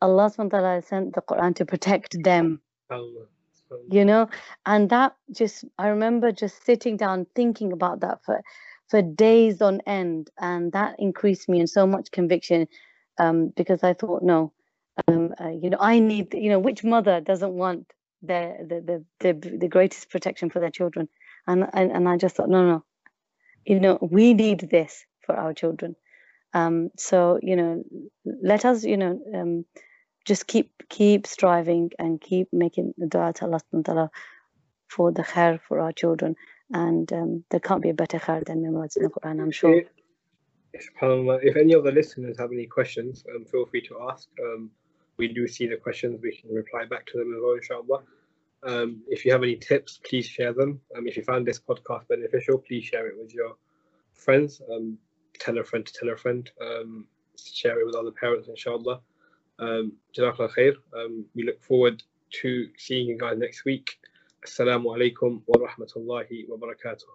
Allah 0.00 0.30
subhanahu 0.30 0.52
wa 0.52 0.60
ta'ala 0.60 0.82
sent 0.82 1.14
the 1.14 1.22
Quran 1.22 1.56
to 1.56 1.64
protect 1.66 2.22
them. 2.22 2.60
Allah 2.90 3.26
you 3.90 4.04
know? 4.04 4.28
And 4.66 4.90
that 4.90 5.16
just 5.32 5.64
i 5.78 5.88
remember 5.88 6.32
just 6.32 6.64
sitting 6.64 6.96
down 6.96 7.26
thinking 7.34 7.72
about 7.72 8.00
that 8.00 8.24
for 8.24 8.42
for 8.88 9.02
days 9.02 9.60
on 9.62 9.80
end 9.86 10.30
and 10.38 10.72
that 10.72 10.96
increased 10.98 11.48
me 11.48 11.60
in 11.60 11.66
so 11.66 11.86
much 11.86 12.10
conviction 12.10 12.66
um, 13.18 13.52
because 13.56 13.82
i 13.84 13.92
thought 13.94 14.22
no 14.22 14.52
um, 15.08 15.34
uh, 15.40 15.48
you 15.50 15.70
know 15.70 15.78
i 15.80 15.98
need 15.98 16.34
you 16.34 16.50
know 16.50 16.58
which 16.58 16.84
mother 16.84 17.20
doesn't 17.20 17.52
want 17.52 17.92
their 18.22 18.56
the, 18.66 18.80
the 18.80 19.04
the 19.32 19.58
the 19.58 19.68
greatest 19.68 20.10
protection 20.10 20.50
for 20.50 20.60
their 20.60 20.70
children? 20.70 21.08
And 21.46 21.66
and, 21.72 21.92
and 21.92 22.08
i 22.08 22.16
just 22.16 22.36
thought 22.36 22.48
no 22.48 22.66
no 22.66 22.84
you 23.64 23.80
know 23.80 23.98
we 24.00 24.34
need 24.34 24.68
this 24.70 25.04
for 25.24 25.36
our 25.36 25.54
children. 25.54 25.96
Um, 26.54 26.90
so 26.98 27.38
you 27.42 27.56
know 27.56 27.84
let 28.42 28.64
us 28.64 28.84
you 28.84 28.96
know 28.96 29.20
um, 29.34 29.64
just 30.28 30.46
keep 30.46 30.70
keep 30.88 31.26
striving 31.26 31.90
and 31.98 32.20
keep 32.20 32.48
making 32.52 32.94
the 32.98 33.06
dua 33.06 33.32
to 33.36 33.46
Allah 33.46 33.60
subhanahu 33.72 34.10
for 34.88 35.10
the 35.12 35.22
khair 35.22 35.58
for 35.66 35.80
our 35.80 35.92
children. 35.92 36.36
And 36.72 37.10
um, 37.12 37.44
there 37.50 37.60
can't 37.60 37.82
be 37.82 37.88
a 37.88 37.94
better 37.94 38.18
khair 38.18 38.44
than 38.44 38.62
memorizing 38.62 39.02
the 39.02 39.08
Quran, 39.08 39.40
I'm 39.42 39.50
sure. 39.50 39.82
If 40.74 41.56
any 41.56 41.72
of 41.72 41.82
the 41.84 41.92
listeners 41.92 42.38
have 42.38 42.52
any 42.52 42.66
questions, 42.66 43.24
um, 43.34 43.46
feel 43.46 43.64
free 43.66 43.80
to 43.88 43.94
ask. 44.10 44.28
Um, 44.46 44.70
we 45.16 45.28
do 45.28 45.48
see 45.48 45.66
the 45.66 45.76
questions, 45.76 46.20
we 46.22 46.36
can 46.36 46.50
reply 46.54 46.84
back 46.84 47.06
to 47.06 47.18
them 47.18 47.34
as 47.34 47.40
well, 47.42 47.56
inshallah. 47.60 48.02
Um, 48.62 49.02
if 49.08 49.24
you 49.24 49.32
have 49.32 49.42
any 49.42 49.56
tips, 49.56 49.98
please 50.08 50.26
share 50.26 50.52
them. 50.52 50.80
Um, 50.94 51.06
if 51.08 51.16
you 51.16 51.24
found 51.24 51.46
this 51.46 51.58
podcast 51.58 52.06
beneficial, 52.08 52.58
please 52.58 52.84
share 52.84 53.06
it 53.08 53.16
with 53.18 53.32
your 53.34 53.56
friends. 54.12 54.60
Um, 54.70 54.98
tell 55.38 55.58
a 55.58 55.64
friend 55.64 55.84
to 55.86 55.92
tell 55.92 56.10
a 56.10 56.16
friend. 56.16 56.50
Um, 56.60 57.06
share 57.60 57.80
it 57.80 57.86
with 57.86 57.94
other 57.94 58.10
parents, 58.10 58.48
inshallah. 58.48 59.00
Um, 59.58 59.92
khair. 60.14 60.74
Um, 60.94 61.26
we 61.34 61.42
look 61.44 61.62
forward 61.62 62.02
to 62.40 62.68
seeing 62.76 63.08
you 63.08 63.18
guys 63.18 63.38
next 63.38 63.64
week. 63.64 63.98
Assalamu 64.46 64.94
alaikum 64.96 65.42
wa 65.46 65.66
rahmatullahi 65.66 66.48
wa 66.48 66.56
barakatuh. 66.56 67.08